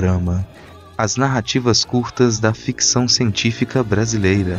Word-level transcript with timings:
Pindorama 0.00 0.46
As 0.96 1.16
narrativas 1.16 1.84
curtas 1.84 2.38
da 2.38 2.54
ficção 2.54 3.06
científica 3.06 3.82
brasileira. 3.82 4.58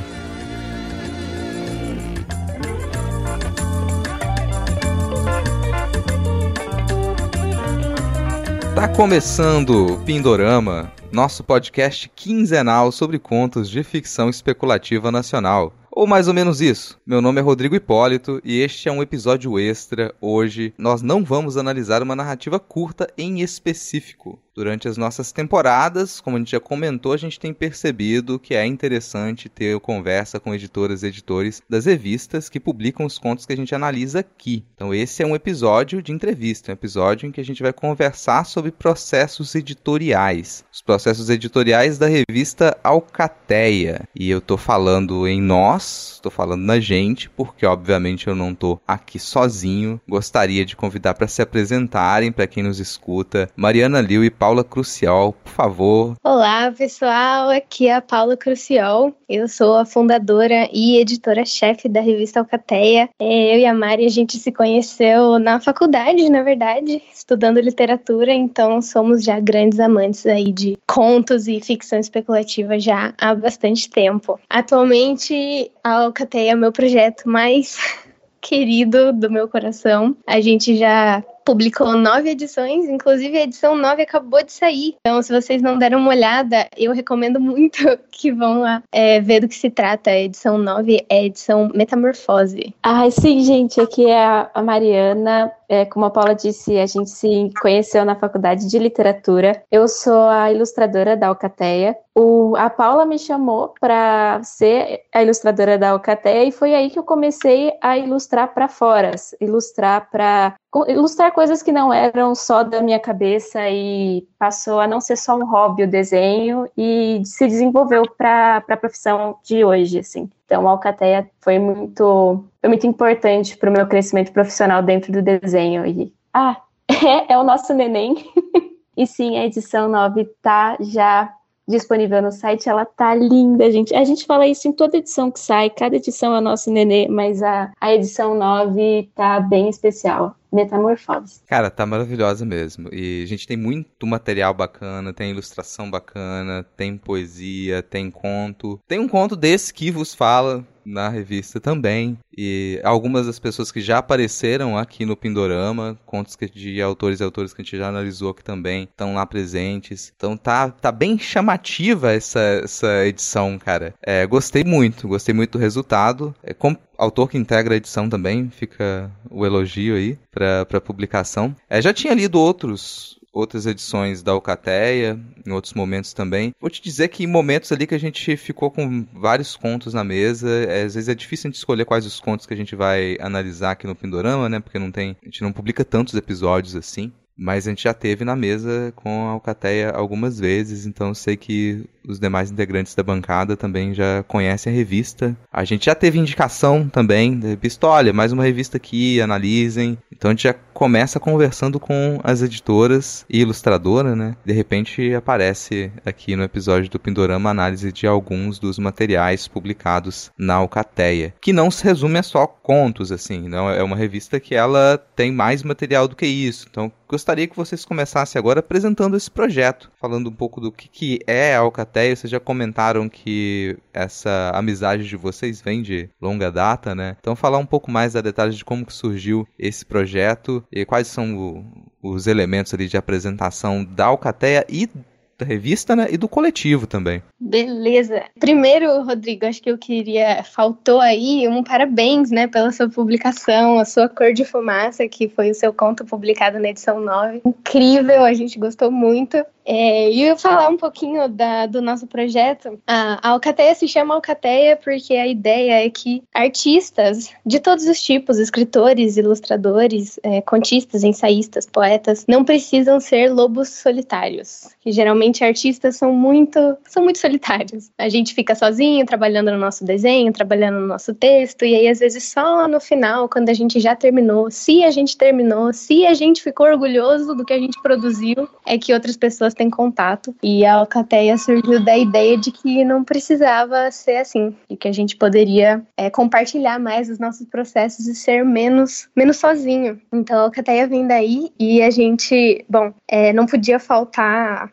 Tá 8.75 8.87
começando 8.87 9.93
o 9.93 9.97
Pindorama, 10.03 10.91
nosso 11.11 11.43
podcast 11.43 12.07
quinzenal 12.15 12.91
sobre 12.91 13.17
contos 13.17 13.67
de 13.67 13.83
ficção 13.83 14.29
especulativa 14.29 15.11
nacional. 15.11 15.73
Ou 15.93 16.07
mais 16.07 16.29
ou 16.29 16.33
menos 16.33 16.61
isso. 16.61 16.97
Meu 17.05 17.21
nome 17.21 17.41
é 17.41 17.43
Rodrigo 17.43 17.75
Hipólito 17.75 18.39
e 18.45 18.61
este 18.61 18.87
é 18.87 18.91
um 18.91 19.01
episódio 19.01 19.59
extra. 19.59 20.15
Hoje 20.21 20.73
nós 20.77 21.01
não 21.01 21.21
vamos 21.21 21.57
analisar 21.57 22.01
uma 22.01 22.15
narrativa 22.15 22.59
curta 22.59 23.11
em 23.17 23.41
específico. 23.41 24.39
Durante 24.53 24.87
as 24.87 24.97
nossas 24.97 25.31
temporadas, 25.31 26.19
como 26.19 26.35
a 26.35 26.39
gente 26.39 26.51
já 26.51 26.59
comentou, 26.59 27.13
a 27.13 27.17
gente 27.17 27.39
tem 27.39 27.53
percebido 27.53 28.37
que 28.37 28.53
é 28.53 28.65
interessante 28.65 29.47
ter 29.47 29.79
conversa 29.79 30.41
com 30.41 30.53
editoras 30.53 31.03
e 31.03 31.07
editores 31.07 31.61
das 31.69 31.85
revistas 31.85 32.49
que 32.49 32.59
publicam 32.59 33.05
os 33.05 33.17
contos 33.17 33.45
que 33.45 33.53
a 33.53 33.55
gente 33.55 33.73
analisa 33.73 34.19
aqui. 34.19 34.65
Então, 34.75 34.93
esse 34.93 35.23
é 35.23 35.25
um 35.25 35.35
episódio 35.35 36.01
de 36.01 36.11
entrevista, 36.11 36.71
um 36.71 36.73
episódio 36.73 37.27
em 37.27 37.31
que 37.31 37.39
a 37.39 37.45
gente 37.45 37.63
vai 37.63 37.71
conversar 37.71 38.45
sobre 38.45 38.71
processos 38.71 39.55
editoriais. 39.55 40.65
Os 40.71 40.81
processos 40.81 41.29
editoriais 41.29 41.97
da 41.97 42.07
revista 42.07 42.77
Alcateia. 42.83 44.07
E 44.13 44.29
eu 44.29 44.41
tô 44.41 44.57
falando 44.57 45.25
em 45.27 45.41
nós, 45.41 46.19
tô 46.21 46.29
falando 46.29 46.63
na 46.63 46.79
gente, 46.79 47.29
porque 47.29 47.65
obviamente 47.65 48.27
eu 48.27 48.35
não 48.35 48.53
tô 48.53 48.81
aqui 48.85 49.17
sozinho. 49.17 50.01
Gostaria 50.07 50.65
de 50.65 50.75
convidar 50.75 51.13
para 51.13 51.27
se 51.27 51.41
apresentarem, 51.41 52.33
para 52.33 52.47
quem 52.47 52.63
nos 52.63 52.79
escuta, 52.79 53.49
Mariana 53.55 54.01
Liu 54.01 54.25
e 54.25 54.40
Paula 54.41 54.63
Crucial, 54.63 55.33
por 55.33 55.51
favor. 55.51 56.15
Olá, 56.23 56.73
pessoal. 56.75 57.51
Aqui 57.51 57.87
é 57.87 57.93
a 57.93 58.01
Paula 58.01 58.35
Crucial. 58.35 59.13
Eu 59.29 59.47
sou 59.47 59.77
a 59.77 59.85
fundadora 59.85 60.67
e 60.73 60.97
editora-chefe 60.97 61.87
da 61.87 62.01
revista 62.01 62.39
Alcateia. 62.39 63.07
É, 63.19 63.53
eu 63.55 63.59
e 63.59 63.65
a 63.67 63.73
Mari, 63.75 64.03
a 64.03 64.09
gente 64.09 64.39
se 64.39 64.51
conheceu 64.51 65.37
na 65.37 65.59
faculdade, 65.59 66.27
na 66.27 66.41
verdade, 66.41 67.03
estudando 67.13 67.59
literatura, 67.59 68.33
então 68.33 68.81
somos 68.81 69.23
já 69.23 69.39
grandes 69.39 69.79
amantes 69.79 70.25
aí 70.25 70.51
de 70.51 70.75
contos 70.87 71.47
e 71.47 71.61
ficção 71.61 71.99
especulativa 71.99 72.79
já 72.79 73.13
há 73.21 73.35
bastante 73.35 73.91
tempo. 73.91 74.39
Atualmente, 74.49 75.71
a 75.83 76.05
Alcateia 76.05 76.53
é 76.53 76.55
o 76.55 76.57
meu 76.57 76.71
projeto 76.71 77.29
mais 77.29 77.77
querido 78.41 79.13
do 79.13 79.29
meu 79.29 79.47
coração. 79.47 80.17
A 80.25 80.41
gente 80.41 80.75
já 80.75 81.23
publicou 81.45 81.93
nove 81.93 82.29
edições, 82.29 82.87
inclusive 82.87 83.37
a 83.37 83.43
edição 83.43 83.75
nove 83.75 84.01
acabou 84.03 84.43
de 84.43 84.51
sair. 84.51 84.95
Então, 84.99 85.21
se 85.21 85.31
vocês 85.33 85.61
não 85.61 85.77
deram 85.77 85.99
uma 85.99 86.09
olhada, 86.09 86.67
eu 86.77 86.91
recomendo 86.91 87.39
muito 87.39 87.77
que 88.11 88.31
vão 88.31 88.61
lá 88.61 88.83
é, 88.91 89.19
ver 89.19 89.41
do 89.41 89.47
que 89.47 89.55
se 89.55 89.69
trata. 89.69 90.11
A 90.11 90.19
edição 90.19 90.57
nove 90.57 91.05
é 91.09 91.19
a 91.19 91.23
edição 91.23 91.69
Metamorfose. 91.73 92.73
Ah, 92.83 93.09
sim, 93.09 93.41
gente, 93.41 93.79
aqui 93.79 94.05
é 94.05 94.49
a 94.53 94.61
Mariana. 94.61 95.51
É, 95.71 95.85
como 95.85 96.03
a 96.03 96.09
Paula 96.09 96.35
disse, 96.35 96.77
a 96.77 96.85
gente 96.85 97.09
se 97.09 97.49
conheceu 97.61 98.03
na 98.03 98.13
faculdade 98.13 98.67
de 98.67 98.77
literatura. 98.77 99.63
Eu 99.71 99.87
sou 99.87 100.27
a 100.27 100.51
ilustradora 100.51 101.15
da 101.15 101.27
Alcateia. 101.27 101.95
O, 102.13 102.57
a 102.57 102.69
Paula 102.69 103.05
me 103.05 103.17
chamou 103.17 103.73
para 103.79 104.43
ser 104.43 105.05
a 105.13 105.23
ilustradora 105.23 105.77
da 105.77 105.91
Alcateia 105.91 106.43
e 106.43 106.51
foi 106.51 106.75
aí 106.75 106.89
que 106.89 106.99
eu 106.99 107.03
comecei 107.03 107.71
a 107.81 107.97
ilustrar 107.97 108.53
para 108.53 108.67
fora, 108.67 109.11
ilustrar 109.39 110.09
para 110.11 110.55
ilustrar 110.89 111.31
coisas 111.31 111.63
que 111.63 111.71
não 111.71 111.93
eram 111.93 112.35
só 112.35 112.63
da 112.63 112.81
minha 112.81 112.99
cabeça 112.99 113.69
e 113.69 114.27
passou 114.37 114.81
a 114.81 114.87
não 114.87 114.99
ser 114.99 115.17
só 115.17 115.37
um 115.37 115.45
hobby 115.45 115.83
o 115.83 115.89
desenho 115.89 116.67
e 116.77 117.21
se 117.23 117.47
desenvolveu 117.47 118.03
para 118.17 118.57
a 118.57 118.77
profissão 118.77 119.37
de 119.41 119.63
hoje, 119.63 119.99
assim. 119.99 120.29
Então, 120.51 120.67
a 120.67 120.71
Alcateia 120.71 121.31
foi 121.39 121.57
muito, 121.57 122.43
foi 122.59 122.67
muito 122.67 122.85
importante 122.85 123.55
para 123.55 123.69
o 123.69 123.73
meu 123.73 123.87
crescimento 123.87 124.33
profissional 124.33 124.83
dentro 124.83 125.09
do 125.09 125.21
desenho. 125.21 125.85
E, 125.85 126.13
ah, 126.33 126.57
é, 126.91 127.31
é 127.31 127.37
o 127.37 127.43
nosso 127.43 127.73
neném. 127.73 128.15
e 128.97 129.07
sim, 129.07 129.37
a 129.37 129.45
edição 129.45 129.87
9 129.87 130.25
tá 130.41 130.75
já 130.81 131.33
disponível 131.65 132.21
no 132.21 132.33
site, 132.33 132.67
ela 132.67 132.83
tá 132.83 133.15
linda, 133.15 133.71
gente. 133.71 133.95
A 133.95 134.03
gente 134.03 134.25
fala 134.25 134.45
isso 134.45 134.67
em 134.67 134.73
toda 134.73 134.97
edição 134.97 135.31
que 135.31 135.39
sai, 135.39 135.69
cada 135.69 135.95
edição 135.95 136.35
é 136.35 136.39
o 136.39 136.41
nosso 136.41 136.69
nenê, 136.69 137.07
mas 137.07 137.41
a, 137.41 137.71
a 137.79 137.93
edição 137.93 138.35
9 138.35 139.09
tá 139.15 139.39
bem 139.39 139.69
especial. 139.69 140.35
Metamorfose. 140.51 141.41
Cara, 141.47 141.69
tá 141.69 141.85
maravilhosa 141.85 142.45
mesmo. 142.45 142.89
E 142.93 143.23
a 143.23 143.27
gente 143.27 143.47
tem 143.47 143.55
muito 143.55 144.05
material 144.05 144.53
bacana, 144.53 145.13
tem 145.13 145.31
ilustração 145.31 145.89
bacana, 145.89 146.65
tem 146.75 146.97
poesia, 146.97 147.81
tem 147.81 148.11
conto. 148.11 148.79
Tem 148.87 148.99
um 148.99 149.07
conto 149.07 149.35
desse 149.35 149.73
que 149.73 149.89
vos 149.91 150.13
fala 150.13 150.65
na 150.85 151.09
revista 151.09 151.59
também. 151.59 152.17
E 152.35 152.79
algumas 152.83 153.27
das 153.27 153.39
pessoas 153.39 153.71
que 153.71 153.81
já 153.81 153.97
apareceram 153.97 154.77
aqui 154.77 155.05
no 155.05 155.15
Pindorama, 155.15 155.97
contos 156.05 156.37
de 156.53 156.81
autores 156.81 157.19
e 157.19 157.23
autores 157.23 157.53
que 157.53 157.61
a 157.61 157.63
gente 157.63 157.77
já 157.77 157.87
analisou 157.87 158.31
aqui 158.31 158.43
também, 158.43 158.83
estão 158.83 159.15
lá 159.15 159.25
presentes. 159.25 160.11
Então 160.15 160.37
tá, 160.37 160.69
tá 160.69 160.91
bem 160.91 161.17
chamativa 161.17 162.11
essa, 162.11 162.39
essa 162.63 163.05
edição, 163.05 163.59
cara. 163.59 163.93
É, 164.01 164.25
gostei 164.25 164.63
muito, 164.63 165.07
gostei 165.07 165.33
muito 165.33 165.51
do 165.51 165.59
resultado. 165.59 166.33
É, 166.43 166.53
autor 167.01 167.29
que 167.29 167.37
integra 167.37 167.73
a 167.73 167.77
edição 167.77 168.07
também, 168.07 168.49
fica 168.49 169.11
o 169.29 169.45
elogio 169.45 169.95
aí 169.95 170.17
para 170.29 170.79
publicação. 170.79 171.55
É, 171.69 171.81
já 171.81 171.93
tinha 171.93 172.13
lido 172.13 172.39
outros 172.39 173.19
outras 173.33 173.65
edições 173.65 174.21
da 174.21 174.33
Alcateia, 174.33 175.17
em 175.45 175.51
outros 175.51 175.73
momentos 175.73 176.11
também. 176.11 176.53
Vou 176.59 176.69
te 176.69 176.81
dizer 176.81 177.07
que 177.07 177.23
em 177.23 177.27
momentos 177.27 177.71
ali 177.71 177.87
que 177.87 177.95
a 177.95 177.99
gente 177.99 178.35
ficou 178.35 178.69
com 178.69 179.05
vários 179.13 179.55
contos 179.55 179.93
na 179.93 180.03
mesa, 180.03 180.49
é, 180.49 180.83
às 180.83 180.95
vezes 180.95 181.07
é 181.07 181.15
difícil 181.15 181.47
a 181.47 181.49
gente 181.49 181.57
escolher 181.57 181.85
quais 181.85 182.05
os 182.05 182.19
contos 182.19 182.45
que 182.45 182.53
a 182.53 182.57
gente 182.57 182.75
vai 182.75 183.17
analisar 183.21 183.71
aqui 183.71 183.87
no 183.87 183.95
Pindorama, 183.95 184.49
né? 184.49 184.59
Porque 184.59 184.77
não 184.77 184.91
tem, 184.91 185.15
a 185.21 185.25
gente 185.25 185.41
não 185.41 185.53
publica 185.53 185.85
tantos 185.85 186.13
episódios 186.13 186.75
assim. 186.75 187.11
Mas 187.37 187.65
a 187.65 187.71
gente 187.71 187.83
já 187.83 187.93
teve 187.93 188.23
na 188.23 188.35
mesa 188.35 188.93
com 188.95 189.27
a 189.27 189.31
Alcateia 189.31 189.89
algumas 189.89 190.37
vezes, 190.37 190.85
então 190.85 191.13
sei 191.13 191.35
que 191.35 191.85
os 192.07 192.19
demais 192.19 192.51
integrantes 192.51 192.95
da 192.95 193.03
bancada 193.03 193.55
também 193.55 193.93
já 193.93 194.23
conhecem 194.23 194.71
a 194.71 194.75
revista. 194.75 195.35
A 195.51 195.63
gente 195.63 195.85
já 195.85 195.95
teve 195.95 196.19
indicação 196.19 196.87
também 196.87 197.37
da 197.37 197.49
revista, 197.49 197.87
olha, 197.87 198.13
mais 198.13 198.31
uma 198.31 198.43
revista 198.43 198.77
aqui, 198.77 199.21
analisem. 199.21 199.97
Então 200.11 200.29
a 200.29 200.33
gente 200.33 200.43
já 200.43 200.53
começa 200.53 201.19
conversando 201.19 201.79
com 201.79 202.19
as 202.23 202.41
editoras 202.41 203.25
e 203.29 203.41
ilustradora, 203.41 204.15
né? 204.15 204.35
De 204.43 204.53
repente 204.53 205.13
aparece 205.13 205.91
aqui 206.05 206.35
no 206.35 206.43
episódio 206.43 206.89
do 206.89 206.99
Pindorama 206.99 207.49
análise 207.49 207.91
de 207.91 208.07
alguns 208.07 208.57
dos 208.57 208.79
materiais 208.79 209.47
publicados 209.47 210.31
na 210.37 210.55
Alcateia, 210.55 211.33
que 211.39 211.53
não 211.53 211.69
se 211.69 211.83
resume 211.83 212.19
a 212.19 212.23
só 212.23 212.47
contos, 212.47 213.11
assim, 213.11 213.47
não 213.47 213.69
é 213.69 213.83
uma 213.83 213.95
revista 213.95 214.39
que 214.39 214.55
ela 214.55 214.97
tem 215.15 215.31
mais 215.31 215.63
material 215.63 216.07
do 216.07 216.15
que 216.15 216.25
isso. 216.25 216.65
Então 216.69 216.91
gostaria 217.07 217.47
que 217.47 217.55
vocês 217.55 217.83
começassem 217.83 218.39
agora 218.39 218.61
apresentando 218.61 219.17
esse 219.17 219.29
projeto, 219.29 219.91
falando 219.99 220.29
um 220.29 220.33
pouco 220.33 220.61
do 220.61 220.71
que, 220.71 220.87
que 220.87 221.19
é 221.27 221.55
a 221.55 221.59
Alcateia 221.59 221.90
plateia, 221.91 222.15
vocês 222.15 222.31
já 222.31 222.39
comentaram 222.39 223.09
que 223.09 223.77
essa 223.93 224.51
amizade 224.55 225.07
de 225.07 225.17
vocês 225.17 225.61
vem 225.61 225.81
de 225.81 226.09
longa 226.21 226.49
data, 226.49 226.95
né? 226.95 227.17
Então 227.19 227.35
falar 227.35 227.57
um 227.57 227.65
pouco 227.65 227.91
mais 227.91 228.13
da 228.13 228.21
detalhes 228.21 228.55
de 228.55 228.63
como 228.63 228.85
que 228.85 228.93
surgiu 228.93 229.45
esse 229.59 229.85
projeto 229.85 230.63
e 230.71 230.85
quais 230.85 231.07
são 231.07 231.37
o, 231.37 231.65
os 232.01 232.27
elementos 232.27 232.73
ali 232.73 232.87
de 232.87 232.95
apresentação 232.95 233.83
da 233.83 234.05
Alcateia 234.05 234.65
e 234.69 234.89
da 235.37 235.45
revista, 235.45 235.95
né? 235.95 236.07
E 236.09 236.17
do 236.17 236.29
coletivo 236.29 236.87
também. 236.87 237.21
Beleza. 237.39 238.23
Primeiro, 238.39 239.03
Rodrigo, 239.03 239.45
acho 239.45 239.61
que 239.61 239.71
eu 239.71 239.77
queria. 239.77 240.43
Faltou 240.43 241.01
aí 241.01 241.47
um 241.47 241.63
parabéns, 241.63 242.29
né, 242.29 242.47
pela 242.47 242.71
sua 242.71 242.87
publicação, 242.87 243.79
a 243.79 243.85
sua 243.85 244.07
Cor 244.07 244.33
de 244.33 244.45
Fumaça, 244.45 245.07
que 245.07 245.27
foi 245.27 245.49
o 245.49 245.55
seu 245.55 245.73
conto 245.73 246.05
publicado 246.05 246.59
na 246.59 246.69
edição 246.69 247.01
9. 247.01 247.41
Incrível, 247.43 248.23
a 248.23 248.33
gente 248.33 248.59
gostou 248.59 248.91
muito. 248.91 249.43
É, 249.65 250.11
e 250.11 250.23
eu 250.23 250.37
falar 250.37 250.69
um 250.69 250.77
pouquinho 250.77 251.27
da, 251.29 251.65
do 251.65 251.81
nosso 251.81 252.07
projeto. 252.07 252.79
A, 252.87 253.27
a 253.27 253.31
Alcateia 253.31 253.73
se 253.75 253.87
chama 253.87 254.15
Alcateia 254.15 254.75
porque 254.75 255.13
a 255.15 255.27
ideia 255.27 255.85
é 255.85 255.89
que 255.89 256.23
artistas 256.33 257.31
de 257.45 257.59
todos 257.59 257.85
os 257.85 258.01
tipos, 258.01 258.37
escritores, 258.37 259.17
ilustradores, 259.17 260.19
é, 260.23 260.41
contistas, 260.41 261.03
ensaístas, 261.03 261.65
poetas, 261.65 262.25
não 262.27 262.43
precisam 262.43 262.99
ser 262.99 263.31
lobos 263.31 263.69
solitários. 263.69 264.69
Que 264.81 264.91
geralmente 264.91 265.43
artistas 265.43 265.95
são 265.95 266.11
muito, 266.11 266.77
são 266.87 267.03
muito 267.03 267.19
solitários. 267.19 267.91
A 267.97 268.09
gente 268.09 268.33
fica 268.33 268.55
sozinho 268.55 269.05
trabalhando 269.05 269.51
no 269.51 269.57
nosso 269.57 269.85
desenho, 269.85 270.33
trabalhando 270.33 270.79
no 270.79 270.87
nosso 270.87 271.13
texto, 271.13 271.65
e 271.65 271.75
aí 271.75 271.87
às 271.87 271.99
vezes 271.99 272.23
só 272.23 272.67
no 272.67 272.79
final, 272.79 273.29
quando 273.29 273.49
a 273.49 273.53
gente 273.53 273.79
já 273.79 273.95
terminou, 273.95 274.49
se 274.49 274.83
a 274.83 274.91
gente 274.91 275.15
terminou, 275.15 275.71
se 275.71 276.05
a 276.05 276.13
gente 276.13 276.41
ficou 276.41 276.65
orgulhoso 276.65 277.35
do 277.35 277.45
que 277.45 277.53
a 277.53 277.59
gente 277.59 277.79
produziu, 277.81 278.49
é 278.65 278.77
que 278.77 278.93
outras 278.93 279.15
pessoas 279.15 279.50
pessoas 279.51 279.53
têm 279.53 279.69
contato. 279.69 280.35
E 280.41 280.65
a 280.65 280.75
Alcateia 280.75 281.37
surgiu 281.37 281.83
da 281.83 281.97
ideia 281.97 282.37
de 282.37 282.51
que 282.51 282.83
não 282.83 283.03
precisava 283.03 283.91
ser 283.91 284.17
assim, 284.17 284.55
e 284.69 284.75
que 284.75 284.87
a 284.87 284.91
gente 284.91 285.15
poderia 285.15 285.81
é, 285.97 286.09
compartilhar 286.09 286.79
mais 286.79 287.09
os 287.09 287.19
nossos 287.19 287.45
processos 287.47 288.07
e 288.07 288.15
ser 288.15 288.43
menos, 288.43 289.09
menos 289.15 289.37
sozinho. 289.37 290.01
Então 290.11 290.37
a 290.37 290.43
Alcateia 290.43 290.87
vem 290.87 291.05
daí 291.05 291.51
e 291.59 291.81
a 291.81 291.89
gente, 291.89 292.65
bom, 292.69 292.93
é, 293.07 293.33
não 293.33 293.45
podia 293.45 293.79
faltar 293.79 294.71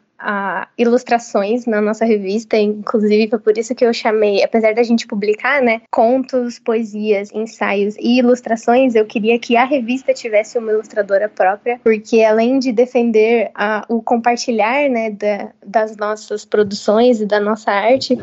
ilustrações 0.76 1.66
na 1.66 1.80
nossa 1.80 2.04
revista, 2.04 2.56
inclusive 2.56 3.28
foi 3.28 3.38
por 3.38 3.56
isso 3.56 3.74
que 3.74 3.84
eu 3.84 3.92
chamei, 3.92 4.42
apesar 4.42 4.74
da 4.74 4.82
gente 4.82 5.06
publicar, 5.06 5.62
né, 5.62 5.80
contos, 5.90 6.58
poesias, 6.58 7.32
ensaios 7.32 7.96
e 7.98 8.18
ilustrações, 8.18 8.94
eu 8.94 9.06
queria 9.06 9.38
que 9.38 9.56
a 9.56 9.64
revista 9.64 10.12
tivesse 10.12 10.58
uma 10.58 10.72
ilustradora 10.72 11.28
própria, 11.28 11.80
porque 11.82 12.22
além 12.22 12.58
de 12.58 12.72
defender 12.72 13.50
o 13.88 14.02
compartilhar, 14.02 14.88
né, 14.88 15.10
da, 15.10 15.50
das 15.64 15.96
nossas 15.96 16.44
produções 16.44 17.20
e 17.20 17.26
da 17.26 17.40
nossa 17.40 17.70
arte, 17.70 18.18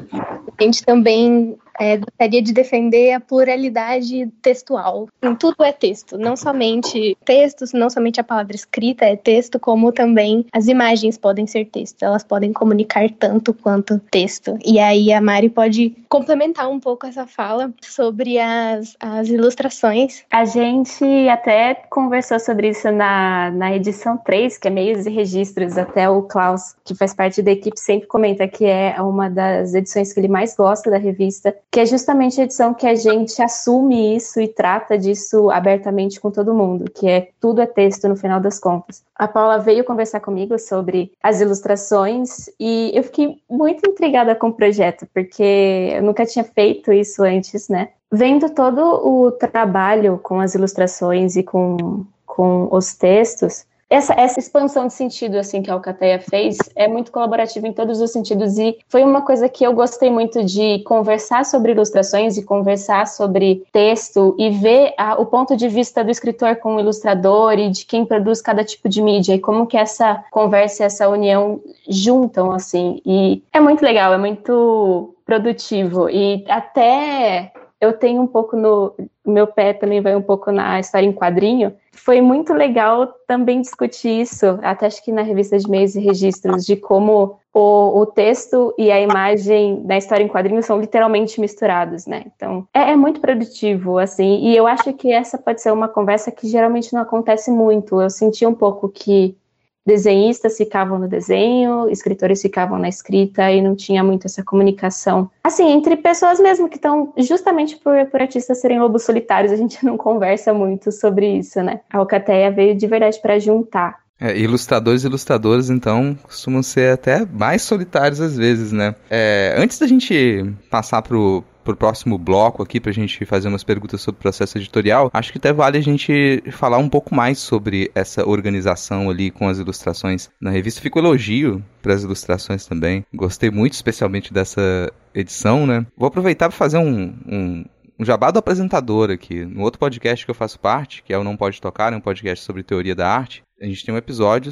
a 0.58 0.64
gente 0.64 0.84
também 0.84 1.58
é, 1.80 1.98
gostaria 1.98 2.42
de 2.42 2.54
defender 2.54 3.14
a 3.14 3.20
pluralidade 3.20 4.28
textual. 4.42 5.08
Em 5.22 5.36
tudo 5.36 5.64
é 5.64 5.72
texto, 5.72 6.18
não 6.18 6.36
somente 6.36 7.18
textos, 7.26 7.74
não 7.74 7.90
somente 7.90 8.20
a 8.20 8.24
palavra 8.24 8.56
escrita 8.56 9.06
é 9.06 9.16
texto, 9.16 9.60
como 9.60 9.92
também 9.92 10.46
as 10.52 10.68
imagens 10.68 11.18
podem 11.18 11.48
ser 11.48 11.66
texto. 11.66 12.04
Elas 12.04 12.24
podem 12.24 12.54
comunicar 12.54 13.10
tanto 13.12 13.54
quanto 13.54 14.00
texto. 14.00 14.58
E 14.64 14.80
aí 14.80 15.12
a 15.12 15.22
Mari 15.22 15.50
pode 15.50 15.96
complementar 16.10 16.70
um 16.70 16.80
pouco 16.80 17.06
essa 17.06 17.28
fala 17.28 17.74
sobre 17.82 18.40
as, 18.40 18.96
as 19.00 19.30
ilustrações. 19.30 20.24
A 20.32 20.46
gente 20.46 21.04
até 21.30 21.76
conversou 21.90 22.40
sobre 22.40 22.70
isso 22.70 22.92
na, 22.92 23.52
na 23.52 23.76
edição 23.76 24.18
3, 24.18 24.58
que 24.58 24.68
é 24.68 24.72
meios 24.72 25.06
e 25.06 25.10
registros. 25.10 25.78
Até 25.78 26.10
o 26.10 26.24
Klaus, 26.24 26.76
que 26.84 26.96
faz 26.96 27.14
parte 27.14 27.42
da 27.42 27.52
equipe, 27.52 27.80
sempre 27.80 28.08
comenta 28.08 28.48
que 28.48 28.66
é 28.66 29.02
uma 29.02 29.30
das 29.30 29.74
edições 29.74 30.14
que 30.14 30.20
ele 30.20 30.28
mais 30.28 30.56
gosta 30.56 30.90
da 30.90 30.98
revista 30.98 31.56
que 31.72 31.80
é 31.80 31.86
justamente 31.86 32.40
a 32.40 32.46
edição 32.46 32.74
que 32.74 32.88
a 32.88 32.96
gente 32.96 33.42
assume 33.42 34.16
isso 34.16 34.40
e 34.40 34.48
trata 34.48 34.98
disso 34.98 35.50
abertamente 35.52 36.20
com 36.20 36.32
todo 36.32 36.54
mundo, 36.54 36.90
que 36.90 37.08
é 37.08 37.30
tudo 37.40 37.62
é 37.62 37.66
texto 37.66 38.08
no 38.08 38.16
final 38.16 38.40
das 38.40 38.60
contas. 38.60 39.04
A 39.14 39.28
Paula 39.28 39.60
veio 39.60 39.84
conversar 39.84 40.22
comigo 40.22 40.58
sobre 40.58 41.12
as 41.22 41.42
ilustrações 41.42 42.50
e 42.60 42.92
eu 42.94 43.04
fiquei 43.04 43.42
muito 43.50 43.90
intrigada 43.90 44.34
com 44.36 44.48
o 44.48 44.54
projeto, 44.54 45.06
porque 45.14 45.92
eu 45.94 46.04
nunca 46.04 46.26
tinha 46.26 46.46
feito 46.46 46.94
isso 46.94 47.24
antes, 47.24 47.68
né? 47.68 47.90
Vendo 48.12 48.50
todo 48.50 48.80
o 48.80 49.32
trabalho 49.32 50.20
com 50.24 50.40
as 50.40 50.56
ilustrações 50.56 51.36
e 51.36 51.44
com, 51.44 52.06
com 52.26 52.70
os 52.72 52.96
textos, 52.96 53.66
essa, 53.90 54.14
essa 54.14 54.40
expansão 54.40 54.88
de 54.88 54.94
sentido 54.94 55.38
assim 55.38 55.62
que 55.62 55.70
a 55.70 55.74
Alcateia 55.74 56.20
fez 56.20 56.58
é 56.76 56.88
muito 56.88 57.12
colaborativa 57.12 57.68
em 57.68 57.74
todos 57.74 58.02
os 58.02 58.12
sentidos 58.12 58.58
e 58.58 58.78
foi 58.88 59.04
uma 59.04 59.22
coisa 59.22 59.48
que 59.48 59.64
eu 59.64 59.74
gostei 59.74 60.10
muito 60.10 60.44
de 60.44 60.80
conversar 60.80 61.46
sobre 61.46 61.72
ilustrações 61.72 62.38
e 62.38 62.44
conversar 62.44 63.08
sobre 63.08 63.64
texto 63.72 64.36
e 64.40 64.50
ver 64.50 64.94
a, 64.98 65.22
o 65.22 65.26
ponto 65.26 65.56
de 65.56 65.68
vista 65.68 66.04
do 66.04 66.10
escritor 66.10 66.56
com 66.58 66.76
o 66.76 66.80
ilustrador 66.80 67.54
e 67.54 67.70
de 67.70 67.86
quem 67.86 68.06
produz 68.06 68.42
cada 68.42 68.64
tipo 68.64 68.90
de 68.90 69.02
mídia 69.02 69.36
e 69.36 69.40
como 69.40 69.68
que 69.68 69.78
essa 69.78 70.24
conversa 70.32 70.84
e 70.84 70.86
essa 70.86 71.08
união 71.08 71.62
juntam 71.88 72.52
assim. 72.52 73.02
E 73.06 73.44
é 73.54 73.60
muito 73.60 73.84
legal, 73.84 74.14
é 74.14 74.18
muito 74.18 75.16
produtivo 75.26 76.10
e 76.10 76.44
até 76.48 77.52
eu 77.86 77.94
tenho 77.94 78.22
um 78.22 78.28
pouco 78.28 78.56
no 78.56 78.94
meu 79.26 79.48
pé 79.48 79.74
também 79.74 80.02
vai 80.02 80.16
um 80.16 80.22
pouco 80.22 80.52
na 80.52 80.80
história 80.80 81.06
em 81.06 81.14
quadrinho. 81.14 81.74
Foi 81.92 82.22
muito 82.22 82.54
legal 82.54 83.08
também 83.28 83.62
discutir 83.62 84.22
isso, 84.22 84.60
até 84.62 84.86
acho 84.86 85.04
que 85.04 85.12
na 85.12 85.22
revista 85.22 85.58
de 85.58 85.70
meios 85.70 85.96
e 85.96 86.00
registros, 86.00 86.66
de 86.66 86.76
como 86.76 87.40
o, 87.54 88.00
o 88.00 88.06
texto 88.06 88.74
e 88.78 88.92
a 88.92 89.00
imagem 89.00 89.82
na 89.86 89.98
história 89.98 90.24
em 90.24 90.28
quadrinho 90.28 90.62
são 90.62 90.80
literalmente 90.80 91.40
misturados, 91.40 92.06
né? 92.06 92.26
Então, 92.36 92.68
é, 92.74 92.92
é 92.92 92.96
muito 92.96 93.22
produtivo, 93.22 93.98
assim, 93.98 94.42
e 94.42 94.56
eu 94.56 94.68
acho 94.68 94.92
que 94.94 95.12
essa 95.12 95.38
pode 95.38 95.62
ser 95.62 95.72
uma 95.72 95.88
conversa 95.88 96.32
que 96.32 96.48
geralmente 96.48 96.94
não 96.94 97.02
acontece 97.02 97.50
muito. 97.50 98.02
Eu 98.02 98.10
senti 98.10 98.46
um 98.46 98.54
pouco 98.54 98.90
que 98.90 99.38
desenhistas 99.86 100.58
ficavam 100.58 100.98
no 100.98 101.08
desenho, 101.08 101.90
escritores 101.90 102.42
ficavam 102.42 102.80
na 102.80 102.90
escrita 102.90 103.52
e 103.52 103.62
não 103.62 103.76
tinha 103.76 104.04
muito 104.04 104.26
essa 104.26 104.44
comunicação. 104.44 105.30
Assim, 105.44 105.72
entre 105.72 105.96
pessoas 105.96 106.40
mesmo 106.40 106.68
que 106.68 106.78
estão, 106.78 107.14
justamente 107.18 107.76
por, 107.78 107.94
por 108.08 108.22
artistas 108.22 108.60
serem 108.60 108.80
lobos 108.80 109.04
solitários, 109.04 109.52
a 109.52 109.56
gente 109.56 109.84
não 109.86 109.98
conversa 109.98 110.54
muito 110.54 110.92
sobre 110.92 111.38
isso, 111.38 111.62
né? 111.62 111.82
A 111.92 111.98
Alcateia 111.98 112.52
veio 112.52 112.76
de 112.76 112.88
verdade 112.88 113.20
para 113.22 113.38
juntar. 113.40 114.04
É, 114.20 114.38
ilustradores 114.38 115.04
e 115.04 115.08
ilustradoras, 115.08 115.70
então, 115.70 116.18
costumam 116.24 116.64
ser 116.64 116.94
até 116.94 117.26
mais 117.26 117.64
solitários 117.64 118.22
às 118.22 118.38
vezes, 118.38 118.72
né? 118.72 118.96
É, 119.10 119.56
antes 119.58 119.78
da 119.78 119.86
gente 119.86 120.54
passar 120.70 121.02
pro, 121.02 121.44
pro 121.66 121.76
próximo 121.76 122.18
bloco 122.18 122.64
aqui 122.64 122.80
pra 122.80 122.92
gente 122.92 123.26
fazer 123.26 123.48
umas 123.48 123.64
perguntas 123.64 124.00
sobre 124.00 124.20
o 124.20 124.22
processo 124.22 124.58
editorial, 124.58 125.10
acho 125.12 125.32
que 125.32 125.40
até 125.40 125.52
vale 125.52 125.78
a 125.78 125.82
gente 125.82 126.42
falar 126.52 126.78
um 126.78 126.88
pouco 126.88 127.14
mais 127.14 127.40
sobre 127.40 127.92
essa 127.96 128.26
organização 128.28 129.10
ali 129.10 129.32
com 129.32 129.50
as 129.50 129.58
ilustrações 129.58 130.30
na 130.40 130.52
revista. 130.52 130.80
Fico 130.80 131.00
elogio 131.00 131.64
para 131.82 131.94
as 131.94 132.04
ilustrações 132.04 132.66
também. 132.66 133.04
Gostei 133.14 133.50
muito, 133.50 133.74
especialmente 133.74 134.32
dessa 134.32 134.92
edição, 135.14 135.66
né? 135.66 135.86
Vou 135.98 136.08
aproveitar 136.08 136.50
para 136.50 136.58
fazer 136.58 136.78
um, 136.78 137.14
um, 137.28 137.66
um 138.00 138.06
jabá 138.06 138.30
do 138.30 138.40
apresentador 138.40 139.10
aqui. 139.10 139.46
No 139.46 139.64
outro 139.64 139.80
podcast 139.80 140.24
que 140.24 140.32
eu 140.32 140.36
faço 140.36 140.60
parte, 140.60 141.02
que 141.04 141.14
é 141.14 141.18
o 141.18 141.24
Não 141.24 141.36
Pode 141.36 141.60
Tocar, 141.60 141.94
é 141.94 141.96
um 141.96 142.02
podcast 142.02 142.46
sobre 142.46 142.64
teoria 142.64 142.94
da 142.94 143.10
arte, 143.10 143.44
a 143.62 143.66
gente 143.66 143.86
tem 143.86 143.94
um 143.94 143.98
episódio 143.98 144.52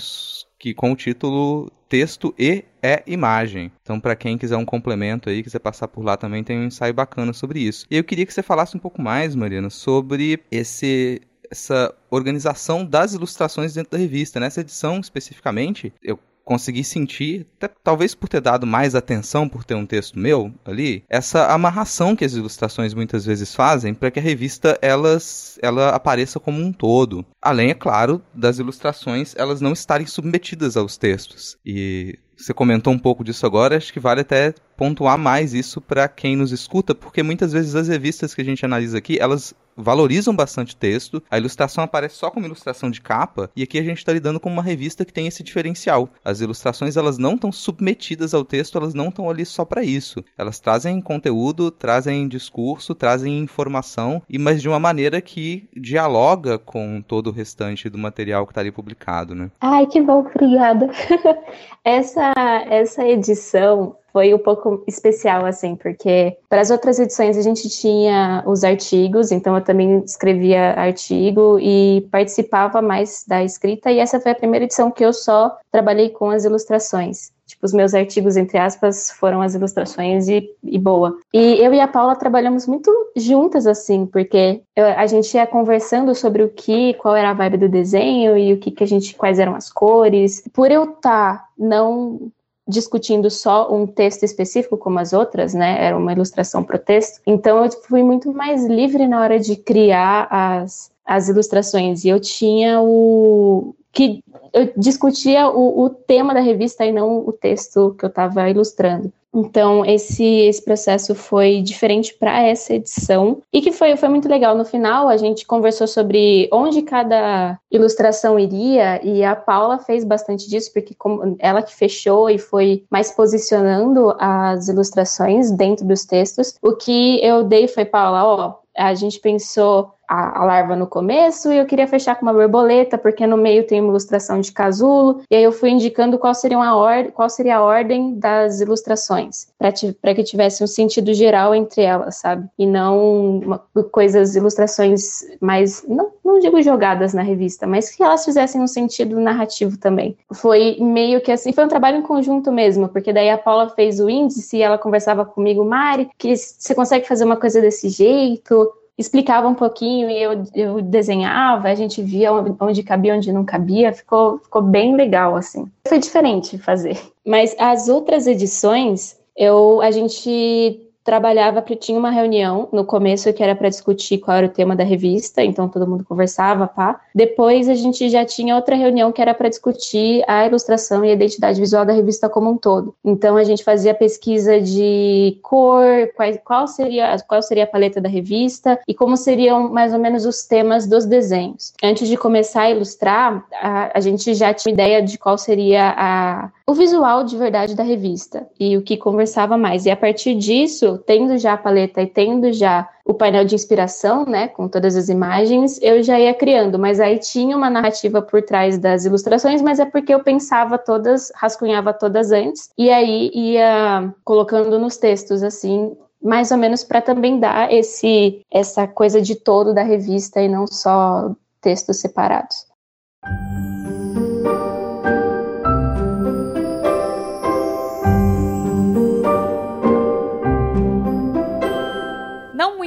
que 0.60 0.74
com 0.74 0.92
o 0.92 0.96
título 0.96 1.72
Texto 1.90 2.34
e 2.40 2.64
é 2.82 3.04
Imagem. 3.06 3.72
Então, 3.82 4.00
para 4.00 4.16
quem 4.16 4.38
quiser 4.38 4.58
um 4.58 4.66
complemento 4.66 5.30
aí, 5.30 5.44
quiser 5.44 5.60
passar 5.60 5.88
por 5.88 6.04
lá 6.04 6.18
também, 6.18 6.44
tem 6.44 6.58
um 6.58 6.66
ensaio 6.66 6.94
bacana 6.94 7.34
sobre 7.34 7.60
isso. 7.60 7.86
E 7.92 7.98
eu 7.98 8.04
queria 8.04 8.26
que 8.26 8.34
você 8.34 8.42
falasse 8.42 8.76
um 8.76 8.80
pouco 8.80 9.02
mais, 9.02 9.36
Mariana, 9.36 9.70
sobre 9.70 10.40
esse 10.52 11.22
essa 11.52 11.94
organização 12.10 12.84
das 12.84 13.14
ilustrações 13.14 13.76
dentro 13.76 13.92
da 13.92 13.98
revista. 13.98 14.40
Nessa 14.40 14.62
edição 14.62 15.00
especificamente, 15.00 15.94
eu 16.02 16.18
consegui 16.44 16.84
sentir, 16.84 17.48
até, 17.58 17.74
talvez 17.84 18.14
por 18.14 18.28
ter 18.28 18.42
dado 18.42 18.68
mais 18.68 18.96
atenção 18.96 19.48
por 19.48 19.64
ter 19.64 19.76
um 19.76 19.86
texto 19.86 20.20
meu 20.20 20.54
ali, 20.66 21.04
essa 21.10 21.48
amarração 21.48 22.16
que 22.16 22.26
as 22.26 22.34
ilustrações 22.34 22.94
muitas 22.94 23.26
vezes 23.26 23.56
fazem 23.56 23.94
para 23.94 24.12
que 24.12 24.20
a 24.20 24.24
revista 24.24 24.78
elas, 24.82 25.58
ela 25.62 25.90
apareça 25.90 26.40
como 26.40 26.62
um 26.62 26.72
todo. 26.72 27.26
Além, 27.42 27.70
é 27.70 27.74
claro, 27.74 28.22
das 28.34 28.60
ilustrações 28.60 29.34
elas 29.38 29.62
não 29.62 29.74
estarem 29.74 30.06
submetidas 30.06 30.76
aos 30.76 30.98
textos. 30.98 31.58
E 31.66 32.20
você 32.44 32.54
comentou 32.54 32.92
um 32.92 33.00
pouco 33.00 33.24
disso 33.24 33.46
agora, 33.46 33.78
acho 33.78 33.94
que 33.94 34.00
vale 34.00 34.22
até 34.22 34.54
pontuar 34.76 35.18
mais 35.18 35.54
isso 35.54 35.80
para 35.80 36.08
quem 36.08 36.36
nos 36.36 36.52
escuta, 36.52 36.94
porque 36.94 37.24
muitas 37.24 37.54
vezes 37.54 37.76
as 37.76 37.88
revistas 37.88 38.34
que 38.34 38.42
a 38.42 38.46
gente 38.46 38.66
analisa 38.66 38.98
aqui, 38.98 39.20
elas 39.20 39.54
valorizam 39.76 40.36
bastante 40.36 40.76
texto, 40.76 41.22
a 41.32 41.38
ilustração 41.38 41.84
aparece 41.84 42.16
só 42.16 42.30
como 42.30 42.46
ilustração 42.46 42.92
de 42.92 43.02
capa, 43.02 43.50
e 43.56 43.64
aqui 43.64 43.80
a 43.80 43.84
gente 43.84 43.98
está 43.98 44.14
lidando 44.14 44.40
com 44.40 44.50
uma 44.50 44.62
revista 44.62 45.06
que 45.06 45.14
tem 45.14 45.28
esse 45.28 45.42
diferencial. 45.44 46.10
As 46.24 46.42
ilustrações 46.42 46.96
elas 46.98 47.18
não 47.18 47.36
estão 47.36 47.52
submetidas 47.52 48.34
ao 48.34 48.44
texto, 48.44 48.78
elas 48.78 48.94
não 48.94 49.08
estão 49.08 49.30
ali 49.30 49.46
só 49.46 49.66
para 49.66 49.84
isso. 49.84 50.24
Elas 50.38 50.60
trazem 50.60 51.02
conteúdo, 51.02 51.72
trazem 51.72 52.28
discurso, 52.28 52.94
trazem 52.94 53.40
informação, 53.40 54.22
e 54.30 54.38
mas 54.38 54.62
de 54.62 54.70
uma 54.70 54.80
maneira 54.80 55.22
que 55.22 55.68
dialoga 55.76 56.60
com 56.60 57.02
todo 57.02 57.28
o 57.28 57.34
restante 57.34 57.90
do 57.90 57.98
material 57.98 58.46
que 58.46 58.52
está 58.52 58.62
ali 58.62 58.72
publicado, 58.72 59.34
né? 59.34 59.50
Ai, 59.60 59.88
que 59.88 60.02
bom, 60.02 60.20
obrigada. 60.20 60.90
essa 61.84 62.33
essa 62.70 63.06
edição 63.06 63.96
foi 64.14 64.32
um 64.32 64.38
pouco 64.38 64.84
especial, 64.88 65.44
assim, 65.46 65.76
porque 65.76 66.38
para 66.48 66.62
as 66.62 66.70
outras 66.70 67.00
edições 67.00 67.36
a 67.36 67.42
gente 67.42 67.68
tinha 67.68 68.44
os 68.46 68.64
artigos, 68.64 69.32
então 69.32 69.56
eu 69.56 69.64
também 69.64 70.04
escrevia 70.06 70.74
artigo 70.74 71.58
e 71.60 72.08
participava 72.12 72.80
mais 72.82 73.26
da 73.28 73.44
escrita, 73.44 73.92
e 73.92 73.98
essa 73.98 74.20
foi 74.20 74.32
a 74.32 74.36
primeira 74.36 74.66
edição 74.66 74.92
que 74.92 75.04
eu 75.04 75.12
só 75.12 75.58
trabalhei 75.72 76.10
com 76.10 76.30
as 76.30 76.46
ilustrações. 76.46 77.33
Tipo, 77.46 77.66
os 77.66 77.74
meus 77.74 77.94
artigos, 77.94 78.38
entre 78.38 78.58
aspas, 78.58 79.12
foram 79.12 79.42
as 79.42 79.54
ilustrações 79.54 80.28
e, 80.28 80.50
e 80.64 80.80
boa. 80.80 81.18
E 81.34 81.64
eu 81.64 81.74
e 81.74 81.80
a 81.80 81.88
Paula 81.88 82.16
trabalhamos 82.16 82.66
muito 82.66 82.92
juntas, 83.16 83.68
assim, 83.68 84.06
porque 84.06 84.62
eu, 84.76 84.86
a 84.86 85.06
gente 85.08 85.34
ia 85.36 85.46
conversando 85.46 86.16
sobre 86.16 86.44
o 86.44 86.50
que, 86.50 86.94
qual 86.96 87.16
era 87.16 87.32
a 87.32 87.34
vibe 87.34 87.58
do 87.58 87.70
desenho 87.70 88.38
e 88.38 88.54
o 88.54 88.60
que, 88.60 88.72
que 88.72 88.84
a 88.84 88.88
gente, 88.88 89.16
quais 89.16 89.40
eram 89.40 89.56
as 89.56 89.70
cores. 89.70 90.44
Por 90.54 90.72
eu 90.72 90.84
estar 90.84 91.38
tá 91.38 91.48
não 91.58 92.32
discutindo 92.68 93.30
só 93.30 93.74
um 93.74 93.86
texto 93.86 94.24
específico 94.24 94.78
como 94.78 95.00
as 95.00 95.12
outras, 95.12 95.54
né? 95.54 95.84
Era 95.84 95.98
uma 95.98 96.14
ilustração 96.14 96.64
para 96.64 96.78
o 96.78 96.80
texto. 96.80 97.22
Então 97.28 97.64
eu 97.64 97.72
fui 97.72 98.04
muito 98.04 98.32
mais 98.32 98.66
livre 98.66 99.08
na 99.08 99.22
hora 99.22 99.40
de 99.40 99.56
criar 99.56 100.28
as, 100.30 100.90
as 101.06 101.30
ilustrações 101.30 102.04
e 102.04 102.10
eu 102.10 102.20
tinha 102.20 102.82
o 102.82 103.76
que 103.92 104.24
eu 104.52 104.72
discutia 104.76 105.50
o, 105.50 105.84
o 105.84 105.90
tema 105.90 106.34
da 106.34 106.40
revista 106.40 106.86
e 106.86 106.92
não 106.92 107.20
o 107.20 107.32
texto 107.32 107.96
que 107.98 108.06
eu 108.06 108.10
estava 108.10 108.50
ilustrando. 108.50 109.12
Então, 109.36 109.84
esse, 109.84 110.24
esse 110.24 110.64
processo 110.64 111.16
foi 111.16 111.60
diferente 111.62 112.14
para 112.14 112.40
essa 112.44 112.76
edição 112.76 113.42
e 113.52 113.62
que 113.62 113.72
foi, 113.72 113.98
foi 113.98 114.08
muito 114.08 114.30
legal. 114.30 114.56
No 114.56 114.64
final, 114.64 115.10
a 115.10 115.18
gente 115.18 115.46
conversou 115.46 115.88
sobre 115.88 116.48
onde 116.52 116.84
cada 116.84 117.58
ilustração 117.72 118.38
iria 118.38 119.04
e 119.04 119.24
a 119.24 119.36
Paula 119.36 119.80
fez 119.80 120.04
bastante 120.04 120.48
disso, 120.48 120.72
porque 120.72 120.96
ela 121.40 121.64
que 121.64 121.74
fechou 121.74 122.30
e 122.30 122.38
foi 122.38 122.84
mais 122.92 123.12
posicionando 123.12 124.16
as 124.20 124.68
ilustrações 124.68 125.50
dentro 125.50 125.84
dos 125.84 126.06
textos. 126.06 126.56
O 126.62 126.76
que 126.76 127.20
eu 127.26 127.44
dei 127.44 127.68
foi, 127.68 127.86
Paula, 127.86 128.24
ó, 128.24 128.56
a 128.78 128.94
gente 128.94 129.20
pensou 129.20 129.94
a, 130.14 130.42
a, 130.42 130.46
larva 130.46 130.76
no 130.76 130.86
começo 130.86 131.52
e 131.52 131.58
eu 131.58 131.66
queria 131.66 131.88
fechar 131.88 132.16
com 132.16 132.22
uma 132.22 132.34
borboleta, 132.34 133.00
porque 133.00 133.26
no 133.26 133.36
meio 133.36 133.66
tem 133.66 133.82
uma 133.82 133.90
ilustração 133.90 134.40
de 134.40 134.52
casulo, 134.52 135.22
e 135.30 135.36
aí 135.36 135.44
eu 135.44 135.52
fui 135.52 135.72
indicando 135.72 136.20
qual 136.20 136.36
seria, 136.36 136.58
uma 136.58 136.76
or 136.78 137.12
qual 137.12 137.28
seria 137.30 137.58
a 137.58 137.62
ordem 137.64 138.14
das 138.20 138.62
ilustrações, 138.62 139.48
para 139.58 140.14
que 140.14 140.24
tivesse 140.24 140.64
um 140.64 140.68
sentido 140.68 141.14
geral 141.16 141.56
entre 141.56 141.82
elas, 141.82 142.18
sabe? 142.18 142.48
E 142.60 142.68
não 142.68 143.40
uma, 143.40 143.62
coisas, 143.92 144.36
ilustrações 144.36 145.26
mais, 145.42 145.84
não, 145.88 146.12
não 146.24 146.38
digo 146.38 146.62
jogadas 146.62 147.14
na 147.14 147.24
revista, 147.24 147.66
mas 147.66 147.90
que 147.90 148.04
elas 148.04 148.24
fizessem 148.24 148.62
um 148.62 148.68
sentido 148.68 149.20
narrativo 149.20 149.78
também. 149.78 150.16
Foi 150.32 150.78
meio 150.80 151.22
que 151.22 151.32
assim, 151.32 151.52
foi 151.52 151.66
um 151.66 151.70
trabalho 151.70 151.98
em 151.98 152.04
conjunto 152.04 152.52
mesmo, 152.52 152.88
porque 152.88 153.12
daí 153.12 153.32
a 153.32 153.38
Paula 153.38 153.70
fez 153.70 154.00
o 154.00 154.08
índice 154.08 154.58
e 154.58 154.62
ela 154.62 154.78
conversava 154.78 155.26
comigo, 155.26 155.66
Mari, 155.66 156.10
que 156.20 156.36
você 156.36 156.76
consegue 156.76 157.08
fazer 157.08 157.24
uma 157.24 157.38
coisa 157.38 157.60
desse 157.60 157.90
jeito? 157.90 158.72
Explicava 158.98 159.48
um 159.48 159.56
pouquinho 159.56 160.10
e 160.10 160.22
eu, 160.22 160.44
eu 160.54 160.82
desenhava, 160.82 161.70
a 161.70 161.76
gente 161.76 162.02
via 162.02 162.32
onde 162.60 162.84
cabia, 162.84 163.16
onde 163.16 163.32
não 163.32 163.44
cabia, 163.44 163.92
ficou, 163.92 164.40
ficou 164.40 164.62
bem 164.62 164.96
legal, 164.96 165.36
assim. 165.36 165.66
Foi 165.88 166.00
diferente 166.00 166.58
fazer. 166.58 167.00
Mas 167.26 167.56
as 167.58 167.90
outras 167.90 168.28
edições, 168.28 169.18
eu, 169.36 169.82
a 169.82 169.90
gente 169.90 170.83
trabalhava, 171.04 171.62
tinha 171.76 171.98
uma 171.98 172.12
reunião 172.12 172.70
no 172.72 172.86
começo 172.86 173.32
que 173.34 173.44
era 173.44 173.56
para 173.56 173.70
discutir 173.70 174.20
qual 174.20 174.38
era 174.38 174.48
o 174.48 174.50
tema 174.50 174.76
da 174.76 174.84
revista, 174.84 175.44
então 175.44 175.68
todo 175.68 175.88
mundo 175.88 176.06
conversava, 176.06 176.68
pá. 176.68 177.02
Depois 177.14 177.68
a 177.68 177.74
gente 177.74 178.10
já 178.10 178.24
tinha 178.24 178.56
outra 178.56 178.76
reunião 178.76 179.12
que 179.12 179.22
era 179.22 179.34
para 179.34 179.50
discutir 179.50 180.24
a 180.28 180.46
ilustração 180.46 181.04
e 181.04 181.10
a 181.10 181.14
identidade 181.14 181.60
visual 181.60 181.86
da 181.86 181.94
revista 181.94 182.30
como 182.30 182.50
um 182.50 182.58
todo. 182.58 182.96
Então 183.04 183.36
a 183.36 183.44
gente 183.44 183.64
fazia 183.64 183.94
pesquisa 183.94 184.62
de 184.62 185.38
cor, 185.42 185.84
qual, 186.16 186.38
qual 186.46 186.68
seria 186.68 187.18
qual 187.28 187.42
seria 187.42 187.64
a 187.66 187.68
paleta 187.68 188.00
da 188.00 188.10
revista 188.10 188.80
e 188.88 188.94
como 188.94 189.18
seriam 189.18 189.70
mais 189.70 189.94
ou 189.94 190.00
menos 190.00 190.26
os 190.26 190.44
temas 190.46 190.88
dos 190.88 191.06
desenhos. 191.06 191.74
Antes 191.84 192.08
de 192.08 192.18
começar 192.18 192.64
a 192.64 192.72
ilustrar, 192.72 193.46
a, 193.54 193.98
a 193.98 194.00
gente 194.00 194.34
já 194.34 194.54
tinha 194.54 194.74
ideia 194.74 195.02
de 195.02 195.18
qual 195.18 195.38
seria 195.38 195.94
a 195.98 196.52
o 196.66 196.74
visual 196.74 197.24
de 197.24 197.38
verdade 197.38 197.76
da 197.76 197.84
revista 197.84 198.48
e 198.58 198.78
o 198.78 198.82
que 198.82 198.96
conversava 198.96 199.58
mais. 199.58 199.86
E 199.86 199.92
a 199.92 199.98
partir 199.98 200.34
disso, 200.36 200.93
tendo 200.98 201.38
já 201.38 201.54
a 201.54 201.58
paleta 201.58 202.02
e 202.02 202.08
tendo 202.08 202.52
já 202.52 202.90
o 203.06 203.14
painel 203.14 203.44
de 203.44 203.56
inspiração, 203.56 204.26
né, 204.26 204.48
com 204.48 204.68
todas 204.68 204.96
as 204.96 205.10
imagens, 205.10 205.80
eu 205.82 206.02
já 206.02 206.20
ia 206.20 206.34
criando, 206.34 206.80
mas 206.80 207.00
aí 207.00 207.20
tinha 207.20 207.56
uma 207.56 207.70
narrativa 207.70 208.22
por 208.22 208.42
trás 208.42 208.78
das 208.78 209.06
ilustrações, 209.06 209.62
mas 209.62 209.80
é 209.80 209.86
porque 209.86 210.14
eu 210.14 210.24
pensava 210.24 210.78
todas, 210.78 211.32
rascunhava 211.36 211.94
todas 211.94 212.32
antes, 212.32 212.70
e 212.78 212.90
aí 212.90 213.30
ia 213.34 214.14
colocando 214.24 214.80
nos 214.80 214.98
textos, 214.98 215.44
assim, 215.44 215.96
mais 216.22 216.52
ou 216.52 216.58
menos 216.58 216.84
para 216.84 217.02
também 217.02 217.40
dar 217.40 217.72
esse 217.72 218.42
essa 218.50 218.88
coisa 218.88 219.22
de 219.22 219.36
todo 219.36 219.74
da 219.74 219.84
revista 219.84 220.42
e 220.42 220.48
não 220.48 220.66
só 220.66 221.36
textos 221.62 222.00
separados. 222.00 222.66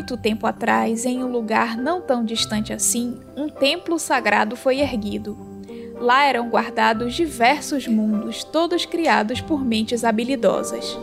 Muito 0.06 0.22
tempo 0.22 0.46
atrás, 0.46 1.04
em 1.04 1.24
um 1.24 1.32
lugar 1.32 1.76
não 1.76 2.00
tão 2.00 2.24
distante 2.24 2.72
assim, 2.72 3.18
um 3.36 3.48
templo 3.48 3.98
sagrado 3.98 4.54
foi 4.54 4.78
erguido. 4.78 5.36
Lá 5.98 6.24
eram 6.24 6.48
guardados 6.48 7.12
diversos 7.12 7.88
mundos, 7.88 8.44
todos 8.44 8.86
criados 8.86 9.40
por 9.40 9.64
mentes 9.64 10.04
habilidosas. 10.04 10.96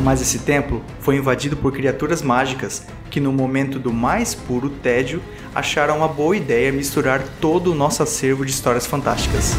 Mas 0.00 0.22
esse 0.22 0.38
templo 0.38 0.82
foi 0.98 1.16
invadido 1.16 1.54
por 1.54 1.70
criaturas 1.70 2.22
mágicas 2.22 2.86
que, 3.10 3.20
no 3.20 3.30
momento 3.30 3.78
do 3.78 3.92
mais 3.92 4.34
puro 4.34 4.70
tédio, 4.70 5.22
acharam 5.54 5.98
uma 5.98 6.08
boa 6.08 6.34
ideia 6.34 6.72
misturar 6.72 7.22
todo 7.42 7.72
o 7.72 7.74
nosso 7.74 8.02
acervo 8.02 8.42
de 8.46 8.52
histórias 8.52 8.86
fantásticas. 8.86 9.54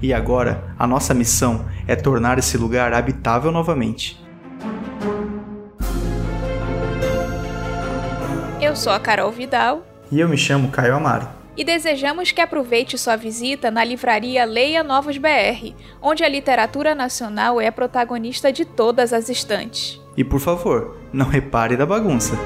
E 0.00 0.14
agora, 0.14 0.62
a 0.78 0.86
nossa 0.86 1.12
missão 1.12 1.66
é 1.86 1.96
tornar 1.96 2.38
esse 2.38 2.56
lugar 2.56 2.92
habitável 2.92 3.50
novamente. 3.50 4.16
Eu 8.60 8.76
sou 8.76 8.92
a 8.92 9.00
Carol 9.00 9.32
Vidal. 9.32 9.84
E 10.12 10.20
eu 10.20 10.28
me 10.28 10.38
chamo 10.38 10.70
Caio 10.70 10.94
Amaro. 10.94 11.28
E 11.56 11.64
desejamos 11.64 12.30
que 12.30 12.40
aproveite 12.40 12.96
sua 12.96 13.16
visita 13.16 13.72
na 13.72 13.82
livraria 13.82 14.44
Leia 14.44 14.84
Novos 14.84 15.18
BR, 15.18 15.74
onde 16.00 16.22
a 16.22 16.28
literatura 16.28 16.94
nacional 16.94 17.60
é 17.60 17.68
protagonista 17.68 18.52
de 18.52 18.64
todas 18.64 19.12
as 19.12 19.28
estantes. 19.28 20.00
E 20.16 20.22
por 20.22 20.38
favor, 20.38 20.96
não 21.12 21.26
repare 21.26 21.76
da 21.76 21.84
bagunça. 21.84 22.38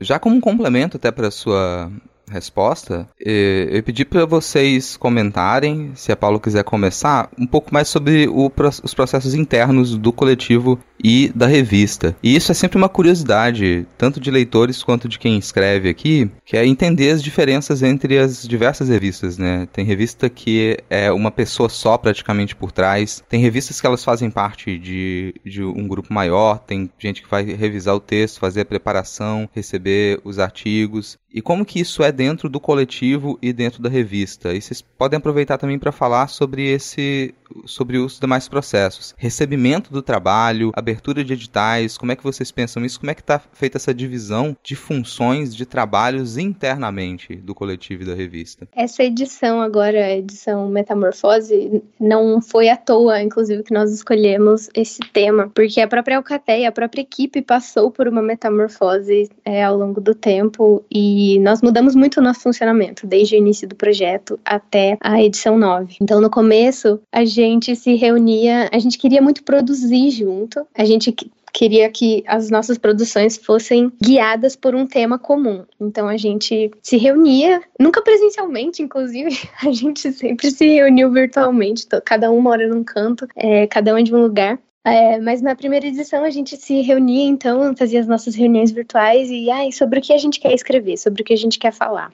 Já 0.00 0.18
como 0.18 0.34
um 0.34 0.40
complemento 0.40 0.96
até 0.96 1.12
para 1.12 1.30
sua 1.30 1.92
resposta, 2.30 3.08
eu 3.18 3.82
pedi 3.82 4.04
para 4.04 4.24
vocês 4.24 4.96
comentarem, 4.96 5.92
se 5.94 6.12
a 6.12 6.16
Paulo 6.16 6.40
quiser 6.40 6.64
começar, 6.64 7.30
um 7.38 7.46
pouco 7.46 7.72
mais 7.72 7.88
sobre 7.88 8.28
o, 8.28 8.50
os 8.82 8.94
processos 8.94 9.34
internos 9.34 9.96
do 9.96 10.12
coletivo 10.12 10.78
e 11.02 11.30
da 11.34 11.46
revista. 11.46 12.16
E 12.22 12.34
isso 12.34 12.50
é 12.50 12.54
sempre 12.54 12.76
uma 12.76 12.88
curiosidade, 12.88 13.86
tanto 13.96 14.20
de 14.20 14.30
leitores 14.30 14.82
quanto 14.82 15.08
de 15.08 15.18
quem 15.18 15.38
escreve 15.38 15.88
aqui, 15.88 16.30
que 16.44 16.56
é 16.56 16.66
entender 16.66 17.10
as 17.10 17.22
diferenças 17.22 17.82
entre 17.82 18.18
as 18.18 18.46
diversas 18.46 18.88
revistas, 18.88 19.38
né? 19.38 19.68
Tem 19.72 19.84
revista 19.84 20.28
que 20.28 20.76
é 20.90 21.10
uma 21.12 21.30
pessoa 21.30 21.68
só 21.68 21.96
praticamente 21.96 22.56
por 22.56 22.72
trás, 22.72 23.22
tem 23.28 23.40
revistas 23.40 23.80
que 23.80 23.86
elas 23.86 24.04
fazem 24.04 24.30
parte 24.30 24.78
de, 24.78 25.34
de 25.44 25.62
um 25.62 25.86
grupo 25.86 26.12
maior, 26.12 26.58
tem 26.58 26.90
gente 26.98 27.22
que 27.22 27.30
vai 27.30 27.44
revisar 27.44 27.94
o 27.94 28.00
texto, 28.00 28.40
fazer 28.40 28.62
a 28.62 28.66
preparação, 28.66 29.48
receber 29.54 30.20
os 30.24 30.38
artigos, 30.38 31.18
e 31.32 31.42
como 31.42 31.64
que 31.64 31.80
isso 31.80 32.02
é 32.02 32.10
dentro 32.10 32.48
do 32.48 32.58
coletivo 32.58 33.38
e 33.42 33.52
dentro 33.52 33.82
da 33.82 33.88
revista? 33.88 34.54
E 34.54 34.60
vocês 34.60 34.80
podem 34.80 35.18
aproveitar 35.18 35.58
também 35.58 35.78
para 35.78 35.92
falar 35.92 36.28
sobre 36.28 36.66
esse 36.66 37.34
sobre 37.64 37.98
os 37.98 38.18
demais 38.18 38.48
processos. 38.48 39.14
Recebimento 39.16 39.92
do 39.92 40.02
trabalho, 40.02 40.72
abertura 40.74 41.24
de 41.24 41.32
editais, 41.32 41.96
como 41.96 42.12
é 42.12 42.16
que 42.16 42.22
vocês 42.22 42.50
pensam 42.50 42.84
isso? 42.84 43.00
Como 43.00 43.10
é 43.10 43.14
que 43.14 43.20
está 43.20 43.38
feita 43.52 43.78
essa 43.78 43.94
divisão 43.94 44.56
de 44.62 44.74
funções, 44.74 45.54
de 45.54 45.66
trabalhos 45.66 46.36
internamente 46.36 47.36
do 47.36 47.54
coletivo 47.54 48.02
e 48.02 48.06
da 48.06 48.14
revista? 48.14 48.68
Essa 48.74 49.02
edição 49.02 49.60
agora, 49.60 50.12
edição 50.12 50.68
Metamorfose, 50.68 51.82
não 51.98 52.40
foi 52.40 52.68
à 52.68 52.76
toa, 52.76 53.22
inclusive, 53.22 53.62
que 53.62 53.74
nós 53.74 53.92
escolhemos 53.92 54.68
esse 54.74 55.00
tema, 55.12 55.50
porque 55.54 55.80
a 55.80 55.88
própria 55.88 56.16
Alcateia, 56.16 56.68
a 56.68 56.72
própria 56.72 57.02
equipe 57.02 57.42
passou 57.42 57.90
por 57.90 58.08
uma 58.08 58.22
metamorfose 58.22 59.30
é, 59.44 59.62
ao 59.64 59.76
longo 59.76 60.00
do 60.00 60.14
tempo 60.14 60.84
e 60.90 61.38
nós 61.40 61.62
mudamos 61.62 61.94
muito 61.94 62.18
o 62.18 62.22
nosso 62.22 62.40
funcionamento, 62.40 63.06
desde 63.06 63.36
o 63.36 63.38
início 63.38 63.68
do 63.68 63.74
projeto 63.74 64.38
até 64.44 64.96
a 65.00 65.22
edição 65.22 65.56
9. 65.56 65.96
Então, 66.00 66.20
no 66.20 66.30
começo, 66.30 67.00
a 67.12 67.24
gente 67.24 67.37
gente 67.38 67.76
se 67.76 67.94
reunia, 67.94 68.68
a 68.72 68.78
gente 68.78 68.98
queria 68.98 69.22
muito 69.22 69.44
produzir 69.44 70.10
junto, 70.10 70.66
a 70.74 70.84
gente 70.84 71.14
queria 71.52 71.88
que 71.88 72.24
as 72.26 72.50
nossas 72.50 72.78
produções 72.78 73.36
fossem 73.36 73.92
guiadas 74.02 74.56
por 74.56 74.74
um 74.74 74.86
tema 74.86 75.18
comum. 75.18 75.64
Então 75.80 76.08
a 76.08 76.16
gente 76.16 76.70
se 76.82 76.96
reunia, 76.96 77.60
nunca 77.78 78.02
presencialmente, 78.02 78.82
inclusive, 78.82 79.30
a 79.62 79.72
gente 79.72 80.12
sempre 80.12 80.50
se 80.50 80.66
reuniu 80.66 81.10
virtualmente, 81.12 81.86
cada 82.04 82.30
um 82.30 82.40
mora 82.40 82.66
num 82.66 82.82
canto, 82.82 83.26
é, 83.36 83.66
cada 83.66 83.94
um 83.94 84.02
de 84.02 84.14
um 84.14 84.20
lugar. 84.20 84.58
É, 84.84 85.20
mas 85.20 85.42
na 85.42 85.54
primeira 85.54 85.86
edição 85.86 86.24
a 86.24 86.30
gente 86.30 86.56
se 86.56 86.80
reunia, 86.80 87.28
então, 87.28 87.76
fazia 87.76 88.00
as 88.00 88.06
nossas 88.06 88.34
reuniões 88.34 88.70
virtuais 88.70 89.28
e 89.30 89.50
ah, 89.50 89.70
sobre 89.70 89.98
o 89.98 90.02
que 90.02 90.12
a 90.12 90.18
gente 90.18 90.40
quer 90.40 90.54
escrever, 90.54 90.96
sobre 90.96 91.22
o 91.22 91.24
que 91.24 91.34
a 91.34 91.36
gente 91.36 91.58
quer 91.58 91.72
falar. 91.72 92.10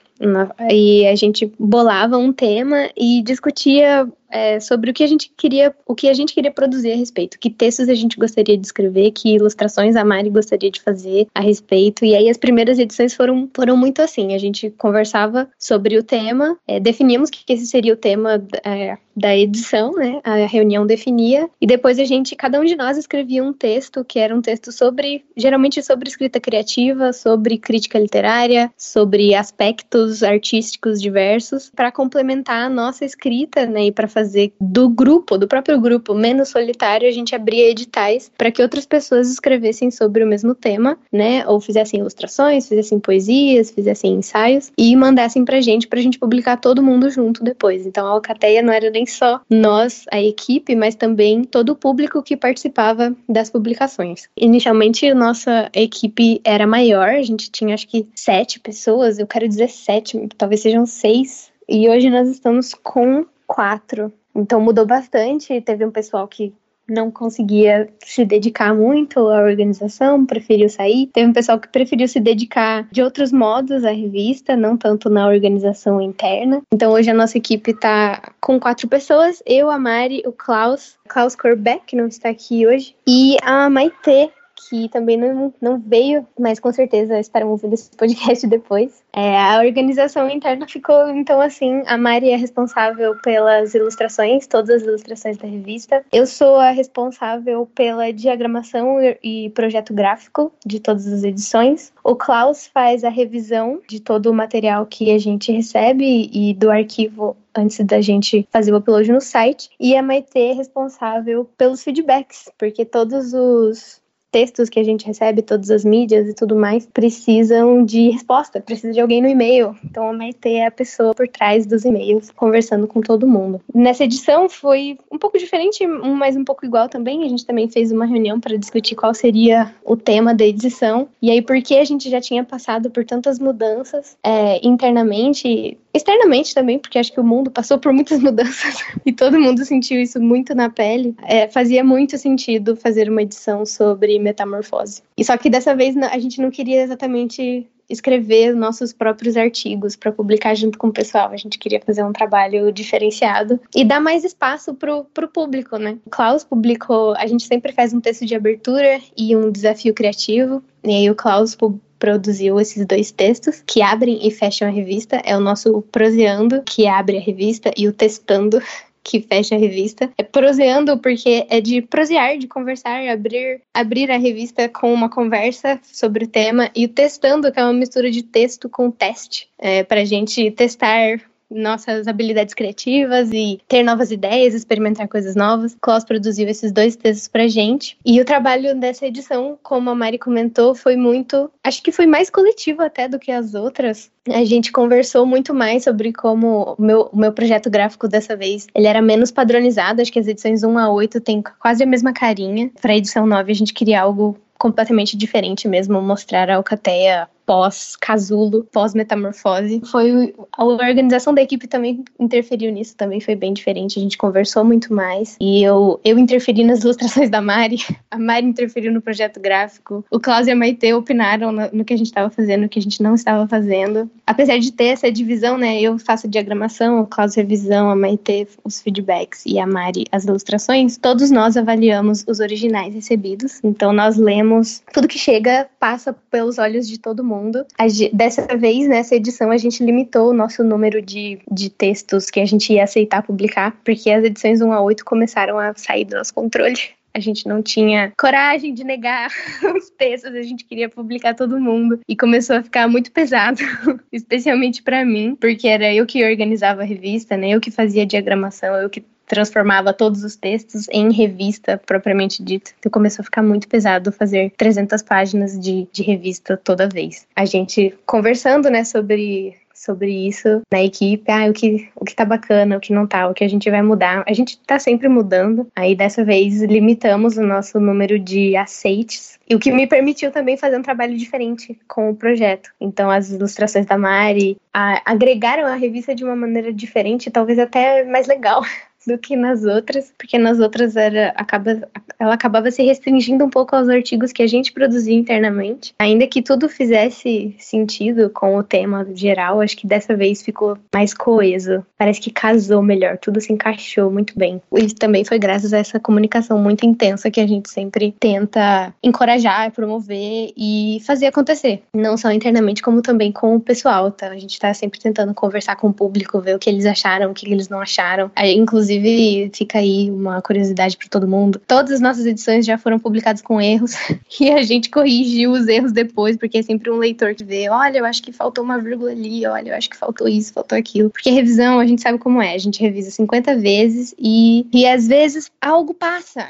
E 0.71 1.05
a 1.07 1.15
gente 1.15 1.51
bolava 1.59 2.17
um 2.17 2.31
tema 2.31 2.89
e 2.95 3.21
discutia 3.21 4.07
é, 4.35 4.59
sobre 4.59 4.91
o 4.91 4.93
que 4.93 5.03
a 5.03 5.07
gente 5.07 5.31
queria, 5.37 5.73
o 5.85 5.95
que 5.95 6.09
a 6.09 6.13
gente 6.13 6.33
queria 6.33 6.51
produzir 6.51 6.91
a 6.91 6.95
respeito, 6.95 7.39
que 7.39 7.49
textos 7.49 7.87
a 7.87 7.93
gente 7.93 8.17
gostaria 8.17 8.57
de 8.57 8.65
escrever, 8.65 9.11
que 9.11 9.35
ilustrações 9.35 9.95
a 9.95 10.03
Mari 10.03 10.29
gostaria 10.29 10.69
de 10.69 10.81
fazer 10.81 11.27
a 11.33 11.39
respeito. 11.39 12.03
E 12.03 12.13
aí 12.13 12.29
as 12.29 12.37
primeiras 12.37 12.77
edições 12.77 13.13
foram, 13.13 13.49
foram 13.55 13.77
muito 13.77 14.01
assim. 14.01 14.33
A 14.33 14.37
gente 14.37 14.69
conversava 14.71 15.49
sobre 15.57 15.97
o 15.97 16.03
tema, 16.03 16.57
é, 16.67 16.79
definíamos 16.79 17.29
que 17.29 17.53
esse 17.53 17.65
seria 17.65 17.93
o 17.93 17.97
tema 17.97 18.45
é, 18.63 18.97
da 19.15 19.35
edição, 19.35 19.93
né? 19.93 20.19
A 20.23 20.45
reunião 20.45 20.85
definia 20.85 21.49
e 21.61 21.65
depois 21.65 21.97
a 21.97 22.03
gente, 22.03 22.35
cada 22.35 22.59
um 22.59 22.65
de 22.65 22.75
nós 22.75 22.97
escrevia 22.97 23.43
um 23.43 23.53
texto 23.53 24.03
que 24.03 24.19
era 24.19 24.35
um 24.35 24.41
texto 24.41 24.71
sobre, 24.71 25.23
geralmente 25.37 25.81
sobre 25.81 26.09
escrita 26.09 26.39
criativa, 26.39 27.13
sobre 27.13 27.57
crítica 27.57 27.97
literária, 27.97 28.69
sobre 28.77 29.33
aspectos 29.33 30.04
artísticos 30.23 31.01
diversos 31.01 31.71
para 31.75 31.91
complementar 31.91 32.65
a 32.65 32.69
nossa 32.69 33.05
escrita, 33.05 33.65
né, 33.65 33.85
e 33.85 33.91
para 33.91 34.07
fazer 34.07 34.53
do 34.59 34.89
grupo, 34.89 35.37
do 35.37 35.47
próprio 35.47 35.79
grupo, 35.79 36.13
menos 36.13 36.49
solitário, 36.49 37.07
a 37.07 37.11
gente 37.11 37.35
abria 37.35 37.69
editais 37.69 38.31
para 38.37 38.51
que 38.51 38.61
outras 38.61 38.85
pessoas 38.85 39.29
escrevessem 39.29 39.91
sobre 39.91 40.23
o 40.23 40.27
mesmo 40.27 40.53
tema, 40.53 40.97
né, 41.11 41.47
ou 41.47 41.59
fizessem 41.59 41.99
ilustrações, 41.99 42.67
fizessem 42.67 42.99
poesias, 42.99 43.71
fizessem 43.71 44.13
ensaios 44.13 44.71
e 44.77 44.95
mandassem 44.95 45.45
pra 45.45 45.61
gente 45.61 45.87
pra 45.87 46.01
gente 46.01 46.19
publicar 46.19 46.57
todo 46.57 46.83
mundo 46.83 47.09
junto 47.09 47.43
depois. 47.43 47.85
Então 47.85 48.05
a 48.05 48.11
Alcateia 48.11 48.61
não 48.61 48.73
era 48.73 48.89
nem 48.89 49.05
só 49.05 49.41
nós, 49.49 50.05
a 50.11 50.21
equipe, 50.21 50.75
mas 50.75 50.95
também 50.95 51.43
todo 51.43 51.69
o 51.69 51.75
público 51.75 52.23
que 52.23 52.37
participava 52.37 53.15
das 53.27 53.49
publicações. 53.49 54.27
Inicialmente, 54.37 55.13
nossa 55.13 55.69
equipe 55.73 56.41
era 56.43 56.67
maior, 56.67 57.09
a 57.09 57.21
gente 57.21 57.51
tinha 57.51 57.73
acho 57.73 57.87
que 57.87 58.07
sete 58.15 58.59
pessoas, 58.59 59.19
eu 59.19 59.27
quero 59.27 59.47
dizer 59.47 59.69
sete, 59.69 59.94
talvez 60.37 60.61
sejam 60.61 60.85
seis, 60.85 61.51
e 61.67 61.89
hoje 61.89 62.09
nós 62.09 62.29
estamos 62.29 62.73
com 62.73 63.25
quatro. 63.47 64.11
Então 64.35 64.59
mudou 64.59 64.85
bastante, 64.85 65.61
teve 65.61 65.85
um 65.85 65.91
pessoal 65.91 66.27
que 66.27 66.53
não 66.87 67.09
conseguia 67.09 67.89
se 68.03 68.23
dedicar 68.23 68.73
muito 68.73 69.19
à 69.19 69.41
organização, 69.41 70.25
preferiu 70.25 70.69
sair. 70.69 71.07
Teve 71.07 71.27
um 71.27 71.33
pessoal 71.33 71.59
que 71.59 71.67
preferiu 71.67 72.07
se 72.07 72.19
dedicar 72.19 72.87
de 72.91 73.01
outros 73.01 73.31
modos 73.31 73.83
à 73.83 73.91
revista, 73.91 74.55
não 74.55 74.77
tanto 74.77 75.09
na 75.09 75.27
organização 75.27 75.99
interna. 75.99 76.61
Então 76.73 76.91
hoje 76.91 77.09
a 77.09 77.13
nossa 77.13 77.37
equipe 77.37 77.71
está 77.71 78.33
com 78.39 78.59
quatro 78.59 78.87
pessoas: 78.87 79.41
eu, 79.45 79.69
a 79.69 79.79
Mari, 79.79 80.21
o 80.25 80.31
Klaus, 80.31 80.95
Klaus 81.07 81.35
Korbeck, 81.35 81.85
que 81.87 81.95
não 81.95 82.07
está 82.07 82.29
aqui 82.29 82.67
hoje, 82.67 82.95
e 83.07 83.37
a 83.41 83.69
Maite, 83.69 84.31
que 84.69 84.89
também 84.89 85.17
não, 85.17 85.53
não 85.61 85.79
veio, 85.79 86.25
mas 86.37 86.59
com 86.59 86.71
certeza 86.71 87.19
estarão 87.19 87.49
ouvindo 87.49 87.73
esse 87.73 87.89
podcast 87.91 88.45
depois. 88.47 89.03
É, 89.13 89.37
a 89.37 89.59
organização 89.59 90.29
interna 90.29 90.67
ficou, 90.67 91.09
então, 91.09 91.39
assim, 91.39 91.83
a 91.85 91.97
Mari 91.97 92.29
é 92.29 92.35
responsável 92.35 93.15
pelas 93.21 93.73
ilustrações, 93.73 94.47
todas 94.47 94.69
as 94.69 94.83
ilustrações 94.83 95.37
da 95.37 95.47
revista. 95.47 96.03
Eu 96.11 96.25
sou 96.25 96.55
a 96.55 96.71
responsável 96.71 97.69
pela 97.73 98.11
diagramação 98.11 98.97
e 99.23 99.49
projeto 99.51 99.93
gráfico 99.93 100.51
de 100.65 100.79
todas 100.79 101.07
as 101.07 101.23
edições. 101.23 101.93
O 102.03 102.15
Klaus 102.15 102.67
faz 102.67 103.03
a 103.03 103.09
revisão 103.09 103.79
de 103.87 103.99
todo 103.99 104.27
o 104.27 104.33
material 104.33 104.85
que 104.85 105.11
a 105.11 105.17
gente 105.17 105.51
recebe 105.51 106.29
e 106.31 106.53
do 106.53 106.69
arquivo 106.69 107.37
antes 107.55 107.79
da 107.85 108.01
gente 108.01 108.47
fazer 108.51 108.73
o 108.73 108.77
upload 108.77 109.11
no 109.11 109.21
site. 109.21 109.69
E 109.79 109.95
a 109.95 110.03
Maite 110.03 110.37
é 110.37 110.51
responsável 110.51 111.49
pelos 111.57 111.83
feedbacks, 111.83 112.51
porque 112.57 112.83
todos 112.83 113.33
os 113.33 114.01
textos 114.35 114.67
que 114.67 114.81
a 114.81 114.83
gente 114.83 115.05
recebe, 115.05 115.41
todas 115.41 115.71
as 115.71 115.85
mídias 115.85 116.27
e 116.27 116.33
tudo 116.33 116.57
mais, 116.57 116.85
precisam 116.85 117.85
de 117.85 118.09
resposta, 118.09 118.59
precisa 118.59 118.91
de 118.91 118.99
alguém 118.99 119.21
no 119.21 119.29
e-mail. 119.29 119.73
Então 119.81 120.09
a 120.09 120.11
Maite 120.11 120.49
é 120.49 120.65
a 120.65 120.71
pessoa 120.71 121.15
por 121.15 121.25
trás 121.25 121.65
dos 121.65 121.85
e-mails, 121.85 122.31
conversando 122.31 122.85
com 122.85 122.99
todo 122.99 123.25
mundo. 123.25 123.61
Nessa 123.73 124.03
edição 124.03 124.49
foi 124.49 124.97
um 125.09 125.17
pouco 125.17 125.37
diferente, 125.37 125.87
mas 125.87 126.35
um 126.35 126.43
pouco 126.43 126.65
igual 126.65 126.89
também. 126.89 127.23
A 127.23 127.29
gente 127.29 127.45
também 127.45 127.69
fez 127.69 127.93
uma 127.93 128.05
reunião 128.05 128.37
para 128.37 128.57
discutir 128.57 128.93
qual 128.93 129.13
seria 129.13 129.73
o 129.85 129.95
tema 129.95 130.35
da 130.35 130.43
edição. 130.43 131.07
E 131.21 131.31
aí, 131.31 131.41
porque 131.41 131.75
a 131.75 131.85
gente 131.85 132.09
já 132.09 132.19
tinha 132.19 132.43
passado 132.43 132.89
por 132.89 133.05
tantas 133.05 133.39
mudanças 133.39 134.17
é, 134.21 134.59
internamente, 134.67 135.77
externamente 135.93 136.53
também, 136.53 136.77
porque 136.77 136.99
acho 136.99 137.13
que 137.13 137.21
o 137.21 137.23
mundo 137.23 137.49
passou 137.49 137.77
por 137.77 137.93
muitas 137.93 138.19
mudanças 138.21 138.83
e 139.05 139.13
todo 139.13 139.39
mundo 139.39 139.63
sentiu 139.63 140.01
isso 140.01 140.19
muito 140.19 140.53
na 140.53 140.69
pele, 140.69 141.15
é, 141.23 141.47
fazia 141.47 141.85
muito 141.85 142.17
sentido 142.17 142.75
fazer 142.75 143.09
uma 143.09 143.21
edição 143.21 143.65
sobre 143.65 144.24
metamorfose. 144.25 145.03
E 145.17 145.23
só 145.23 145.37
que 145.37 145.49
dessa 145.49 145.75
vez 145.75 145.95
a 145.95 146.17
gente 146.17 146.41
não 146.41 146.51
queria 146.51 146.81
exatamente 146.81 147.67
escrever 147.89 148.55
nossos 148.55 148.91
próprios 148.91 149.37
artigos 149.37 149.95
para 149.95 150.11
publicar 150.11 150.55
junto 150.55 150.77
com 150.77 150.87
o 150.87 150.93
pessoal. 150.93 151.29
A 151.31 151.37
gente 151.37 151.59
queria 151.59 151.79
fazer 151.79 152.03
um 152.03 152.11
trabalho 152.11 152.71
diferenciado 152.71 153.59
e 153.75 153.85
dar 153.85 153.99
mais 153.99 154.23
espaço 154.23 154.73
pro, 154.73 155.05
pro 155.13 155.27
público, 155.27 155.77
né? 155.77 155.97
O 156.05 156.09
Klaus 156.09 156.43
publicou, 156.43 157.15
a 157.15 157.27
gente 157.27 157.45
sempre 157.45 157.71
faz 157.71 157.93
um 157.93 158.01
texto 158.01 158.25
de 158.25 158.35
abertura 158.35 158.99
e 159.15 159.35
um 159.35 159.51
desafio 159.51 159.93
criativo. 159.93 160.63
E 160.83 160.89
aí 160.89 161.09
o 161.09 161.15
Klaus 161.15 161.55
produziu 161.97 162.59
esses 162.59 162.85
dois 162.85 163.11
textos 163.11 163.63
que 163.65 163.81
abrem 163.81 164.27
e 164.27 164.31
fecham 164.31 164.67
a 164.67 164.71
revista. 164.71 165.21
É 165.23 165.37
o 165.37 165.39
nosso 165.39 165.83
Proseando, 165.91 166.61
que 166.63 166.87
abre 166.87 167.17
a 167.17 167.21
revista, 167.21 167.71
e 167.77 167.87
o 167.87 167.93
Testando, 167.93 168.61
que 169.05 169.21
fecha 169.21 169.53
a 169.55 169.59
revista. 169.59 170.11
É 170.17 170.23
proseando 170.23 170.97
porque 170.97 171.45
é 171.47 171.61
de 171.61 171.79
prosear, 171.79 172.39
de 172.39 172.47
conversar, 172.47 173.07
abrir, 173.07 173.61
abrir 173.71 174.09
a 174.09 174.17
revista 174.17 174.67
com 174.67 174.91
uma 174.91 175.07
conversa 175.07 175.79
sobre 175.83 176.25
o 176.25 176.27
tema 176.27 176.71
e 176.75 176.87
testando, 176.87 177.51
que 177.51 177.59
é 177.59 177.63
uma 177.63 177.71
mistura 177.71 178.09
de 178.09 178.23
texto 178.23 178.67
com 178.67 178.89
teste, 178.89 179.47
é, 179.59 179.83
para 179.83 180.01
a 180.01 180.05
gente 180.05 180.49
testar 180.51 181.21
nossas 181.49 182.07
habilidades 182.07 182.53
criativas 182.53 183.29
e 183.31 183.59
ter 183.67 183.83
novas 183.83 184.11
ideias, 184.11 184.53
experimentar 184.53 185.07
coisas 185.07 185.35
novas. 185.35 185.75
Klaus 185.81 186.03
produziu 186.03 186.47
esses 186.47 186.71
dois 186.71 186.95
textos 186.95 187.27
pra 187.27 187.47
gente. 187.47 187.97
E 188.05 188.19
o 188.19 188.25
trabalho 188.25 188.75
dessa 188.75 189.05
edição, 189.05 189.57
como 189.61 189.89
a 189.89 189.95
Mari 189.95 190.17
comentou, 190.17 190.75
foi 190.75 190.95
muito. 190.95 191.49
Acho 191.63 191.81
que 191.81 191.91
foi 191.91 192.05
mais 192.05 192.29
coletivo 192.29 192.81
até 192.81 193.07
do 193.07 193.19
que 193.19 193.31
as 193.31 193.53
outras. 193.53 194.11
A 194.27 194.43
gente 194.43 194.71
conversou 194.71 195.25
muito 195.25 195.53
mais 195.53 195.83
sobre 195.83 196.11
como 196.11 196.75
o 196.77 196.81
meu, 196.81 197.09
meu 197.13 197.31
projeto 197.31 197.69
gráfico 197.69 198.07
dessa 198.07 198.35
vez 198.35 198.67
ele 198.73 198.87
era 198.87 199.01
menos 199.01 199.31
padronizado. 199.31 200.01
Acho 200.01 200.11
que 200.11 200.19
as 200.19 200.27
edições 200.27 200.63
1 200.63 200.77
a 200.77 200.89
8 200.89 201.21
têm 201.21 201.43
quase 201.59 201.83
a 201.83 201.85
mesma 201.85 202.13
carinha. 202.13 202.71
Pra 202.81 202.95
edição 202.95 203.25
9, 203.25 203.51
a 203.51 203.55
gente 203.55 203.73
queria 203.73 204.01
algo 204.01 204.37
completamente 204.57 205.17
diferente 205.17 205.67
mesmo, 205.67 206.01
mostrar 206.01 206.49
a 206.49 206.55
Alcateia 206.55 207.27
pós-casulo, 207.45 208.67
pós-metamorfose. 208.71 209.81
Foi 209.85 210.33
a 210.51 210.65
organização 210.65 211.33
da 211.33 211.41
equipe 211.41 211.67
também 211.67 212.03
interferiu 212.19 212.71
nisso, 212.71 212.95
também 212.95 213.19
foi 213.19 213.35
bem 213.35 213.53
diferente. 213.53 213.99
A 213.99 214.01
gente 214.01 214.17
conversou 214.17 214.63
muito 214.63 214.93
mais 214.93 215.37
e 215.39 215.63
eu 215.63 215.99
eu 216.03 216.17
interferi 216.17 216.63
nas 216.63 216.83
ilustrações 216.83 217.29
da 217.29 217.41
Mari, 217.41 217.77
a 218.09 218.17
Mari 218.17 218.47
interferiu 218.47 218.91
no 218.91 219.01
projeto 219.01 219.39
gráfico. 219.39 220.03
O 220.09 220.19
Klaus 220.19 220.47
e 220.47 220.51
a 220.51 220.55
Maite 220.55 220.91
opinaram 220.93 221.51
no, 221.51 221.69
no 221.71 221.85
que 221.85 221.93
a 221.93 221.97
gente 221.97 222.07
estava 222.07 222.29
fazendo, 222.29 222.63
no 222.63 222.69
que 222.69 222.79
a 222.79 222.81
gente 222.81 223.01
não 223.01 223.15
estava 223.15 223.47
fazendo. 223.47 224.09
Apesar 224.25 224.57
de 224.57 224.71
ter 224.71 224.85
essa 224.85 225.11
divisão, 225.11 225.57
né, 225.57 225.79
eu 225.79 225.99
faço 225.99 226.27
diagramação, 226.27 227.01
o 227.01 227.07
Klaus 227.07 227.35
revisão, 227.35 227.89
a 227.89 227.95
Maite 227.95 228.47
os 228.63 228.81
feedbacks 228.81 229.43
e 229.45 229.59
a 229.59 229.67
Mari 229.67 230.05
as 230.11 230.25
ilustrações. 230.25 230.97
Todos 230.97 231.29
nós 231.29 231.55
avaliamos 231.57 232.25
os 232.27 232.39
originais 232.39 232.93
recebidos. 232.93 233.59
Então 233.63 233.93
nós 233.93 234.17
lemos 234.17 234.81
tudo 234.91 235.07
que 235.07 235.19
chega 235.19 235.67
passa 235.79 236.13
pelos 236.31 236.57
olhos 236.57 236.87
de 236.87 236.99
todo 236.99 237.23
mundo 237.23 237.34
mundo. 237.35 237.65
Dessa 238.13 238.57
vez, 238.57 238.87
nessa 238.87 239.15
edição, 239.15 239.51
a 239.51 239.57
gente 239.57 239.83
limitou 239.83 240.29
o 240.29 240.33
nosso 240.33 240.63
número 240.63 241.01
de, 241.01 241.39
de 241.51 241.69
textos 241.69 242.29
que 242.29 242.39
a 242.39 242.45
gente 242.45 242.73
ia 242.73 242.83
aceitar 242.83 243.23
publicar, 243.23 243.77
porque 243.83 244.09
as 244.09 244.23
edições 244.23 244.61
1 244.61 244.71
a 244.71 244.81
8 244.81 245.03
começaram 245.03 245.59
a 245.59 245.73
sair 245.75 246.05
do 246.05 246.15
nosso 246.15 246.33
controle. 246.33 246.77
A 247.13 247.19
gente 247.19 247.47
não 247.47 247.63
tinha 247.63 248.11
coragem 248.19 248.73
de 248.73 248.83
negar 248.83 249.29
os 249.73 249.89
textos, 249.89 250.35
a 250.35 250.41
gente 250.41 250.65
queria 250.65 250.89
publicar 250.89 251.33
todo 251.33 251.59
mundo. 251.61 251.99
E 252.09 252.15
começou 252.15 252.57
a 252.57 252.63
ficar 252.63 252.89
muito 252.89 253.09
pesado, 253.09 253.61
especialmente 254.11 254.83
para 254.83 255.05
mim, 255.05 255.33
porque 255.39 255.65
era 255.65 255.93
eu 255.93 256.05
que 256.05 256.25
organizava 256.29 256.81
a 256.81 256.85
revista, 256.85 257.37
né? 257.37 257.51
Eu 257.51 257.61
que 257.61 257.71
fazia 257.71 258.05
diagramação, 258.05 258.75
eu 258.75 258.89
que 258.89 259.01
transformava 259.25 259.93
todos 259.93 260.23
os 260.23 260.35
textos 260.35 260.87
em 260.89 261.11
revista 261.11 261.81
propriamente 261.85 262.43
dita. 262.43 262.71
Então 262.79 262.91
começou 262.91 263.23
a 263.23 263.25
ficar 263.25 263.43
muito 263.43 263.67
pesado 263.67 264.11
fazer 264.11 264.51
300 264.57 265.01
páginas 265.01 265.59
de, 265.59 265.87
de 265.91 266.03
revista 266.03 266.57
toda 266.57 266.87
vez. 266.87 267.27
A 267.35 267.45
gente 267.45 267.93
conversando, 268.05 268.69
né, 268.69 268.83
sobre 268.83 269.55
sobre 269.75 270.09
isso 270.09 270.61
na 270.71 270.81
equipe, 270.81 271.29
ah, 271.29 271.47
o 271.49 271.53
que, 271.53 271.89
o 271.95 272.05
que 272.05 272.15
tá 272.15 272.23
bacana, 272.23 272.77
o 272.77 272.79
que 272.79 272.93
não 272.93 273.05
tá, 273.05 273.27
o 273.27 273.33
que 273.33 273.43
a 273.43 273.47
gente 273.47 273.69
vai 273.69 273.81
mudar. 273.81 274.23
A 274.25 274.33
gente 274.33 274.57
tá 274.59 274.79
sempre 274.79 275.09
mudando. 275.09 275.67
Aí 275.75 275.93
dessa 275.93 276.23
vez 276.23 276.61
limitamos 276.63 277.37
o 277.37 277.43
nosso 277.43 277.79
número 277.79 278.17
de 278.17 278.55
aceites. 278.55 279.37
E 279.47 279.53
o 279.53 279.59
que 279.59 279.71
me 279.71 279.85
permitiu 279.85 280.31
também 280.31 280.57
fazer 280.57 280.77
um 280.77 280.81
trabalho 280.81 281.15
diferente 281.17 281.77
com 281.87 282.09
o 282.09 282.15
projeto. 282.15 282.71
Então, 282.79 283.11
as 283.11 283.29
ilustrações 283.29 283.85
da 283.85 283.97
Mari 283.97 284.57
a, 284.73 285.01
agregaram 285.05 285.67
a 285.67 285.75
revista 285.75 286.15
de 286.15 286.23
uma 286.23 286.35
maneira 286.35 286.73
diferente, 286.73 287.29
talvez 287.29 287.59
até 287.59 288.03
mais 288.05 288.25
legal 288.27 288.63
do 289.05 289.17
que 289.17 289.35
nas 289.35 289.63
outras, 289.63 290.13
porque 290.17 290.37
nas 290.37 290.59
outras 290.59 290.95
era, 290.95 291.29
acaba, 291.35 291.87
ela 292.19 292.33
acabava 292.33 292.71
se 292.71 292.83
restringindo 292.83 293.43
um 293.43 293.49
pouco 293.49 293.75
aos 293.75 293.89
artigos 293.89 294.31
que 294.31 294.43
a 294.43 294.47
gente 294.47 294.73
produzia 294.73 295.15
internamente. 295.15 295.93
Ainda 295.99 296.27
que 296.27 296.41
tudo 296.41 296.69
fizesse 296.69 297.55
sentido 297.59 298.29
com 298.29 298.57
o 298.57 298.63
tema 298.63 299.05
geral, 299.13 299.61
acho 299.61 299.77
que 299.77 299.87
dessa 299.87 300.15
vez 300.15 300.41
ficou 300.41 300.77
mais 300.93 301.13
coeso. 301.13 301.85
Parece 301.97 302.19
que 302.21 302.31
casou 302.31 302.81
melhor, 302.81 303.17
tudo 303.17 303.39
se 303.39 303.51
encaixou 303.53 304.11
muito 304.11 304.37
bem. 304.37 304.61
E 304.75 304.87
também 304.93 305.23
foi 305.23 305.39
graças 305.39 305.73
a 305.73 305.77
essa 305.77 305.99
comunicação 305.99 306.57
muito 306.57 306.85
intensa 306.85 307.31
que 307.31 307.39
a 307.39 307.47
gente 307.47 307.69
sempre 307.69 308.15
tenta 308.19 308.93
encorajar, 309.03 309.71
promover 309.71 310.51
e 310.57 310.99
fazer 311.05 311.27
acontecer. 311.27 311.83
Não 311.93 312.17
só 312.17 312.31
internamente, 312.31 312.81
como 312.81 313.01
também 313.01 313.31
com 313.31 313.55
o 313.55 313.59
pessoal, 313.59 314.11
tá? 314.11 314.29
A 314.29 314.37
gente 314.37 314.59
tá 314.59 314.73
sempre 314.73 314.99
tentando 314.99 315.33
conversar 315.33 315.75
com 315.75 315.87
o 315.87 315.93
público, 315.93 316.41
ver 316.41 316.55
o 316.55 316.59
que 316.59 316.69
eles 316.69 316.85
acharam, 316.85 317.31
o 317.31 317.33
que 317.33 317.51
eles 317.51 317.69
não 317.69 317.79
acharam. 317.79 318.31
Inclusive, 318.37 318.94
Inclusive, 318.95 319.51
fica 319.53 319.79
aí 319.79 320.09
uma 320.09 320.41
curiosidade 320.41 320.97
para 320.97 321.07
todo 321.09 321.27
mundo. 321.27 321.61
Todas 321.67 321.91
as 321.91 321.99
nossas 321.99 322.25
edições 322.25 322.65
já 322.65 322.77
foram 322.77 322.97
publicadas 322.97 323.41
com 323.41 323.59
erros 323.59 323.95
e 324.39 324.49
a 324.51 324.63
gente 324.63 324.89
corrigiu 324.89 325.51
os 325.51 325.67
erros 325.67 325.91
depois, 325.91 326.37
porque 326.37 326.59
é 326.59 326.61
sempre 326.61 326.89
um 326.89 326.97
leitor 326.97 327.35
que 327.35 327.43
vê, 327.43 327.69
olha, 327.69 327.99
eu 327.99 328.05
acho 328.05 328.23
que 328.23 328.31
faltou 328.31 328.63
uma 328.63 328.79
vírgula 328.79 329.11
ali, 329.11 329.45
olha, 329.45 329.69
eu 329.69 329.75
acho 329.75 329.89
que 329.89 329.97
faltou 329.97 330.27
isso, 330.27 330.53
faltou 330.53 330.77
aquilo. 330.77 331.09
Porque 331.09 331.29
revisão, 331.29 331.79
a 331.79 331.85
gente 331.85 332.01
sabe 332.01 332.17
como 332.17 332.41
é, 332.41 332.53
a 332.53 332.57
gente 332.57 332.81
revisa 332.81 333.11
50 333.11 333.57
vezes 333.57 334.15
e, 334.17 334.65
e 334.73 334.87
às 334.87 335.07
vezes 335.07 335.51
algo 335.61 335.93
passa 335.93 336.49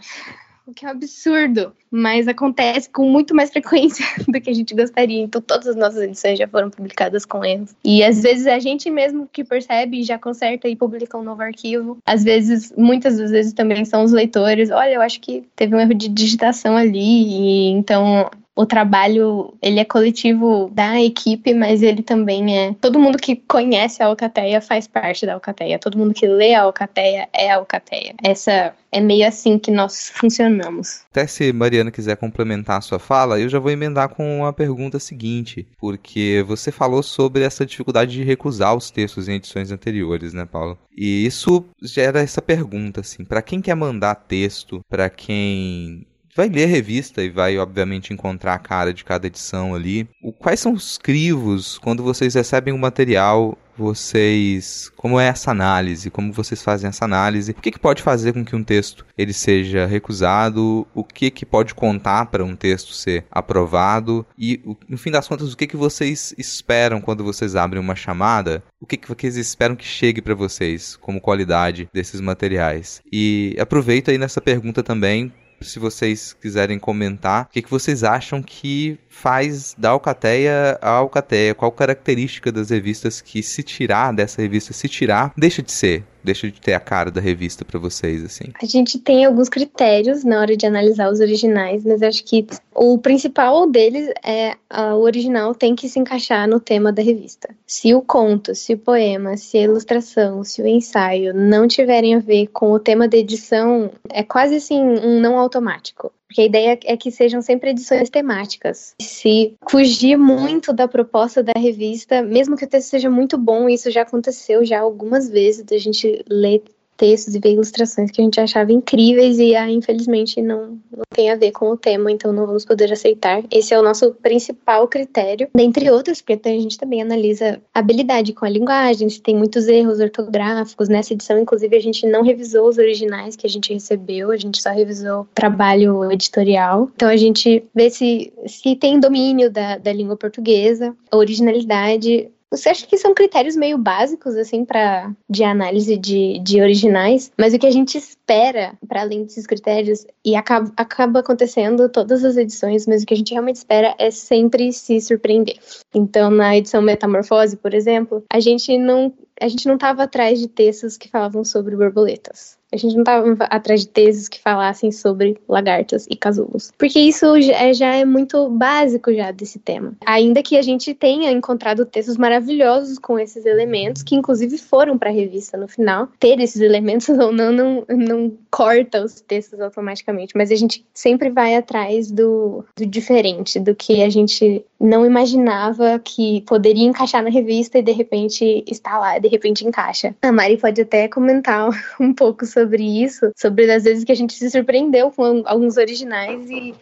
o 0.68 0.74
que 0.74 0.86
é 0.86 0.88
um 0.88 0.92
absurdo, 0.92 1.74
mas 1.92 2.28
acontece 2.28 2.90
com 2.90 3.10
muito 3.10 3.36
mais 3.36 3.52
frequência 3.52 4.06
do 4.28 4.40
que 4.42 4.50
a 4.50 4.54
gente 4.54 4.74
gostaria. 4.74 5.22
Então, 5.22 5.42
todas 5.42 5.68
as 5.68 5.76
nossas 5.76 6.02
edições 6.02 6.38
já 6.38 6.48
foram 6.48 6.70
publicadas 6.70 7.26
com 7.26 7.44
erros. 7.44 7.76
E 7.84 8.04
às 8.04 8.22
vezes 8.22 8.48
a 8.48 8.60
gente 8.60 8.90
mesmo 8.90 9.30
que 9.32 9.44
percebe 9.44 10.04
já 10.04 10.18
conserta 10.18 10.68
e 10.68 10.76
publica 10.76 11.18
um 11.18 11.24
novo 11.24 11.42
arquivo. 11.42 11.98
Às 12.06 12.24
vezes, 12.24 12.74
muitas 12.78 13.18
das 13.18 13.32
vezes 13.32 13.54
também 13.54 13.86
são 13.86 14.04
os 14.04 14.12
leitores. 14.12 14.72
Olha, 14.72 14.94
eu 14.94 15.02
acho 15.02 15.20
que 15.22 15.44
teve 15.56 15.76
um 15.76 15.80
erro 15.80 15.94
de 15.94 16.10
digitação 16.10 16.76
ali, 16.76 17.00
e 17.00 17.70
então 17.70 18.30
o 18.56 18.66
trabalho 18.66 19.54
ele 19.62 19.80
é 19.80 19.86
coletivo 19.86 20.72
da 20.74 21.00
equipe, 21.02 21.54
mas 21.54 21.84
ele 21.84 22.02
também 22.02 22.58
é. 22.58 22.74
Todo 22.80 23.00
mundo 23.00 23.18
que 23.18 23.36
conhece 23.36 24.02
a 24.02 24.08
Alcateia 24.08 24.62
faz 24.62 24.88
parte 24.88 25.26
da 25.26 25.34
Alcateia. 25.34 25.78
Todo 25.78 25.98
mundo 25.98 26.14
que 26.14 26.26
lê 26.26 26.54
a 26.54 26.64
Alcateia 26.64 27.28
é 27.34 27.52
a 27.52 27.58
Alcateia. 27.58 28.16
Essa 28.24 28.74
é 28.92 29.02
meio 29.02 29.28
assim 29.28 29.60
que 29.60 29.70
nós 29.70 30.10
funcionamos. 30.16 31.02
Até 31.12 31.28
se 31.28 31.52
Mariana 31.52 31.92
quiser 31.92 32.16
complementar 32.16 32.78
a 32.78 32.82
sua 32.82 32.98
fala, 32.98 33.40
eu 33.40 33.50
já 33.50 33.60
vou 33.60 33.72
emendar 33.72 34.10
com 34.10 34.46
a 34.46 34.54
pergunta 34.54 35.00
seguinte, 35.00 35.68
porque 35.78 36.44
você 36.48 36.72
falou 36.72 37.04
sobre 37.04 37.44
essa 37.44 37.66
dificuldade 37.66 38.14
de 38.14 38.24
recusar 38.24 38.74
os 38.74 38.90
textos 38.90 39.28
em 39.28 39.36
edições 39.36 39.70
anteriores, 39.70 40.34
né, 40.34 40.46
Paulo? 40.46 40.78
E 40.96 41.26
isso 41.26 41.66
gera 41.82 42.22
essa 42.22 42.42
pergunta 42.42 43.02
assim, 43.02 43.26
para 43.26 43.42
quem 43.42 43.62
quer 43.62 43.76
mandar 43.76 44.16
texto, 44.16 44.80
para 44.90 45.10
quem 45.10 46.08
vai 46.36 46.50
ler 46.50 46.66
a 46.66 46.68
revista 46.68 47.24
e 47.24 47.30
vai, 47.30 47.58
obviamente, 47.58 48.14
encontrar 48.14 48.56
a 48.56 48.60
cara 48.60 48.94
de 48.94 49.06
cada 49.06 49.26
edição 49.26 49.74
ali. 49.74 50.08
O, 50.22 50.34
quais 50.34 50.60
são 50.60 50.74
os 50.74 50.98
crivos 50.98 51.78
quando 51.78 52.04
vocês 52.04 52.36
recebem 52.36 52.74
o 52.74 52.78
material? 52.78 53.58
Vocês, 53.78 54.90
como 54.96 55.20
é 55.20 55.28
essa 55.28 55.52
análise? 55.52 56.10
Como 56.10 56.32
vocês 56.32 56.62
fazem 56.64 56.88
essa 56.88 57.04
análise? 57.04 57.52
O 57.52 57.62
que, 57.62 57.72
que 57.72 57.80
pode 57.80 58.02
fazer 58.02 58.32
com 58.32 58.44
que 58.44 58.56
um 58.56 58.64
texto 58.64 59.06
ele 59.18 59.34
seja 59.34 59.86
recusado? 59.86 60.88
O 60.94 61.04
que, 61.04 61.30
que 61.30 61.46
pode 61.46 61.76
contar 61.76 62.28
para 62.28 62.44
um 62.44 62.56
texto 62.56 62.94
ser 62.94 63.26
aprovado? 63.30 64.26
E, 64.38 64.62
no 64.88 64.98
fim 64.98 65.12
das 65.12 65.28
contas, 65.28 65.52
o 65.52 65.58
que, 65.58 65.68
que 65.68 65.76
vocês 65.76 66.34
esperam 66.38 67.02
quando 67.02 67.24
vocês 67.24 67.54
abrem 67.54 67.82
uma 67.82 67.96
chamada? 67.96 68.64
O 68.80 68.86
que, 68.86 68.96
que 68.96 69.10
vocês 69.10 69.36
esperam 69.36 69.76
que 69.76 69.86
chegue 69.86 70.22
para 70.22 70.36
vocês 70.36 70.96
como 70.96 71.20
qualidade 71.20 71.90
desses 71.94 72.22
materiais? 72.22 73.02
E 73.12 73.58
aproveito 73.60 74.10
aí 74.10 74.18
nessa 74.18 74.40
pergunta 74.40 74.82
também 74.82 75.34
se 75.66 75.80
vocês 75.80 76.34
quiserem 76.34 76.80
comentar, 76.80 77.46
o 77.46 77.54
que, 77.54 77.62
que 77.62 77.70
vocês 77.70 78.04
acham 78.04 78.42
que 78.42 78.98
faz 79.10 79.76
da 79.78 79.90
Alcateia 79.90 80.78
a 80.82 80.90
Alcateia? 80.90 81.56
Qual 81.56 81.72
característica 81.72 82.52
das 82.52 82.70
revistas 82.70 83.22
que 83.22 83.42
se 83.42 83.64
tirar 83.64 84.14
dessa 84.14 84.42
revista, 84.42 84.74
se 84.74 84.88
tirar, 84.88 85.34
deixa 85.38 85.62
de 85.62 85.72
ser? 85.72 86.04
Deixa 86.26 86.50
de 86.50 86.60
ter 86.60 86.74
a 86.74 86.80
cara 86.80 87.12
da 87.12 87.22
revista 87.22 87.64
para 87.64 87.80
vocês, 87.80 88.26
assim. 88.26 88.46
A 88.60 88.66
gente 88.66 88.98
tem 88.98 89.26
alguns 89.26 89.48
critérios 89.48 90.24
na 90.24 90.40
hora 90.40 90.58
de 90.58 90.66
analisar 90.66 91.12
os 91.12 91.20
originais, 91.20 91.86
mas 91.86 92.02
acho 92.02 92.24
que 92.24 92.48
o 92.74 92.98
principal 92.98 93.70
deles 93.70 94.10
é 94.24 94.56
o 94.72 95.02
original 95.02 95.54
tem 95.54 95.76
que 95.76 95.88
se 95.88 96.00
encaixar 96.00 96.48
no 96.48 96.60
tema 96.60 96.92
da 96.92 97.04
revista. 97.04 97.50
Se 97.68 97.94
o 97.94 98.02
conto, 98.02 98.56
se 98.56 98.74
o 98.74 98.78
poema, 98.78 99.38
se 99.38 99.58
a 99.60 99.62
ilustração, 99.62 100.44
se 100.44 100.62
o 100.64 100.68
ensaio 100.68 101.32
não 101.34 101.68
tiverem 101.68 102.16
a 102.16 102.20
ver 102.20 102.48
com 102.48 102.72
o 102.72 102.80
tema 102.80 103.08
da 103.08 103.18
edição, 103.18 103.92
é 104.10 104.24
quase 104.24 104.56
assim 104.56 104.82
um 104.82 105.20
não 105.20 105.38
automático. 105.38 106.12
Porque 106.36 106.42
a 106.42 106.46
ideia 106.48 106.80
é 106.84 106.98
que 106.98 107.10
sejam 107.12 107.42
sempre 107.42 107.70
edições 107.70 108.10
temáticas. 108.10 108.94
Se 109.00 109.56
fugir 109.70 110.18
muito 110.18 110.74
da 110.74 110.86
proposta 110.86 111.42
da 111.42 111.54
revista, 111.58 112.22
mesmo 112.22 112.58
que 112.58 112.66
o 112.66 112.68
texto 112.68 112.90
seja 112.90 113.10
muito 113.10 113.38
bom, 113.38 113.70
isso 113.70 113.90
já 113.90 114.02
aconteceu 114.02 114.66
já 114.66 114.82
algumas 114.82 115.30
vezes, 115.30 115.64
da 115.64 115.78
gente 115.78 116.26
ler 116.30 116.62
textos 116.98 117.36
e 117.36 117.40
ver 117.40 117.54
ilustrações 117.54 118.12
que 118.12 118.22
a 118.22 118.24
gente 118.24 118.40
achava 118.40 118.72
incríveis 118.72 119.38
e 119.40 119.56
ah, 119.56 119.70
infelizmente 119.70 120.42
não, 120.42 120.80
não 120.92 121.04
tem 121.10 121.32
a 121.32 121.36
ver 121.36 121.52
com 121.52 121.70
o 121.70 121.78
tema, 121.78 122.12
então 122.12 122.32
não 122.32 122.46
vamos 122.46 122.66
poder 122.66 122.92
aceitar. 122.92 123.44
Esse 123.52 123.74
é 123.74 123.80
o 123.80 123.84
nosso 123.84 124.12
principal 124.16 124.88
critério, 124.88 125.48
dentre 125.54 125.90
outros, 125.90 126.22
porque 126.22 126.48
a 126.48 126.52
gente 126.52 126.78
também 126.78 127.02
analisa 127.02 127.62
habilidade 127.74 128.34
com 128.34 128.46
a 128.46 128.50
linguagem, 128.50 129.10
se 129.10 129.22
tem 129.22 129.36
muitos 129.36 129.68
erros 129.68 130.00
ortográficos. 130.00 130.90
Nessa 130.90 131.14
edição, 131.14 131.40
inclusive, 131.40 131.76
a 131.76 131.82
gente 131.82 132.06
não 132.06 132.24
revisou 132.24 132.68
os 132.68 132.78
originais 132.78 133.36
que 133.36 133.46
a 133.46 133.50
gente 133.50 133.74
recebeu, 133.74 134.32
a 134.32 134.38
gente 134.38 134.62
só 134.62 134.72
revisou 134.72 135.28
trabalho 135.34 136.12
editorial. 136.12 136.90
Então 136.96 137.10
a 137.10 137.18
gente 137.18 137.64
vê 137.74 137.90
se, 137.90 138.32
se 138.48 138.76
tem 138.76 139.00
domínio 139.00 139.50
da, 139.50 139.78
da 139.78 139.94
língua 139.94 140.16
portuguesa, 140.16 140.96
originalidade, 141.12 142.30
você 142.52 142.70
acha 142.70 142.88
que 142.88 142.98
são 142.98 143.14
critérios 143.14 143.56
meio 143.56 143.78
básicos, 143.78 144.36
assim, 144.36 144.64
para 144.64 145.12
de 145.30 145.44
análise 145.44 145.98
de, 145.98 146.40
de 146.40 146.62
originais, 146.62 147.32
mas 147.38 147.54
o 147.54 147.60
que 147.60 147.68
a 147.68 147.72
gente 147.72 147.98
espera, 147.98 148.78
para 148.88 149.02
além 149.02 149.24
desses 149.24 149.46
critérios, 149.46 150.06
e 150.24 150.36
acaba, 150.36 150.72
acaba 150.78 151.20
acontecendo 151.20 151.90
todas 151.90 152.24
as 152.24 152.38
edições, 152.38 152.88
mas 152.88 153.04
o 153.04 153.06
que 153.06 153.14
a 153.14 153.18
gente 153.18 153.32
realmente 153.32 153.58
espera 153.58 153.96
é 153.98 154.12
sempre 154.12 154.72
se 154.72 155.00
surpreender. 155.02 155.58
Então, 155.94 156.30
na 156.30 156.56
edição 156.56 156.82
Metamorfose, 156.82 157.58
por 157.58 157.74
exemplo, 157.74 158.24
a 158.32 158.40
gente 158.40 158.78
não 158.78 159.14
a 159.42 159.50
gente 159.50 159.68
não 159.68 159.76
estava 159.76 160.04
atrás 160.04 160.40
de 160.40 160.48
textos 160.48 160.96
que 160.96 161.10
falavam 161.10 161.44
sobre 161.44 161.76
borboletas. 161.76 162.58
A 162.74 162.78
gente 162.78 162.94
não 162.94 163.02
estava 163.02 163.44
atrás 163.46 163.82
de 163.82 163.88
teses 163.88 164.28
que 164.28 164.40
falassem 164.40 164.92
sobre 164.92 165.38
lagartas 165.48 166.06
e 166.10 166.16
casulos. 166.16 166.72
Porque 166.78 167.00
isso 167.00 167.40
já 167.42 167.54
é, 167.54 167.74
já 167.74 167.96
é 167.96 168.06
muito 168.06 168.50
básico 168.50 169.14
já 169.14 169.32
desse 169.32 169.60
tema. 169.60 169.94
Ainda 170.06 170.42
que 170.42 170.58
a 170.58 170.62
gente 170.62 170.94
tenha 170.94 171.32
encontrado 171.32 171.86
textos 171.86 172.18
maravilhosos 172.18 172.98
com 172.98 173.20
esses 173.20 173.46
elementos, 173.46 174.04
que 174.04 174.16
inclusive 174.16 174.58
foram 174.58 174.98
para 174.98 175.10
a 175.10 175.14
revista 175.14 175.58
no 175.58 175.68
final. 175.68 176.10
Ter 176.20 176.40
esses 176.40 176.62
elementos 176.62 177.08
ou 177.18 177.32
não, 177.32 177.52
não, 177.52 177.86
não 177.90 178.32
corta 178.50 179.04
os 179.04 179.22
textos 179.22 179.60
automaticamente. 179.60 180.34
Mas 180.36 180.52
a 180.52 180.56
gente 180.56 180.86
sempre 180.94 181.30
vai 181.30 181.56
atrás 181.56 182.12
do, 182.12 182.66
do 182.76 182.86
diferente, 182.86 183.60
do 183.60 183.76
que 183.76 184.02
a 184.02 184.10
gente 184.10 184.66
não 184.86 185.06
imaginava 185.06 186.00
que 186.00 186.42
poderia 186.42 186.86
encaixar 186.86 187.24
na 187.24 187.30
revista 187.30 187.78
e 187.78 187.84
de 187.84 187.92
repente 187.92 188.64
está 188.68 188.98
lá, 188.98 189.18
de 189.20 189.28
repente 189.28 189.66
encaixa. 189.66 190.16
A 190.22 190.32
Mari 190.32 190.58
pode 190.58 190.82
até 190.82 191.08
comentar 191.08 191.70
um 192.00 192.14
pouco 192.14 192.46
sobre 192.46 192.84
isso, 192.84 193.32
sobre 193.36 193.72
as 193.72 193.84
vezes 193.84 194.04
que 194.04 194.12
a 194.12 194.16
gente 194.16 194.34
se 194.34 194.50
surpreendeu 194.50 195.12
com 195.12 195.44
alguns 195.46 195.78
originais 195.78 196.50
e, 196.50 196.74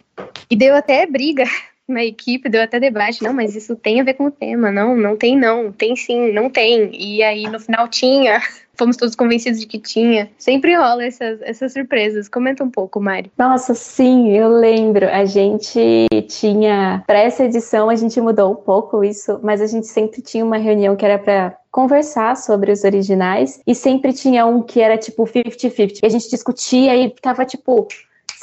e 0.50 0.56
deu 0.56 0.76
até 0.76 1.06
briga 1.06 1.46
na 1.88 2.04
equipe, 2.04 2.50
deu 2.50 2.62
até 2.62 2.80
debate, 2.80 3.24
não, 3.24 3.34
mas 3.34 3.56
isso 3.56 3.76
tem 3.76 4.00
a 4.00 4.04
ver 4.04 4.14
com 4.14 4.26
o 4.26 4.32
tema, 4.32 4.72
não, 4.72 4.96
não 4.96 5.18
tem 5.18 5.38
não, 5.38 5.72
tem 5.72 5.96
sim, 5.96 6.32
não 6.32 6.50
tem, 6.50 6.92
e 6.94 7.22
aí 7.22 7.44
no 7.44 7.60
final 7.60 7.88
tinha, 7.88 8.42
fomos 8.76 8.96
todos 8.96 9.16
convencidos 9.16 9.60
de 9.60 9.68
que 9.68 9.78
tinha, 9.78 10.30
sempre 10.38 10.76
rola 10.76 11.04
essas, 11.04 11.42
essas 11.42 11.74
surpresas, 11.74 12.30
comenta 12.30 12.64
um 12.64 12.70
pouco, 12.70 13.02
Mari. 13.02 13.32
Nossa, 13.38 13.74
sim, 13.74 14.32
eu 14.32 14.48
lembro, 14.48 15.08
a 15.10 15.26
gente 15.26 16.08
tinha, 16.28 17.04
para 17.06 17.20
essa 17.20 17.44
edição 17.44 17.90
a 17.90 17.96
gente 17.96 18.20
mudou 18.22 18.54
um 18.54 18.56
pouco 18.56 19.04
isso, 19.04 19.40
mas 19.44 19.62
a 19.62 19.68
gente 19.68 19.88
sempre 19.88 20.22
tinha 20.22 20.46
uma 20.46 20.58
reunião 20.58 20.96
que 20.96 21.06
era 21.06 21.20
para 21.20 21.58
conversar 21.70 22.38
sobre 22.38 22.72
os 22.72 22.84
originais 22.84 23.60
e 23.66 23.74
sempre 23.74 24.14
tinha 24.14 24.46
um 24.46 24.62
que 24.62 24.80
era 24.80 24.96
tipo 24.96 25.24
50-50. 25.24 26.00
A 26.04 26.10
gente 26.10 26.30
discutia 26.30 26.96
e 26.96 27.10
ficava 27.10 27.44
tipo, 27.44 27.88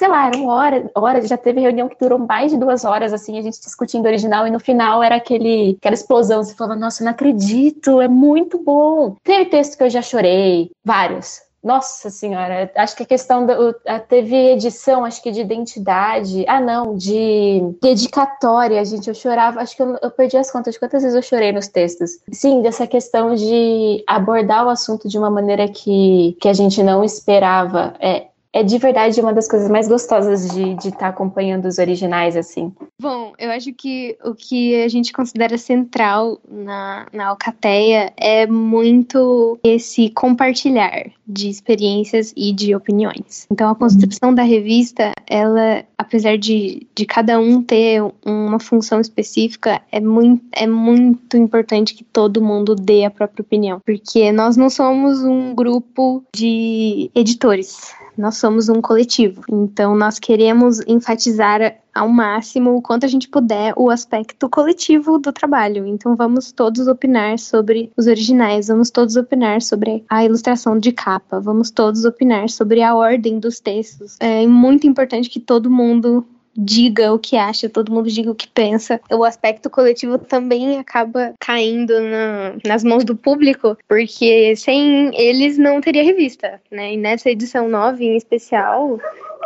sei 0.00 0.08
lá, 0.08 0.28
era 0.28 0.38
uma 0.38 0.54
hora, 0.54 0.90
hora, 0.94 1.26
já 1.26 1.36
teve 1.36 1.60
reunião 1.60 1.86
que 1.86 1.98
durou 2.00 2.18
mais 2.18 2.50
de 2.50 2.56
duas 2.56 2.86
horas, 2.86 3.12
assim, 3.12 3.38
a 3.38 3.42
gente 3.42 3.60
discutindo 3.60 4.06
o 4.06 4.08
original, 4.08 4.46
e 4.46 4.50
no 4.50 4.58
final 4.58 5.02
era 5.02 5.16
aquele, 5.16 5.76
aquela 5.78 5.94
explosão, 5.94 6.42
você 6.42 6.54
falava, 6.54 6.80
nossa, 6.80 7.04
não 7.04 7.10
acredito, 7.10 8.00
é 8.00 8.08
muito 8.08 8.56
bom. 8.64 9.16
Teve 9.22 9.50
texto 9.50 9.76
que 9.76 9.84
eu 9.84 9.90
já 9.90 10.00
chorei, 10.00 10.70
vários, 10.82 11.42
nossa 11.62 12.08
senhora, 12.08 12.72
acho 12.74 12.96
que 12.96 13.02
a 13.02 13.06
questão 13.06 13.44
do. 13.44 13.74
Teve 14.08 14.34
edição, 14.52 15.04
acho 15.04 15.22
que 15.22 15.30
de 15.30 15.42
identidade. 15.42 16.42
Ah, 16.48 16.58
não, 16.58 16.96
de 16.96 17.60
dedicatória, 17.82 18.82
gente. 18.82 19.08
Eu 19.08 19.14
chorava, 19.14 19.60
acho 19.60 19.76
que 19.76 19.82
eu, 19.82 19.98
eu, 20.00 20.10
perdi 20.10 20.38
as 20.38 20.50
contas 20.50 20.72
de 20.72 20.80
quantas 20.80 21.02
vezes 21.02 21.14
eu 21.14 21.20
chorei 21.20 21.52
nos 21.52 21.68
textos. 21.68 22.12
Sim, 22.32 22.62
dessa 22.62 22.86
questão 22.86 23.34
de 23.34 24.02
abordar 24.06 24.64
o 24.64 24.70
assunto 24.70 25.06
de 25.06 25.18
uma 25.18 25.28
maneira 25.28 25.68
que, 25.68 26.34
que 26.40 26.48
a 26.48 26.54
gente 26.54 26.82
não 26.82 27.04
esperava. 27.04 27.92
É, 28.00 28.29
é 28.52 28.62
de 28.62 28.78
verdade 28.78 29.20
uma 29.20 29.32
das 29.32 29.48
coisas 29.48 29.70
mais 29.70 29.88
gostosas 29.88 30.48
de 30.50 30.72
estar 30.76 30.98
tá 30.98 31.08
acompanhando 31.08 31.66
os 31.66 31.78
originais, 31.78 32.36
assim. 32.36 32.72
Bom, 33.00 33.32
eu 33.38 33.50
acho 33.50 33.72
que 33.72 34.16
o 34.24 34.34
que 34.34 34.82
a 34.82 34.88
gente 34.88 35.12
considera 35.12 35.56
central 35.56 36.40
na, 36.48 37.06
na 37.12 37.28
Alcateia 37.28 38.12
é 38.16 38.46
muito 38.46 39.58
esse 39.62 40.10
compartilhar 40.10 41.10
de 41.26 41.48
experiências 41.48 42.32
e 42.36 42.52
de 42.52 42.74
opiniões. 42.74 43.46
Então, 43.50 43.70
a 43.70 43.74
construção 43.74 44.34
da 44.34 44.42
revista, 44.42 45.12
ela, 45.28 45.84
apesar 45.96 46.36
de, 46.36 46.86
de 46.94 47.06
cada 47.06 47.38
um 47.38 47.62
ter 47.62 48.02
uma 48.26 48.58
função 48.58 49.00
específica, 49.00 49.80
é 49.92 50.00
muito, 50.00 50.44
é 50.52 50.66
muito 50.66 51.36
importante 51.36 51.94
que 51.94 52.02
todo 52.02 52.42
mundo 52.42 52.74
dê 52.74 53.04
a 53.04 53.10
própria 53.10 53.42
opinião, 53.42 53.80
porque 53.84 54.32
nós 54.32 54.56
não 54.56 54.68
somos 54.68 55.22
um 55.22 55.54
grupo 55.54 56.24
de 56.34 57.10
editores 57.14 57.94
nós 58.16 58.36
somos 58.36 58.68
um 58.68 58.80
coletivo. 58.80 59.42
Então, 59.50 59.94
nós 59.94 60.18
queremos 60.18 60.80
enfatizar 60.86 61.78
ao 61.94 62.08
máximo, 62.08 62.76
o 62.76 62.82
quanto 62.82 63.04
a 63.04 63.08
gente 63.08 63.28
puder, 63.28 63.74
o 63.76 63.90
aspecto 63.90 64.48
coletivo 64.48 65.18
do 65.18 65.32
trabalho. 65.32 65.86
Então, 65.86 66.14
vamos 66.14 66.52
todos 66.52 66.86
opinar 66.86 67.38
sobre 67.38 67.92
os 67.96 68.06
originais, 68.06 68.68
vamos 68.68 68.90
todos 68.90 69.16
opinar 69.16 69.60
sobre 69.60 70.04
a 70.08 70.24
ilustração 70.24 70.78
de 70.78 70.92
capa, 70.92 71.40
vamos 71.40 71.70
todos 71.70 72.04
opinar 72.04 72.48
sobre 72.48 72.82
a 72.82 72.94
ordem 72.94 73.38
dos 73.38 73.60
textos. 73.60 74.16
É 74.20 74.46
muito 74.46 74.86
importante 74.86 75.28
que 75.28 75.40
todo 75.40 75.70
mundo 75.70 76.24
diga 76.56 77.12
o 77.12 77.18
que 77.18 77.36
acha, 77.36 77.68
todo 77.68 77.92
mundo 77.92 78.08
diga 78.08 78.30
o 78.30 78.34
que 78.34 78.48
pensa. 78.48 79.00
O 79.10 79.24
aspecto 79.24 79.70
coletivo 79.70 80.18
também 80.18 80.78
acaba 80.78 81.34
caindo 81.38 82.00
na, 82.00 82.54
nas 82.66 82.84
mãos 82.84 83.04
do 83.04 83.16
público, 83.16 83.76
porque 83.88 84.54
sem 84.56 85.10
eles 85.14 85.58
não 85.58 85.80
teria 85.80 86.02
revista, 86.02 86.60
né? 86.70 86.94
E 86.94 86.96
nessa 86.96 87.30
edição 87.30 87.68
9 87.68 88.04
em 88.04 88.16
especial, 88.16 88.98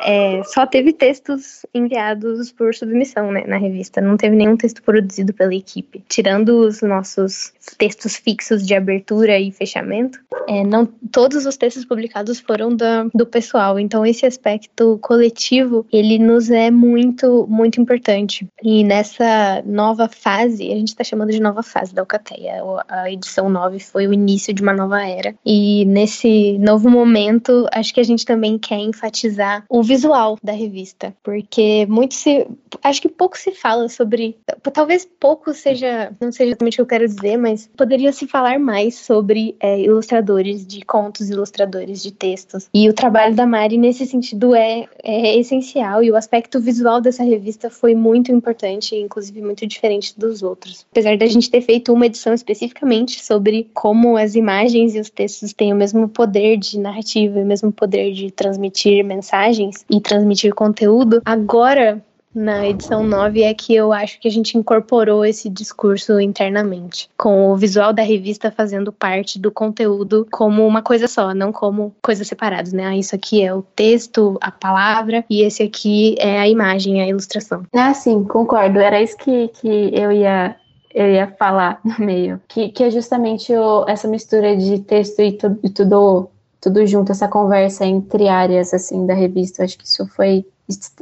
é, 0.02 0.42
só 0.44 0.66
teve 0.66 0.92
textos 0.92 1.64
enviados 1.72 2.50
por 2.50 2.74
submissão 2.74 3.30
né, 3.30 3.44
na 3.46 3.56
revista, 3.56 4.00
não 4.00 4.16
teve 4.16 4.34
nenhum 4.34 4.56
texto 4.56 4.82
produzido 4.82 5.32
pela 5.32 5.54
equipe. 5.54 6.02
Tirando 6.08 6.60
os 6.60 6.82
nossos 6.82 7.52
textos 7.78 8.16
fixos 8.16 8.66
de 8.66 8.74
abertura 8.74 9.38
e 9.38 9.50
fechamento, 9.50 10.18
é, 10.48 10.64
não 10.64 10.86
todos 10.86 11.46
os 11.46 11.56
textos 11.56 11.84
publicados 11.84 12.40
foram 12.40 12.74
da, 12.74 13.04
do 13.14 13.26
pessoal. 13.26 13.78
Então 13.78 14.04
esse 14.04 14.26
aspecto 14.26 14.98
coletivo 15.00 15.86
ele 15.92 16.18
nos 16.18 16.50
é 16.50 16.70
muito 16.70 17.46
muito 17.48 17.80
importante. 17.80 18.46
E 18.62 18.84
nessa 18.84 19.62
nova 19.64 20.08
fase, 20.08 20.70
a 20.72 20.76
gente 20.76 20.88
está 20.88 21.04
chamando 21.04 21.30
de 21.30 21.40
nova 21.40 21.62
fase 21.62 21.94
da 21.94 22.02
Alcateia. 22.02 22.62
A 22.88 23.10
edição 23.10 23.48
9 23.48 23.78
foi 23.78 24.06
o 24.06 24.12
início 24.12 24.52
de 24.52 24.62
uma 24.62 24.72
nova 24.72 25.06
era. 25.06 25.34
E 25.44 25.84
nesse 25.86 26.58
novo 26.58 26.90
momento, 26.90 27.66
acho 27.72 27.94
que 27.94 28.00
a 28.00 28.04
gente 28.04 28.24
também 28.24 28.58
quer 28.58 28.78
enfatizar 28.78 29.64
o 29.68 29.82
visual 29.82 30.38
da 30.42 30.52
revista, 30.52 31.14
porque 31.22 31.86
muito 31.86 32.14
se. 32.14 32.46
Acho 32.82 33.02
que 33.02 33.08
pouco 33.08 33.38
se 33.38 33.52
fala 33.52 33.88
sobre. 33.88 34.36
Talvez 34.72 35.06
pouco 35.18 35.52
seja. 35.54 36.12
Não 36.20 36.32
seja 36.32 36.50
exatamente 36.50 36.74
o 36.74 36.76
que 36.76 36.82
eu 36.82 36.86
quero 36.86 37.06
dizer, 37.06 37.36
mas 37.36 37.53
poderia 37.76 38.12
se 38.12 38.26
falar 38.26 38.58
mais 38.58 38.96
sobre 38.96 39.56
é, 39.60 39.80
ilustradores 39.80 40.66
de 40.66 40.84
contos, 40.84 41.30
ilustradores 41.30 42.02
de 42.02 42.12
textos. 42.12 42.68
E 42.72 42.88
o 42.88 42.92
trabalho 42.92 43.34
da 43.34 43.46
Mari, 43.46 43.78
nesse 43.78 44.06
sentido, 44.06 44.54
é, 44.54 44.86
é 45.02 45.36
essencial 45.38 46.02
e 46.02 46.10
o 46.10 46.16
aspecto 46.16 46.60
visual 46.60 47.00
dessa 47.00 47.22
revista 47.22 47.70
foi 47.70 47.94
muito 47.94 48.30
importante, 48.32 48.94
inclusive 48.96 49.40
muito 49.40 49.66
diferente 49.66 50.18
dos 50.18 50.42
outros. 50.42 50.86
Apesar 50.90 51.16
da 51.16 51.26
gente 51.26 51.50
ter 51.50 51.60
feito 51.60 51.92
uma 51.92 52.06
edição 52.06 52.32
especificamente 52.32 53.24
sobre 53.24 53.68
como 53.72 54.16
as 54.16 54.34
imagens 54.34 54.94
e 54.94 55.00
os 55.00 55.10
textos 55.10 55.52
têm 55.52 55.72
o 55.72 55.76
mesmo 55.76 56.08
poder 56.08 56.56
de 56.56 56.78
narrativa, 56.78 57.38
o 57.38 57.46
mesmo 57.46 57.72
poder 57.72 58.12
de 58.12 58.30
transmitir 58.30 59.04
mensagens, 59.04 59.84
e 59.90 60.00
transmitir 60.00 60.54
conteúdo. 60.54 61.20
Agora, 61.24 62.02
na 62.34 62.66
edição 62.66 63.02
9 63.02 63.42
é 63.42 63.54
que 63.54 63.74
eu 63.74 63.92
acho 63.92 64.18
que 64.20 64.26
a 64.26 64.30
gente 64.30 64.58
incorporou 64.58 65.24
esse 65.24 65.48
discurso 65.48 66.18
internamente, 66.20 67.08
com 67.16 67.52
o 67.52 67.56
visual 67.56 67.92
da 67.92 68.02
revista 68.02 68.50
fazendo 68.50 68.92
parte 68.92 69.38
do 69.38 69.50
conteúdo 69.50 70.26
como 70.30 70.66
uma 70.66 70.82
coisa 70.82 71.06
só, 71.06 71.32
não 71.32 71.52
como 71.52 71.94
coisas 72.02 72.26
separadas, 72.26 72.72
né? 72.72 72.86
Ah, 72.86 72.96
isso 72.96 73.14
aqui 73.14 73.42
é 73.42 73.54
o 73.54 73.62
texto, 73.62 74.36
a 74.40 74.50
palavra, 74.50 75.24
e 75.30 75.42
esse 75.42 75.62
aqui 75.62 76.16
é 76.18 76.38
a 76.38 76.48
imagem, 76.48 77.00
a 77.00 77.08
ilustração. 77.08 77.64
Ah, 77.72 77.94
sim, 77.94 78.24
concordo. 78.24 78.78
Era 78.78 79.00
isso 79.00 79.16
que, 79.16 79.48
que 79.48 79.90
eu 79.94 80.10
ia 80.10 80.56
eu 80.94 81.10
ia 81.10 81.26
falar 81.38 81.80
no 81.84 82.04
meio, 82.04 82.40
que, 82.48 82.68
que 82.68 82.84
é 82.84 82.90
justamente 82.90 83.52
o, 83.52 83.84
essa 83.88 84.06
mistura 84.06 84.56
de 84.56 84.78
texto 84.78 85.20
e, 85.20 85.32
tu, 85.32 85.58
e 85.62 85.68
tudo 85.68 86.30
tudo 86.64 86.86
junto, 86.86 87.12
essa 87.12 87.28
conversa 87.28 87.84
entre 87.84 88.26
áreas, 88.26 88.72
assim, 88.72 89.04
da 89.04 89.12
revista. 89.12 89.62
Acho 89.62 89.76
que 89.76 89.84
isso 89.84 90.06
foi 90.06 90.46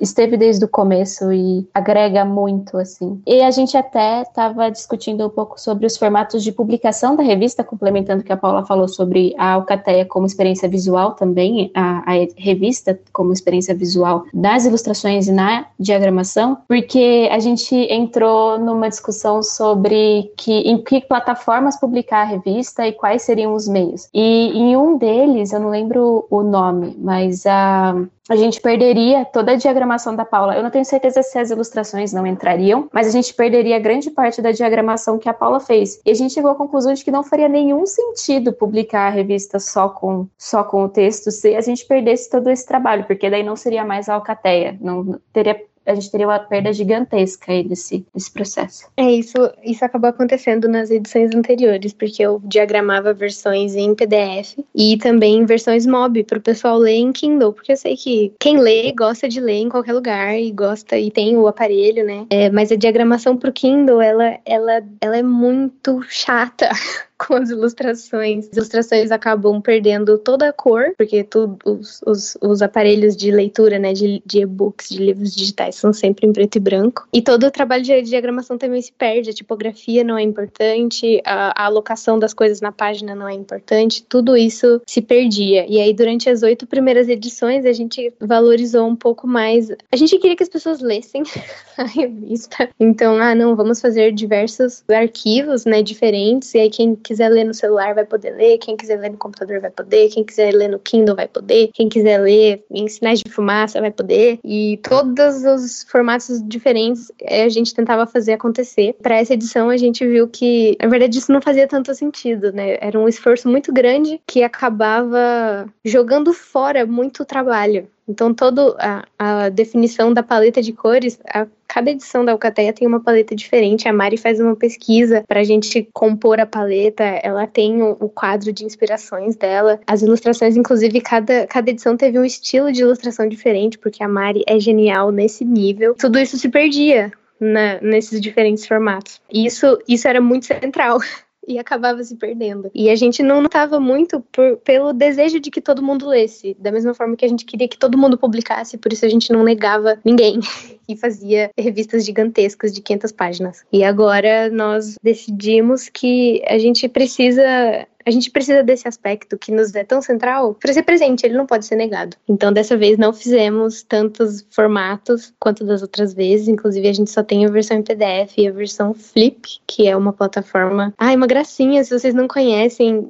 esteve 0.00 0.36
desde 0.36 0.64
o 0.64 0.68
começo 0.68 1.32
e 1.32 1.66
agrega 1.72 2.24
muito, 2.24 2.76
assim. 2.76 3.20
E 3.26 3.42
a 3.42 3.50
gente 3.50 3.76
até 3.76 4.22
estava 4.22 4.70
discutindo 4.70 5.26
um 5.26 5.30
pouco 5.30 5.60
sobre 5.60 5.86
os 5.86 5.96
formatos 5.96 6.42
de 6.42 6.50
publicação 6.50 7.14
da 7.14 7.22
revista, 7.22 7.62
complementando 7.62 8.22
o 8.22 8.24
que 8.24 8.32
a 8.32 8.36
Paula 8.36 8.64
falou 8.64 8.88
sobre 8.88 9.34
a 9.38 9.52
Alcateia 9.52 10.04
como 10.04 10.26
experiência 10.26 10.68
visual 10.68 11.12
também, 11.12 11.70
a, 11.74 11.98
a 12.10 12.26
revista 12.36 12.98
como 13.12 13.32
experiência 13.32 13.74
visual 13.74 14.24
nas 14.34 14.64
ilustrações 14.64 15.28
e 15.28 15.32
na 15.32 15.66
diagramação, 15.78 16.58
porque 16.66 17.28
a 17.30 17.38
gente 17.38 17.74
entrou 17.74 18.58
numa 18.58 18.88
discussão 18.88 19.42
sobre 19.42 20.30
que, 20.36 20.52
em 20.52 20.82
que 20.82 21.00
plataformas 21.00 21.78
publicar 21.78 22.22
a 22.22 22.24
revista 22.24 22.86
e 22.86 22.92
quais 22.92 23.22
seriam 23.22 23.54
os 23.54 23.68
meios. 23.68 24.08
E 24.12 24.50
em 24.54 24.76
um 24.76 24.98
deles, 24.98 25.52
eu 25.52 25.60
não 25.60 25.70
lembro 25.70 26.26
o 26.30 26.42
nome, 26.42 26.96
mas 26.98 27.46
a 27.46 27.94
a 28.28 28.36
gente 28.36 28.60
perderia 28.60 29.24
toda 29.24 29.52
a 29.52 29.56
diagramação 29.56 30.14
da 30.14 30.24
Paula. 30.24 30.56
Eu 30.56 30.62
não 30.62 30.70
tenho 30.70 30.84
certeza 30.84 31.22
se 31.22 31.38
as 31.38 31.50
ilustrações 31.50 32.12
não 32.12 32.26
entrariam, 32.26 32.88
mas 32.92 33.06
a 33.06 33.10
gente 33.10 33.34
perderia 33.34 33.78
grande 33.78 34.10
parte 34.10 34.40
da 34.40 34.52
diagramação 34.52 35.18
que 35.18 35.28
a 35.28 35.34
Paula 35.34 35.58
fez. 35.58 36.00
E 36.04 36.10
a 36.10 36.14
gente 36.14 36.34
chegou 36.34 36.50
à 36.50 36.54
conclusão 36.54 36.94
de 36.94 37.04
que 37.04 37.10
não 37.10 37.24
faria 37.24 37.48
nenhum 37.48 37.84
sentido 37.84 38.52
publicar 38.52 39.08
a 39.08 39.10
revista 39.10 39.58
só 39.58 39.88
com, 39.88 40.26
só 40.38 40.62
com 40.62 40.84
o 40.84 40.88
texto 40.88 41.30
se 41.30 41.54
a 41.54 41.60
gente 41.60 41.84
perdesse 41.84 42.30
todo 42.30 42.48
esse 42.48 42.66
trabalho, 42.66 43.04
porque 43.04 43.28
daí 43.28 43.42
não 43.42 43.56
seria 43.56 43.84
mais 43.84 44.08
a 44.08 44.14
alcateia, 44.14 44.78
não 44.80 45.20
teria 45.32 45.60
a 45.86 45.94
gente 45.94 46.10
teria 46.10 46.26
uma 46.26 46.38
perda 46.38 46.72
gigantesca 46.72 47.52
aí 47.52 47.64
desse, 47.64 48.04
desse 48.14 48.30
processo. 48.30 48.86
É, 48.96 49.10
isso, 49.10 49.36
isso 49.64 49.84
acabou 49.84 50.10
acontecendo 50.10 50.68
nas 50.68 50.90
edições 50.90 51.34
anteriores, 51.34 51.92
porque 51.92 52.22
eu 52.22 52.40
diagramava 52.44 53.12
versões 53.12 53.74
em 53.74 53.94
PDF 53.94 54.58
e 54.74 54.96
também 54.98 55.44
versões 55.44 55.86
MOB 55.86 56.24
para 56.24 56.38
o 56.38 56.42
pessoal 56.42 56.78
ler 56.78 56.96
em 56.96 57.12
Kindle, 57.12 57.52
porque 57.52 57.72
eu 57.72 57.76
sei 57.76 57.96
que 57.96 58.32
quem 58.38 58.58
lê 58.58 58.92
gosta 58.92 59.28
de 59.28 59.40
ler 59.40 59.60
em 59.60 59.68
qualquer 59.68 59.92
lugar 59.92 60.38
e 60.38 60.50
gosta 60.50 60.98
e 60.98 61.10
tem 61.10 61.36
o 61.36 61.46
aparelho, 61.46 62.04
né? 62.04 62.26
É, 62.30 62.50
mas 62.50 62.70
a 62.72 62.76
diagramação 62.76 63.36
para 63.36 63.50
o 63.50 63.52
Kindle, 63.52 64.00
ela, 64.00 64.38
ela, 64.44 64.82
ela 65.00 65.16
é 65.16 65.22
muito 65.22 66.02
chata. 66.08 66.68
com 67.26 67.34
as 67.34 67.50
ilustrações. 67.50 68.48
As 68.48 68.56
ilustrações 68.56 69.10
acabam 69.10 69.60
perdendo 69.60 70.18
toda 70.18 70.48
a 70.48 70.52
cor, 70.52 70.92
porque 70.96 71.22
tu, 71.24 71.56
os, 71.64 72.00
os, 72.06 72.36
os, 72.40 72.62
aparelhos 72.62 73.16
de 73.16 73.30
leitura, 73.30 73.78
né, 73.78 73.92
de, 73.92 74.22
de 74.24 74.40
e-books, 74.40 74.88
de 74.88 74.98
livros 74.98 75.34
digitais, 75.34 75.76
são 75.76 75.92
sempre 75.92 76.26
em 76.26 76.32
preto 76.32 76.56
e 76.56 76.60
branco. 76.60 77.06
E 77.12 77.22
todo 77.22 77.46
o 77.46 77.50
trabalho 77.50 77.82
de 77.82 78.02
diagramação 78.02 78.58
também 78.58 78.80
se 78.80 78.92
perde, 78.92 79.30
a 79.30 79.32
tipografia 79.32 80.02
não 80.04 80.18
é 80.18 80.22
importante, 80.22 81.20
a, 81.24 81.62
a 81.62 81.66
alocação 81.66 82.18
das 82.18 82.34
coisas 82.34 82.60
na 82.60 82.72
página 82.72 83.14
não 83.14 83.28
é 83.28 83.34
importante, 83.34 84.04
tudo 84.08 84.36
isso 84.36 84.80
se 84.86 85.00
perdia. 85.00 85.66
E 85.68 85.80
aí, 85.80 85.92
durante 85.92 86.28
as 86.28 86.42
oito 86.42 86.66
primeiras 86.66 87.08
edições, 87.08 87.64
a 87.64 87.72
gente 87.72 88.12
valorizou 88.20 88.86
um 88.86 88.96
pouco 88.96 89.26
mais. 89.26 89.70
A 89.90 89.96
gente 89.96 90.18
queria 90.18 90.36
que 90.36 90.42
as 90.42 90.48
pessoas 90.48 90.80
lessem 90.80 91.22
a 91.76 91.84
revista. 91.84 92.68
Então, 92.78 93.16
ah, 93.16 93.34
não, 93.34 93.54
vamos 93.54 93.80
fazer 93.80 94.12
diversos 94.12 94.82
arquivos, 94.88 95.64
né, 95.64 95.82
diferentes, 95.82 96.54
e 96.54 96.58
aí 96.58 96.70
quem 96.70 96.94
quiser 97.12 97.28
ler 97.28 97.44
no 97.44 97.52
celular 97.52 97.94
vai 97.94 98.04
poder 98.04 98.34
ler, 98.34 98.58
quem 98.58 98.76
quiser 98.76 98.98
ler 98.98 99.10
no 99.10 99.18
computador 99.18 99.60
vai 99.60 99.70
poder, 99.70 100.08
quem 100.08 100.24
quiser 100.24 100.52
ler 100.52 100.68
no 100.68 100.78
Kindle 100.78 101.14
vai 101.14 101.28
poder, 101.28 101.70
quem 101.74 101.88
quiser 101.88 102.18
ler 102.18 102.64
em 102.70 102.88
sinais 102.88 103.20
de 103.20 103.30
fumaça 103.30 103.80
vai 103.80 103.90
poder. 103.90 104.38
E 104.42 104.78
todos 104.82 105.44
os 105.44 105.82
formatos 105.84 106.42
diferentes 106.42 107.12
eh, 107.20 107.44
a 107.44 107.48
gente 107.48 107.74
tentava 107.74 108.06
fazer 108.06 108.32
acontecer. 108.32 108.94
Para 109.02 109.16
essa 109.16 109.34
edição 109.34 109.68
a 109.68 109.76
gente 109.76 110.06
viu 110.06 110.26
que, 110.26 110.76
na 110.80 110.88
verdade, 110.88 111.18
isso 111.18 111.30
não 111.30 111.42
fazia 111.42 111.68
tanto 111.68 111.94
sentido, 111.94 112.50
né? 112.52 112.78
Era 112.80 112.98
um 112.98 113.08
esforço 113.08 113.48
muito 113.48 113.72
grande 113.72 114.20
que 114.26 114.42
acabava 114.42 115.66
jogando 115.84 116.32
fora 116.32 116.86
muito 116.86 117.24
trabalho. 117.24 117.86
Então, 118.12 118.34
toda 118.34 118.76
a, 119.18 119.48
definição 119.48 120.12
da 120.12 120.22
paleta 120.22 120.60
de 120.60 120.70
cores, 120.70 121.18
a, 121.26 121.46
cada 121.66 121.90
edição 121.90 122.22
da 122.22 122.32
Alcateia 122.32 122.70
tem 122.70 122.86
uma 122.86 123.00
paleta 123.00 123.34
diferente. 123.34 123.88
A 123.88 123.92
Mari 123.92 124.18
faz 124.18 124.38
uma 124.38 124.54
pesquisa 124.54 125.24
para 125.26 125.40
a 125.40 125.44
gente 125.44 125.88
compor 125.94 126.38
a 126.38 126.44
paleta, 126.44 127.02
ela 127.02 127.46
tem 127.46 127.82
o, 127.82 127.96
o, 127.98 128.10
quadro 128.10 128.52
de 128.52 128.66
inspirações 128.66 129.34
dela. 129.34 129.80
As 129.86 130.02
ilustrações, 130.02 130.58
inclusive, 130.58 131.00
cada, 131.00 131.46
cada 131.46 131.70
edição 131.70 131.96
teve 131.96 132.18
um 132.18 132.24
estilo 132.24 132.70
de 132.70 132.82
ilustração 132.82 133.26
diferente, 133.26 133.78
porque 133.78 134.04
a 134.04 134.08
Mari 134.08 134.42
é 134.46 134.60
genial 134.60 135.10
nesse 135.10 135.42
nível. 135.42 135.94
Tudo 135.94 136.18
isso 136.18 136.36
se 136.36 136.50
perdia 136.50 137.10
na, 137.40 137.80
nesses 137.80 138.20
diferentes 138.20 138.66
formatos. 138.66 139.22
E 139.32 139.46
isso, 139.46 139.78
isso 139.88 140.06
era 140.06 140.20
muito 140.20 140.44
central 140.44 140.98
e 141.46 141.58
acabava 141.58 142.02
se 142.02 142.16
perdendo. 142.16 142.70
E 142.74 142.88
a 142.88 142.96
gente 142.96 143.22
não 143.22 143.42
notava 143.42 143.80
muito 143.80 144.20
por, 144.32 144.56
pelo 144.58 144.92
desejo 144.92 145.40
de 145.40 145.50
que 145.50 145.60
todo 145.60 145.82
mundo 145.82 146.06
lesse, 146.06 146.56
da 146.58 146.70
mesma 146.70 146.94
forma 146.94 147.16
que 147.16 147.24
a 147.24 147.28
gente 147.28 147.44
queria 147.44 147.68
que 147.68 147.78
todo 147.78 147.98
mundo 147.98 148.16
publicasse, 148.16 148.78
por 148.78 148.92
isso 148.92 149.04
a 149.04 149.08
gente 149.08 149.32
não 149.32 149.42
negava 149.42 149.98
ninguém 150.04 150.40
e 150.88 150.96
fazia 150.96 151.50
revistas 151.58 152.04
gigantescas 152.04 152.72
de 152.72 152.80
500 152.80 153.12
páginas. 153.12 153.64
E 153.72 153.82
agora 153.84 154.50
nós 154.50 154.96
decidimos 155.02 155.88
que 155.88 156.42
a 156.46 156.58
gente 156.58 156.88
precisa 156.88 157.86
a 158.04 158.10
gente 158.10 158.30
precisa 158.30 158.62
desse 158.62 158.86
aspecto 158.86 159.38
que 159.38 159.52
nos 159.52 159.74
é 159.74 159.84
tão 159.84 160.00
central 160.02 160.54
para 160.54 160.72
ser 160.72 160.82
presente, 160.82 161.24
ele 161.24 161.36
não 161.36 161.46
pode 161.46 161.66
ser 161.66 161.76
negado. 161.76 162.16
Então, 162.28 162.52
dessa 162.52 162.76
vez, 162.76 162.98
não 162.98 163.12
fizemos 163.12 163.82
tantos 163.82 164.46
formatos 164.50 165.32
quanto 165.38 165.64
das 165.64 165.82
outras 165.82 166.14
vezes, 166.14 166.48
inclusive 166.48 166.88
a 166.88 166.92
gente 166.92 167.10
só 167.10 167.22
tem 167.22 167.44
a 167.44 167.50
versão 167.50 167.76
em 167.76 167.82
PDF 167.82 168.38
e 168.38 168.46
a 168.46 168.52
versão 168.52 168.94
Flip, 168.94 169.40
que 169.66 169.88
é 169.88 169.96
uma 169.96 170.12
plataforma. 170.12 170.92
Ai, 170.98 171.16
uma 171.16 171.26
gracinha, 171.26 171.82
se 171.84 171.98
vocês 171.98 172.14
não 172.14 172.28
conhecem, 172.28 173.08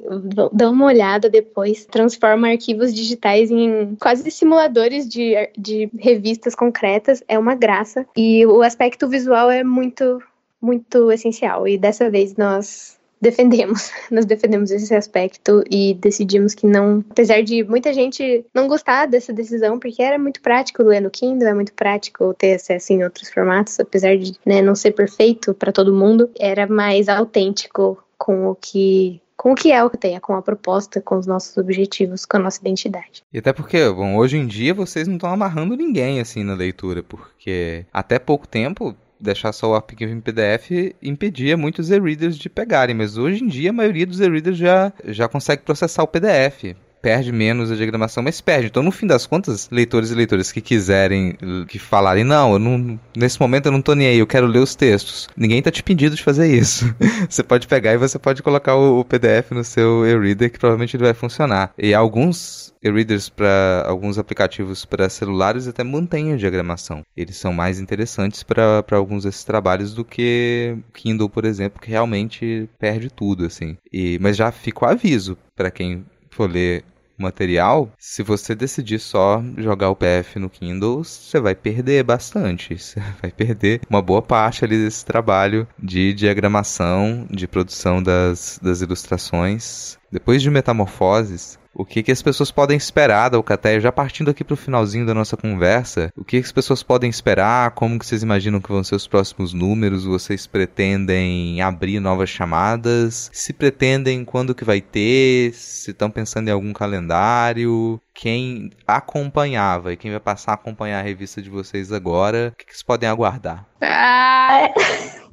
dá 0.52 0.70
uma 0.70 0.86
olhada 0.86 1.28
depois. 1.28 1.84
Transforma 1.86 2.48
arquivos 2.48 2.94
digitais 2.94 3.50
em 3.50 3.96
quase 3.96 4.30
simuladores 4.30 5.08
de, 5.08 5.34
de 5.56 5.90
revistas 5.98 6.54
concretas, 6.54 7.22
é 7.28 7.38
uma 7.38 7.54
graça. 7.54 8.06
E 8.16 8.44
o 8.46 8.62
aspecto 8.62 9.08
visual 9.08 9.50
é 9.50 9.62
muito, 9.62 10.22
muito 10.60 11.10
essencial. 11.10 11.66
E 11.66 11.78
dessa 11.78 12.10
vez 12.10 12.36
nós 12.36 13.00
defendemos, 13.22 13.92
nós 14.10 14.26
defendemos 14.26 14.70
esse 14.72 14.92
aspecto 14.94 15.62
e 15.70 15.94
decidimos 15.94 16.54
que 16.54 16.66
não, 16.66 17.04
apesar 17.08 17.42
de 17.42 17.62
muita 17.62 17.94
gente 17.94 18.44
não 18.52 18.66
gostar 18.66 19.06
dessa 19.06 19.32
decisão, 19.32 19.78
porque 19.78 20.02
era 20.02 20.18
muito 20.18 20.42
prático 20.42 20.82
ler 20.82 21.00
no 21.00 21.10
Kindle, 21.10 21.48
é 21.48 21.54
muito 21.54 21.72
prático 21.72 22.34
ter 22.34 22.54
acesso 22.54 22.92
em 22.92 23.04
outros 23.04 23.30
formatos, 23.30 23.78
apesar 23.78 24.18
de 24.18 24.34
né, 24.44 24.60
não 24.60 24.74
ser 24.74 24.90
perfeito 24.90 25.54
para 25.54 25.70
todo 25.70 25.94
mundo, 25.94 26.28
era 26.38 26.66
mais 26.66 27.08
autêntico 27.08 28.02
com 28.18 28.48
o 28.48 28.54
que 28.56 29.22
com 29.34 29.52
o 29.52 29.54
que 29.56 29.72
é 29.72 29.82
o 29.82 29.90
que 29.90 29.96
tem, 29.96 30.20
com 30.20 30.36
a 30.36 30.42
proposta, 30.42 31.00
com 31.00 31.18
os 31.18 31.26
nossos 31.26 31.56
objetivos, 31.56 32.24
com 32.24 32.36
a 32.36 32.40
nossa 32.40 32.60
identidade. 32.60 33.24
E 33.32 33.38
até 33.38 33.52
porque, 33.52 33.90
bom, 33.90 34.16
hoje 34.16 34.36
em 34.36 34.46
dia 34.46 34.72
vocês 34.72 35.08
não 35.08 35.16
estão 35.16 35.32
amarrando 35.32 35.76
ninguém 35.76 36.20
assim 36.20 36.44
na 36.44 36.54
leitura, 36.54 37.02
porque 37.02 37.84
até 37.92 38.20
pouco 38.20 38.46
tempo 38.46 38.94
deixar 39.22 39.52
só 39.52 39.70
o 39.70 39.74
arquivo 39.74 40.12
em 40.12 40.20
PDF 40.20 40.94
impedia 41.02 41.56
muitos 41.56 41.90
e-readers 41.90 42.36
de 42.36 42.50
pegarem, 42.50 42.94
mas 42.94 43.16
hoje 43.16 43.44
em 43.44 43.46
dia 43.46 43.70
a 43.70 43.72
maioria 43.72 44.06
dos 44.06 44.20
e-readers 44.20 44.56
já, 44.56 44.92
já 45.04 45.28
consegue 45.28 45.62
processar 45.62 46.02
o 46.02 46.08
PDF 46.08 46.74
perde 47.02 47.32
menos 47.32 47.70
a 47.70 47.76
diagramação, 47.76 48.22
mas 48.22 48.40
perde. 48.40 48.68
Então, 48.68 48.82
no 48.82 48.92
fim 48.92 49.06
das 49.06 49.26
contas, 49.26 49.68
leitores 49.70 50.10
e 50.10 50.14
leitoras 50.14 50.52
que 50.52 50.60
quiserem, 50.60 51.36
que 51.68 51.78
falarem, 51.78 52.22
não, 52.22 52.52
eu 52.52 52.58
não, 52.60 52.98
nesse 53.16 53.40
momento 53.40 53.66
eu 53.66 53.72
não 53.72 53.82
tô 53.82 53.94
nem 53.94 54.06
aí, 54.06 54.18
eu 54.18 54.26
quero 54.26 54.46
ler 54.46 54.60
os 54.60 54.76
textos. 54.76 55.28
Ninguém 55.36 55.60
tá 55.60 55.70
te 55.70 55.82
pedindo 55.82 56.14
de 56.14 56.22
fazer 56.22 56.46
isso. 56.46 56.94
você 57.28 57.42
pode 57.42 57.66
pegar 57.66 57.92
e 57.92 57.98
você 57.98 58.18
pode 58.18 58.42
colocar 58.42 58.76
o, 58.76 59.00
o 59.00 59.04
PDF 59.04 59.50
no 59.50 59.64
seu 59.64 60.06
e-reader 60.06 60.50
que 60.50 60.58
provavelmente 60.58 60.96
ele 60.96 61.04
vai 61.04 61.14
funcionar. 61.14 61.74
E 61.76 61.92
alguns 61.92 62.72
e-readers 62.82 63.28
para 63.28 63.84
alguns 63.86 64.18
aplicativos 64.18 64.84
para 64.84 65.08
celulares 65.08 65.68
até 65.68 65.84
mantêm 65.84 66.32
a 66.32 66.36
diagramação. 66.36 67.02
Eles 67.16 67.36
são 67.36 67.52
mais 67.52 67.78
interessantes 67.78 68.42
para 68.42 68.84
alguns 68.92 69.24
desses 69.24 69.44
trabalhos 69.44 69.94
do 69.94 70.04
que 70.04 70.76
Kindle, 70.94 71.28
por 71.28 71.44
exemplo, 71.44 71.80
que 71.80 71.90
realmente 71.90 72.68
perde 72.78 73.08
tudo 73.10 73.44
assim. 73.44 73.76
E 73.92 74.18
mas 74.20 74.36
já 74.36 74.50
fica 74.50 74.84
o 74.84 74.88
aviso 74.88 75.36
para 75.56 75.70
quem 75.70 76.04
for 76.30 76.50
ler 76.50 76.84
material, 77.22 77.90
se 77.98 78.22
você 78.22 78.54
decidir 78.54 78.98
só 78.98 79.42
jogar 79.56 79.88
o 79.90 79.96
PF 79.96 80.38
no 80.38 80.50
Kindle, 80.50 81.04
você 81.04 81.40
vai 81.40 81.54
perder 81.54 82.02
bastante. 82.04 82.76
Você 82.82 83.00
vai 83.20 83.30
perder 83.30 83.80
uma 83.88 84.02
boa 84.02 84.20
parte 84.20 84.64
ali 84.64 84.76
desse 84.76 85.04
trabalho 85.04 85.66
de 85.78 86.12
diagramação, 86.12 87.26
de 87.30 87.46
produção 87.46 88.02
das, 88.02 88.58
das 88.62 88.80
ilustrações. 88.80 89.98
Depois 90.12 90.42
de 90.42 90.50
Metamorfoses, 90.50 91.58
o 91.74 91.86
que, 91.86 92.02
que 92.02 92.12
as 92.12 92.20
pessoas 92.20 92.50
podem 92.50 92.76
esperar 92.76 93.30
da 93.30 93.38
Alcateia, 93.38 93.80
já 93.80 93.90
partindo 93.90 94.30
aqui 94.30 94.44
para 94.44 94.52
o 94.52 94.58
finalzinho 94.58 95.06
da 95.06 95.14
nossa 95.14 95.38
conversa, 95.38 96.12
o 96.14 96.22
que, 96.22 96.38
que 96.38 96.44
as 96.44 96.52
pessoas 96.52 96.82
podem 96.82 97.08
esperar, 97.08 97.70
como 97.70 97.98
que 97.98 98.04
vocês 98.04 98.22
imaginam 98.22 98.60
que 98.60 98.70
vão 98.70 98.84
ser 98.84 98.94
os 98.94 99.06
próximos 99.06 99.54
números, 99.54 100.04
vocês 100.04 100.46
pretendem 100.46 101.62
abrir 101.62 101.98
novas 101.98 102.28
chamadas, 102.28 103.30
se 103.32 103.54
pretendem 103.54 104.22
quando 104.22 104.54
que 104.54 104.66
vai 104.66 104.82
ter, 104.82 105.54
se 105.54 105.92
estão 105.92 106.10
pensando 106.10 106.48
em 106.48 106.52
algum 106.52 106.74
calendário, 106.74 107.98
quem 108.12 108.70
acompanhava 108.86 109.94
e 109.94 109.96
quem 109.96 110.10
vai 110.10 110.20
passar 110.20 110.52
a 110.52 110.56
acompanhar 110.56 111.00
a 111.00 111.02
revista 111.02 111.40
de 111.40 111.48
vocês 111.48 111.90
agora, 111.90 112.52
o 112.52 112.56
que, 112.58 112.66
que 112.66 112.72
vocês 112.72 112.82
podem 112.82 113.08
aguardar? 113.08 113.66
Ah! 113.80 114.68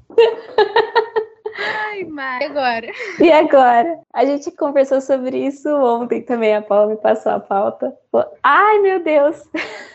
Ai, 1.60 2.04
Mari, 2.06 2.46
agora? 2.46 2.88
E 3.20 3.32
agora? 3.32 4.00
A 4.14 4.26
gente 4.26 4.52
conversou 4.52 5.02
sobre 5.02 5.46
isso 5.46 5.70
ontem 5.70 6.22
também, 6.22 6.56
a 6.56 6.62
Paula 6.62 6.88
me 6.88 6.98
passou 6.98 7.32
a 7.32 7.40
pauta. 7.40 7.94
Ai, 8.44 8.80
meu 8.80 9.04
Deus! 9.04 9.38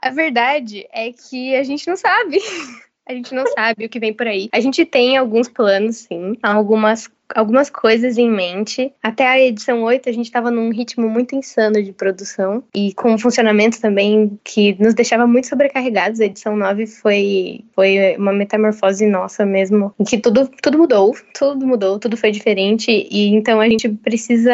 A 0.00 0.10
verdade 0.10 0.86
é 0.92 1.12
que 1.12 1.56
a 1.56 1.62
gente 1.64 1.88
não 1.88 1.96
sabe. 1.96 2.38
A 3.04 3.12
gente 3.12 3.34
não 3.34 3.46
sabe 3.46 3.86
o 3.86 3.88
que 3.88 3.98
vem 3.98 4.12
por 4.12 4.26
aí. 4.26 4.50
A 4.52 4.60
gente 4.60 4.84
tem 4.84 5.16
alguns 5.16 5.48
planos, 5.48 5.96
sim, 5.96 6.36
algumas 6.42 7.08
algumas 7.34 7.70
coisas 7.70 8.18
em 8.18 8.30
mente. 8.30 8.92
Até 9.02 9.26
a 9.26 9.40
edição 9.40 9.82
8 9.82 10.08
a 10.08 10.12
gente 10.12 10.26
estava 10.26 10.50
num 10.50 10.70
ritmo 10.70 11.08
muito 11.08 11.34
insano 11.34 11.82
de 11.82 11.92
produção 11.92 12.62
e 12.74 12.92
com 12.94 13.12
um 13.12 13.18
funcionamento 13.18 13.80
também 13.80 14.38
que 14.44 14.76
nos 14.80 14.94
deixava 14.94 15.26
muito 15.26 15.48
sobrecarregados. 15.48 16.20
A 16.20 16.24
edição 16.24 16.56
9 16.56 16.86
foi, 16.86 17.64
foi 17.74 18.16
uma 18.18 18.32
metamorfose 18.32 19.06
nossa 19.06 19.44
mesmo, 19.44 19.94
em 19.98 20.04
que 20.04 20.18
tudo, 20.18 20.50
tudo 20.62 20.78
mudou, 20.78 21.14
tudo 21.36 21.66
mudou, 21.66 21.98
tudo 21.98 22.16
foi 22.16 22.30
diferente 22.30 23.06
e 23.10 23.28
então 23.34 23.60
a 23.60 23.68
gente 23.68 23.88
precisa, 23.88 24.52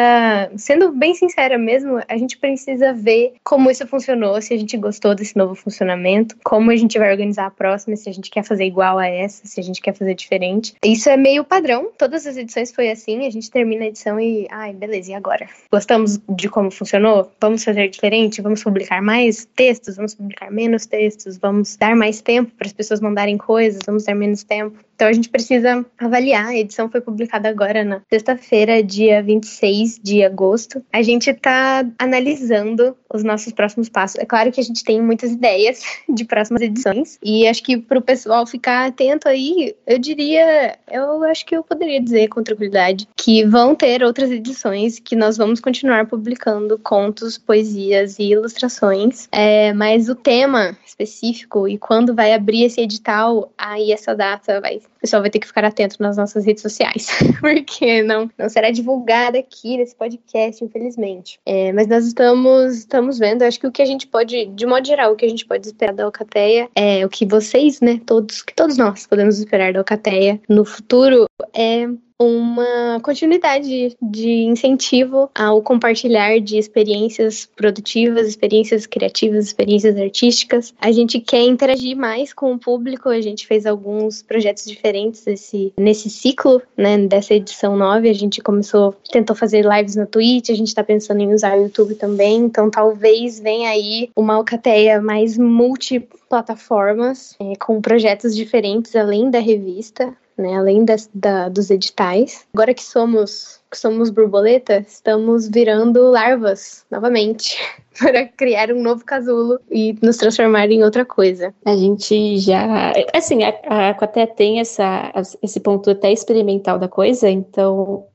sendo 0.55 0.91
bem 0.91 1.13
sincera 1.13 1.57
mesmo, 1.57 2.01
a 2.07 2.17
gente 2.17 2.37
precisa 2.37 2.93
ver 2.93 3.33
como 3.43 3.69
isso 3.69 3.85
funcionou, 3.87 4.41
se 4.41 4.53
a 4.53 4.57
gente 4.57 4.77
gostou 4.77 5.15
desse 5.15 5.35
novo 5.35 5.55
funcionamento, 5.55 6.35
como 6.43 6.71
a 6.71 6.75
gente 6.75 6.97
vai 6.97 7.11
organizar 7.11 7.47
a 7.47 7.51
próxima, 7.51 7.95
se 7.95 8.09
a 8.09 8.13
gente 8.13 8.29
quer 8.29 8.43
fazer 8.43 8.65
igual 8.65 8.97
a 8.97 9.07
essa, 9.07 9.45
se 9.45 9.59
a 9.59 9.63
gente 9.63 9.81
quer 9.81 9.93
fazer 9.93 10.13
diferente. 10.13 10.73
Isso 10.83 11.09
é 11.09 11.17
meio 11.17 11.43
padrão, 11.43 11.89
todas 11.97 12.25
as 12.25 12.37
edições 12.37 12.64
foi 12.71 12.89
assim, 12.89 13.25
a 13.25 13.29
gente 13.29 13.51
termina 13.51 13.83
a 13.83 13.87
edição 13.87 14.19
e, 14.19 14.47
ai, 14.49 14.73
beleza, 14.73 15.11
e 15.11 15.13
agora? 15.13 15.47
Gostamos 15.71 16.19
de 16.29 16.49
como 16.49 16.71
funcionou? 16.71 17.31
Vamos 17.39 17.63
fazer 17.63 17.89
diferente? 17.89 18.41
Vamos 18.41 18.63
publicar 18.63 19.01
mais 19.01 19.45
textos? 19.55 19.95
Vamos 19.95 20.15
publicar 20.15 20.51
menos 20.51 20.85
textos? 20.85 21.37
Vamos 21.37 21.75
dar 21.75 21.95
mais 21.95 22.21
tempo 22.21 22.51
para 22.57 22.67
as 22.67 22.73
pessoas 22.73 23.01
mandarem 23.01 23.37
coisas? 23.37 23.81
Vamos 23.85 24.05
dar 24.05 24.15
menos 24.15 24.43
tempo? 24.43 24.77
Então 24.95 25.07
a 25.07 25.13
gente 25.13 25.29
precisa 25.29 25.85
avaliar. 25.99 26.47
A 26.47 26.57
edição 26.57 26.89
foi 26.89 27.01
publicada 27.01 27.49
agora 27.49 27.83
na 27.83 28.01
sexta-feira, 28.09 28.81
dia 28.81 29.21
26 29.21 29.99
de 30.01 30.23
agosto. 30.23 30.81
A 30.91 31.01
gente 31.01 31.29
está 31.29 31.85
analisando 31.99 32.95
os 33.13 33.23
nossos 33.23 33.51
próximos 33.53 33.89
passos. 33.89 34.19
É 34.19 34.25
claro 34.25 34.51
que 34.51 34.59
a 34.59 34.63
gente 34.63 34.83
tem 34.83 35.01
muitas 35.01 35.31
ideias 35.31 35.81
de 36.09 36.23
próximas 36.25 36.61
edições 36.61 37.19
e 37.23 37.47
acho 37.47 37.63
que 37.63 37.77
para 37.77 37.99
o 37.99 38.01
pessoal 38.01 38.47
ficar 38.47 38.87
atento 38.87 39.27
aí, 39.27 39.75
eu 39.85 39.99
diria, 39.99 40.77
eu 40.91 41.23
acho 41.23 41.45
que 41.45 41.55
eu 41.55 41.63
poderia 41.63 42.01
dizer 42.01 42.29
com 42.29 42.43
tranquilidade 42.43 43.07
que 43.15 43.45
vão 43.45 43.75
ter 43.75 44.03
outras 44.03 44.31
edições 44.31 44.99
que 44.99 45.15
nós 45.15 45.37
vamos 45.37 45.59
continuar 45.59 46.05
publicando 46.07 46.79
contos, 46.79 47.37
poesias 47.37 48.17
e 48.19 48.31
ilustrações. 48.31 49.27
É, 49.31 49.73
mas 49.73 50.09
o 50.09 50.15
tema 50.15 50.77
específico 50.85 51.67
e 51.67 51.77
quando 51.77 52.15
vai 52.15 52.33
abrir 52.33 52.63
esse 52.63 52.79
edital, 52.79 53.51
aí 53.57 53.91
essa 53.91 54.15
data 54.15 54.61
vai 54.61 54.79
o 54.97 54.99
pessoal 55.01 55.21
vai 55.21 55.29
ter 55.29 55.39
que 55.39 55.47
ficar 55.47 55.63
atento 55.63 55.97
nas 55.99 56.17
nossas 56.17 56.45
redes 56.45 56.61
sociais, 56.61 57.07
porque 57.39 58.01
não, 58.03 58.29
não 58.37 58.49
será 58.49 58.71
divulgada 58.71 59.37
aqui 59.37 59.77
nesse 59.77 59.95
podcast, 59.95 60.63
infelizmente. 60.63 61.39
É, 61.45 61.71
mas 61.73 61.87
nós 61.87 62.05
estamos, 62.05 62.77
estamos 62.77 63.19
vendo, 63.19 63.43
acho 63.43 63.59
que 63.59 63.67
o 63.67 63.71
que 63.71 63.81
a 63.81 63.85
gente 63.85 64.07
pode, 64.07 64.45
de 64.47 64.65
modo 64.65 64.85
geral, 64.85 65.13
o 65.13 65.15
que 65.15 65.25
a 65.25 65.29
gente 65.29 65.45
pode 65.45 65.67
esperar 65.67 65.93
da 65.93 66.05
Alcateia 66.05 66.69
é 66.75 67.05
o 67.05 67.09
que 67.09 67.25
vocês, 67.25 67.81
né, 67.81 67.99
todos, 68.05 68.41
que 68.41 68.53
todos 68.53 68.77
nós 68.77 69.05
podemos 69.05 69.39
esperar 69.39 69.73
da 69.73 69.79
Alcateia 69.79 70.41
no 70.49 70.65
futuro 70.65 71.25
é 71.53 71.87
uma 72.19 72.99
continuidade 73.01 73.95
de 74.01 74.29
incentivo 74.43 75.29
ao 75.35 75.61
compartilhar 75.61 76.39
de 76.39 76.57
experiências 76.57 77.45
produtivas, 77.55 78.27
experiências 78.27 78.85
criativas, 78.85 79.45
experiências 79.45 79.97
artísticas. 79.97 80.73
A 80.79 80.91
gente 80.91 81.19
quer 81.19 81.41
interagir 81.41 81.95
mais 81.97 82.33
com 82.33 82.53
o 82.53 82.59
público, 82.59 83.09
a 83.09 83.19
gente 83.19 83.45
fez 83.45 83.65
alguns 83.65 84.21
projetos 84.21 84.65
diferentes 84.65 85.27
esse, 85.27 85.73
nesse 85.77 86.09
ciclo, 86.09 86.61
né, 86.77 86.97
dessa 86.97 87.33
edição 87.33 87.75
9. 87.75 88.09
A 88.09 88.13
gente 88.13 88.41
começou, 88.41 88.95
tentou 89.11 89.35
fazer 89.35 89.65
lives 89.65 89.95
na 89.95 90.05
Twitch, 90.05 90.49
a 90.49 90.55
gente 90.55 90.67
está 90.67 90.83
pensando 90.83 91.19
em 91.21 91.33
usar 91.33 91.57
o 91.57 91.63
YouTube 91.63 91.95
também, 91.95 92.37
então 92.37 92.69
talvez 92.69 93.39
venha 93.39 93.69
aí 93.69 94.09
uma 94.15 94.35
alcateia 94.35 95.01
mais 95.01 95.37
multiplataformas, 95.37 97.35
é, 97.39 97.55
com 97.57 97.81
projetos 97.81 98.35
diferentes 98.35 98.95
além 98.95 99.29
da 99.29 99.39
revista 99.39 100.15
né, 100.37 100.55
além 100.55 100.85
das, 100.85 101.09
da, 101.13 101.49
dos 101.49 101.69
editais. 101.69 102.45
Agora 102.53 102.73
que 102.73 102.83
somos 102.83 103.63
que 103.75 103.79
somos 103.79 104.09
borboleta, 104.09 104.85
estamos 104.87 105.49
virando 105.49 106.09
larvas 106.09 106.85
novamente 106.89 107.57
para 107.99 108.25
criar 108.25 108.71
um 108.71 108.81
novo 108.81 109.03
casulo 109.03 109.59
e 109.69 109.97
nos 110.01 110.15
transformar 110.15 110.71
em 110.71 110.83
outra 110.83 111.03
coisa. 111.03 111.53
A 111.65 111.75
gente 111.75 112.37
já. 112.37 112.93
Assim, 113.13 113.43
a, 113.43 113.53
a 113.67 113.89
Aquaté 113.89 114.25
tem 114.25 114.61
essa, 114.61 115.11
esse 115.43 115.59
ponto 115.59 115.89
até 115.89 116.11
experimental 116.11 116.79
da 116.79 116.87
coisa, 116.87 117.29
então 117.29 118.05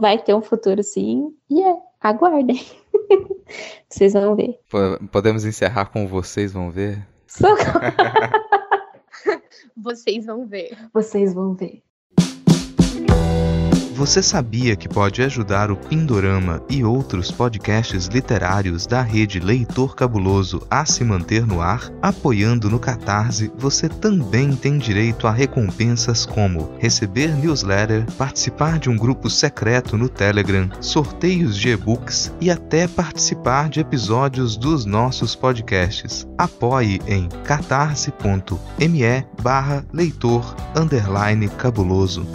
vai 0.00 0.18
ter 0.18 0.34
um 0.34 0.42
futuro 0.42 0.82
sim. 0.82 1.28
E 1.50 1.62
é, 1.62 1.76
aguardem. 2.00 2.64
vocês 3.88 4.14
vão 4.14 4.34
ver. 4.34 4.58
Podemos 5.10 5.44
encerrar 5.44 5.86
com 5.86 6.06
vocês 6.06 6.52
vão 6.52 6.70
ver? 6.70 7.06
vocês 9.76 10.26
vão 10.26 10.46
ver. 10.46 10.76
Vocês 10.92 11.34
vão 11.34 11.54
ver. 11.54 11.82
Você 13.94 14.22
sabia 14.22 14.74
que 14.74 14.88
pode 14.88 15.22
ajudar 15.22 15.70
o 15.70 15.76
Pindorama 15.76 16.62
e 16.68 16.82
outros 16.82 17.30
podcasts 17.30 18.06
literários 18.06 18.86
da 18.86 19.02
rede 19.02 19.38
Leitor 19.38 19.94
Cabuloso 19.94 20.66
a 20.70 20.86
se 20.86 21.04
manter 21.04 21.46
no 21.46 21.60
ar? 21.60 21.90
Apoiando 22.00 22.70
no 22.70 22.78
Catarse, 22.78 23.52
você 23.56 23.90
também 23.90 24.56
tem 24.56 24.78
direito 24.78 25.26
a 25.26 25.30
recompensas 25.30 26.24
como 26.24 26.74
receber 26.78 27.36
newsletter, 27.36 28.10
participar 28.12 28.78
de 28.78 28.88
um 28.88 28.96
grupo 28.96 29.28
secreto 29.28 29.98
no 29.98 30.08
Telegram, 30.08 30.68
sorteios 30.80 31.56
de 31.56 31.68
e-books 31.68 32.32
e 32.40 32.50
até 32.50 32.88
participar 32.88 33.68
de 33.68 33.80
episódios 33.80 34.56
dos 34.56 34.86
nossos 34.86 35.34
podcasts. 35.34 36.26
Apoie 36.38 36.98
em 37.06 37.28
catarse.me 37.44 39.02
leitor 39.92 40.56
cabuloso. 41.58 42.26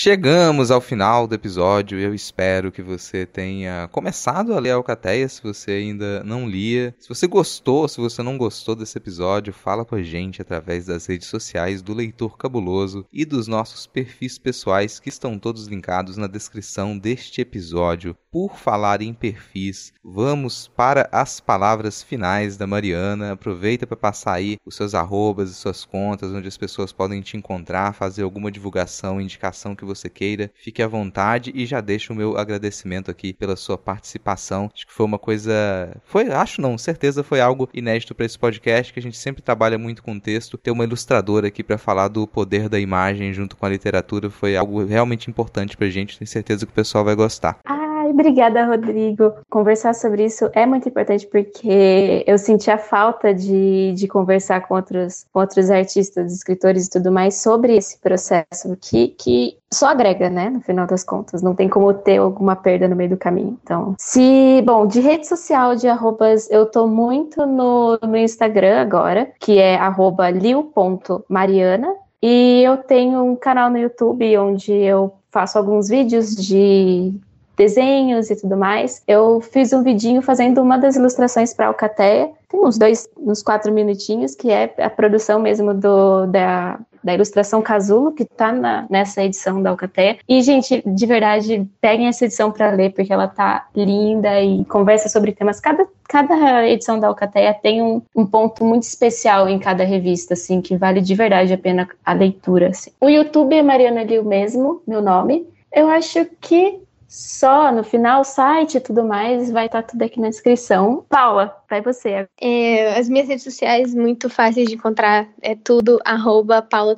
Chegamos 0.00 0.70
ao 0.70 0.80
final 0.80 1.26
do 1.26 1.34
episódio. 1.34 1.98
Eu 1.98 2.14
espero 2.14 2.70
que 2.70 2.80
você 2.80 3.26
tenha 3.26 3.88
começado 3.90 4.54
a 4.54 4.60
ler 4.60 4.70
Alcateia, 4.70 5.28
se 5.28 5.42
você 5.42 5.72
ainda 5.72 6.22
não 6.22 6.48
lia. 6.48 6.94
Se 7.00 7.08
você 7.08 7.26
gostou, 7.26 7.88
se 7.88 8.00
você 8.00 8.22
não 8.22 8.38
gostou 8.38 8.76
desse 8.76 8.96
episódio, 8.96 9.52
fala 9.52 9.84
com 9.84 9.96
a 9.96 10.02
gente 10.02 10.40
através 10.40 10.86
das 10.86 11.06
redes 11.06 11.26
sociais 11.26 11.82
do 11.82 11.92
Leitor 11.92 12.38
Cabuloso 12.38 13.04
e 13.12 13.24
dos 13.24 13.48
nossos 13.48 13.88
perfis 13.88 14.38
pessoais 14.38 15.00
que 15.00 15.08
estão 15.08 15.36
todos 15.36 15.66
linkados 15.66 16.16
na 16.16 16.28
descrição 16.28 16.96
deste 16.96 17.40
episódio. 17.40 18.16
Por 18.30 18.56
falar 18.56 19.02
em 19.02 19.12
perfis, 19.12 19.92
vamos 20.04 20.68
para 20.68 21.08
as 21.10 21.40
palavras 21.40 22.04
finais 22.04 22.56
da 22.56 22.68
Mariana. 22.68 23.32
Aproveita 23.32 23.84
para 23.84 23.96
passar 23.96 24.34
aí 24.34 24.58
os 24.64 24.76
seus 24.76 24.94
arrobas 24.94 25.50
e 25.50 25.54
suas 25.54 25.84
contas, 25.84 26.30
onde 26.30 26.46
as 26.46 26.56
pessoas 26.56 26.92
podem 26.92 27.20
te 27.20 27.36
encontrar, 27.36 27.94
fazer 27.94 28.22
alguma 28.22 28.52
divulgação, 28.52 29.20
indicação 29.20 29.74
que 29.74 29.87
você 29.88 30.08
queira, 30.08 30.50
fique 30.54 30.82
à 30.82 30.86
vontade 30.86 31.52
e 31.54 31.66
já 31.66 31.80
deixo 31.80 32.12
o 32.12 32.16
meu 32.16 32.36
agradecimento 32.38 33.10
aqui 33.10 33.32
pela 33.32 33.56
sua 33.56 33.76
participação. 33.76 34.70
Acho 34.72 34.86
que 34.86 34.92
foi 34.92 35.04
uma 35.04 35.18
coisa. 35.18 35.96
Foi, 36.04 36.30
acho 36.30 36.60
não, 36.60 36.78
certeza 36.78 37.24
foi 37.24 37.40
algo 37.40 37.68
inédito 37.74 38.14
para 38.14 38.26
esse 38.26 38.38
podcast, 38.38 38.92
que 38.92 39.00
a 39.00 39.02
gente 39.02 39.16
sempre 39.16 39.42
trabalha 39.42 39.78
muito 39.78 40.02
com 40.02 40.18
texto. 40.18 40.58
Ter 40.58 40.70
uma 40.70 40.84
ilustradora 40.84 41.48
aqui 41.48 41.62
para 41.62 41.78
falar 41.78 42.08
do 42.08 42.26
poder 42.26 42.68
da 42.68 42.78
imagem 42.78 43.32
junto 43.32 43.56
com 43.56 43.66
a 43.66 43.68
literatura 43.68 44.30
foi 44.30 44.56
algo 44.56 44.84
realmente 44.84 45.30
importante 45.30 45.76
pra 45.76 45.88
gente. 45.88 46.18
Tenho 46.18 46.28
certeza 46.28 46.66
que 46.66 46.72
o 46.72 46.74
pessoal 46.74 47.04
vai 47.04 47.14
gostar. 47.14 47.58
Ah, 47.64 47.97
obrigada, 48.10 48.64
Rodrigo. 48.64 49.34
Conversar 49.50 49.94
sobre 49.94 50.24
isso 50.24 50.50
é 50.52 50.66
muito 50.66 50.88
importante 50.88 51.26
porque 51.26 52.24
eu 52.26 52.38
senti 52.38 52.70
a 52.70 52.78
falta 52.78 53.34
de, 53.34 53.92
de 53.92 54.08
conversar 54.08 54.66
com 54.66 54.74
outros, 54.74 55.24
com 55.32 55.40
outros 55.40 55.70
artistas, 55.70 56.32
escritores 56.32 56.86
e 56.86 56.90
tudo 56.90 57.12
mais 57.12 57.36
sobre 57.36 57.76
esse 57.76 57.98
processo 57.98 58.76
que, 58.80 59.08
que 59.08 59.56
só 59.72 59.88
agrega, 59.88 60.30
né? 60.30 60.50
No 60.50 60.60
final 60.60 60.86
das 60.86 61.04
contas, 61.04 61.42
não 61.42 61.54
tem 61.54 61.68
como 61.68 61.92
ter 61.92 62.18
alguma 62.18 62.56
perda 62.56 62.88
no 62.88 62.96
meio 62.96 63.10
do 63.10 63.16
caminho. 63.16 63.58
Então, 63.62 63.94
se, 63.98 64.62
bom, 64.64 64.86
de 64.86 65.00
rede 65.00 65.26
social, 65.26 65.76
de 65.76 65.88
arrobas, 65.88 66.50
eu 66.50 66.66
tô 66.66 66.86
muito 66.86 67.44
no, 67.44 67.98
no 68.02 68.16
Instagram 68.16 68.80
agora, 68.80 69.30
que 69.38 69.58
é 69.58 69.76
arroba 69.76 70.30
liu.mariana. 70.30 71.94
E 72.20 72.62
eu 72.64 72.78
tenho 72.78 73.22
um 73.22 73.36
canal 73.36 73.70
no 73.70 73.78
YouTube 73.78 74.36
onde 74.38 74.72
eu 74.72 75.12
faço 75.30 75.58
alguns 75.58 75.88
vídeos 75.88 76.34
de 76.34 77.14
desenhos 77.58 78.30
e 78.30 78.36
tudo 78.36 78.56
mais. 78.56 79.02
Eu 79.06 79.40
fiz 79.40 79.72
um 79.72 79.82
vidinho 79.82 80.22
fazendo 80.22 80.62
uma 80.62 80.78
das 80.78 80.96
ilustrações 80.96 81.52
para 81.52 81.66
Alcateia. 81.66 82.30
Tem 82.48 82.60
uns 82.60 82.78
dois, 82.78 83.08
uns 83.18 83.42
quatro 83.42 83.72
minutinhos, 83.72 84.34
que 84.34 84.50
é 84.50 84.72
a 84.78 84.88
produção 84.88 85.40
mesmo 85.40 85.74
do, 85.74 86.26
da, 86.26 86.78
da 87.02 87.14
ilustração 87.14 87.60
Casulo, 87.60 88.12
que 88.12 88.24
tá 88.24 88.52
na, 88.52 88.86
nessa 88.88 89.22
edição 89.22 89.60
da 89.60 89.70
Alcateia. 89.70 90.18
E, 90.26 90.40
gente, 90.40 90.82
de 90.86 91.06
verdade, 91.06 91.66
peguem 91.80 92.06
essa 92.06 92.24
edição 92.24 92.50
para 92.50 92.70
ler, 92.70 92.94
porque 92.94 93.12
ela 93.12 93.26
tá 93.26 93.66
linda 93.74 94.40
e 94.40 94.64
conversa 94.64 95.08
sobre 95.08 95.32
temas. 95.32 95.60
Cada, 95.60 95.86
cada 96.08 96.66
edição 96.66 96.98
da 96.98 97.08
Alcateia 97.08 97.52
tem 97.52 97.82
um, 97.82 98.00
um 98.14 98.24
ponto 98.24 98.64
muito 98.64 98.84
especial 98.84 99.48
em 99.48 99.58
cada 99.58 99.84
revista, 99.84 100.34
assim, 100.34 100.60
que 100.60 100.76
vale 100.76 101.00
de 101.00 101.14
verdade 101.14 101.52
a 101.52 101.58
pena 101.58 101.88
a 102.04 102.12
leitura. 102.12 102.68
Assim. 102.68 102.92
O 103.00 103.08
YouTube 103.08 103.54
é 103.54 103.62
Mariana 103.62 104.04
Liu 104.04 104.24
mesmo, 104.24 104.80
meu 104.86 105.02
nome. 105.02 105.46
Eu 105.70 105.88
acho 105.88 106.24
que 106.40 106.80
só 107.08 107.72
no 107.72 107.82
final, 107.82 108.22
site 108.22 108.76
e 108.76 108.80
tudo 108.80 109.02
mais, 109.02 109.50
vai 109.50 109.66
estar 109.66 109.82
tá 109.82 109.88
tudo 109.88 110.02
aqui 110.02 110.20
na 110.20 110.28
descrição. 110.28 111.04
Paula, 111.08 111.57
vai 111.68 111.80
você. 111.80 112.26
É, 112.40 112.98
as 112.98 113.08
minhas 113.08 113.28
redes 113.28 113.44
sociais, 113.44 113.94
muito 113.94 114.28
fáceis 114.28 114.68
de 114.68 114.74
encontrar, 114.74 115.28
é 115.42 115.54
tudo 115.54 115.98
arroba 116.04 116.62
Paula. 116.62 116.96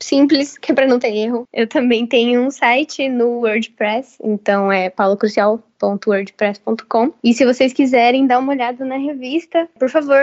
Simples, 0.00 0.58
que 0.58 0.72
é 0.72 0.74
pra 0.74 0.86
não 0.86 0.98
ter 0.98 1.14
erro. 1.14 1.46
Eu 1.52 1.66
também 1.66 2.06
tenho 2.06 2.42
um 2.42 2.50
site 2.50 3.08
no 3.08 3.40
WordPress, 3.40 4.16
então 4.22 4.72
é 4.72 4.90
paulacruciol.com 4.90 5.72
wordpress.com. 6.06 7.12
E 7.24 7.34
se 7.34 7.44
vocês 7.44 7.72
quiserem 7.72 8.24
dar 8.26 8.38
uma 8.38 8.52
olhada 8.52 8.84
na 8.84 8.96
revista, 8.96 9.68
por 9.78 9.88
favor, 9.88 10.20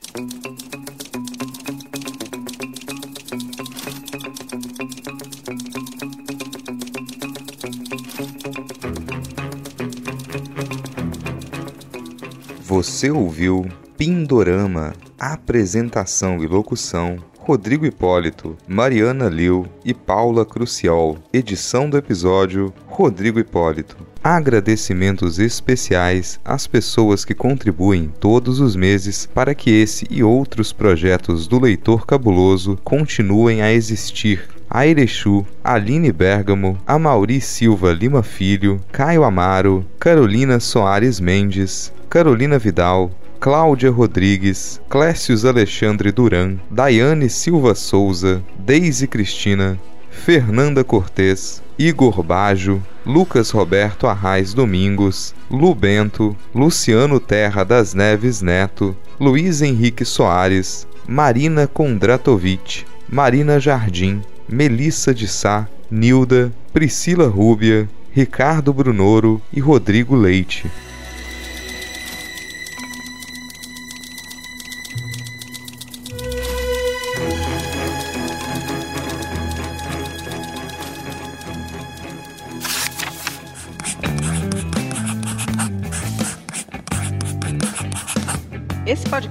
Você 12.62 13.10
ouviu 13.10 13.66
Pindorama, 13.98 14.94
apresentação 15.18 16.42
e 16.42 16.46
locução. 16.46 17.18
Rodrigo 17.48 17.86
Hipólito, 17.86 18.58
Mariana 18.68 19.26
Liu 19.26 19.66
e 19.82 19.94
Paula 19.94 20.44
Crucial. 20.44 21.16
Edição 21.32 21.88
do 21.88 21.96
episódio 21.96 22.74
Rodrigo 22.86 23.40
Hipólito. 23.40 23.96
Agradecimentos 24.22 25.38
especiais 25.38 26.38
às 26.44 26.66
pessoas 26.66 27.24
que 27.24 27.32
contribuem 27.32 28.12
todos 28.20 28.60
os 28.60 28.76
meses 28.76 29.24
para 29.24 29.54
que 29.54 29.70
esse 29.70 30.06
e 30.10 30.22
outros 30.22 30.74
projetos 30.74 31.46
do 31.46 31.58
Leitor 31.58 32.04
Cabuloso 32.04 32.78
continuem 32.84 33.62
a 33.62 33.72
existir. 33.72 34.46
A 34.68 34.86
Erechu, 34.86 35.46
Aline 35.64 36.12
Bergamo, 36.12 36.76
Amauri 36.86 37.40
Silva 37.40 37.94
Lima 37.94 38.22
Filho, 38.22 38.78
Caio 38.92 39.24
Amaro, 39.24 39.86
Carolina 39.98 40.60
Soares 40.60 41.18
Mendes, 41.18 41.90
Carolina 42.10 42.58
Vidal, 42.58 43.10
Cláudia 43.40 43.88
Rodrigues, 43.88 44.80
Clécius 44.90 45.44
Alexandre 45.44 46.10
Duran, 46.10 46.58
Daiane 46.68 47.28
Silva 47.28 47.72
Souza, 47.72 48.42
Deise 48.58 49.06
Cristina, 49.06 49.78
Fernanda 50.10 50.82
Cortês, 50.82 51.62
Igor 51.78 52.20
Bajo, 52.24 52.82
Lucas 53.06 53.50
Roberto 53.50 54.08
Arraes 54.08 54.52
Domingos, 54.52 55.36
Lu 55.48 55.72
Bento, 55.72 56.36
Luciano 56.52 57.20
Terra 57.20 57.64
das 57.64 57.94
Neves 57.94 58.42
Neto, 58.42 58.96
Luiz 59.20 59.62
Henrique 59.62 60.04
Soares, 60.04 60.84
Marina 61.06 61.68
Kondratovic, 61.68 62.84
Marina 63.08 63.60
Jardim, 63.60 64.20
Melissa 64.48 65.14
de 65.14 65.28
Sá, 65.28 65.68
Nilda, 65.88 66.52
Priscila 66.72 67.28
Rúbia, 67.28 67.88
Ricardo 68.12 68.72
Brunoro 68.72 69.40
e 69.52 69.60
Rodrigo 69.60 70.16
Leite. 70.16 70.68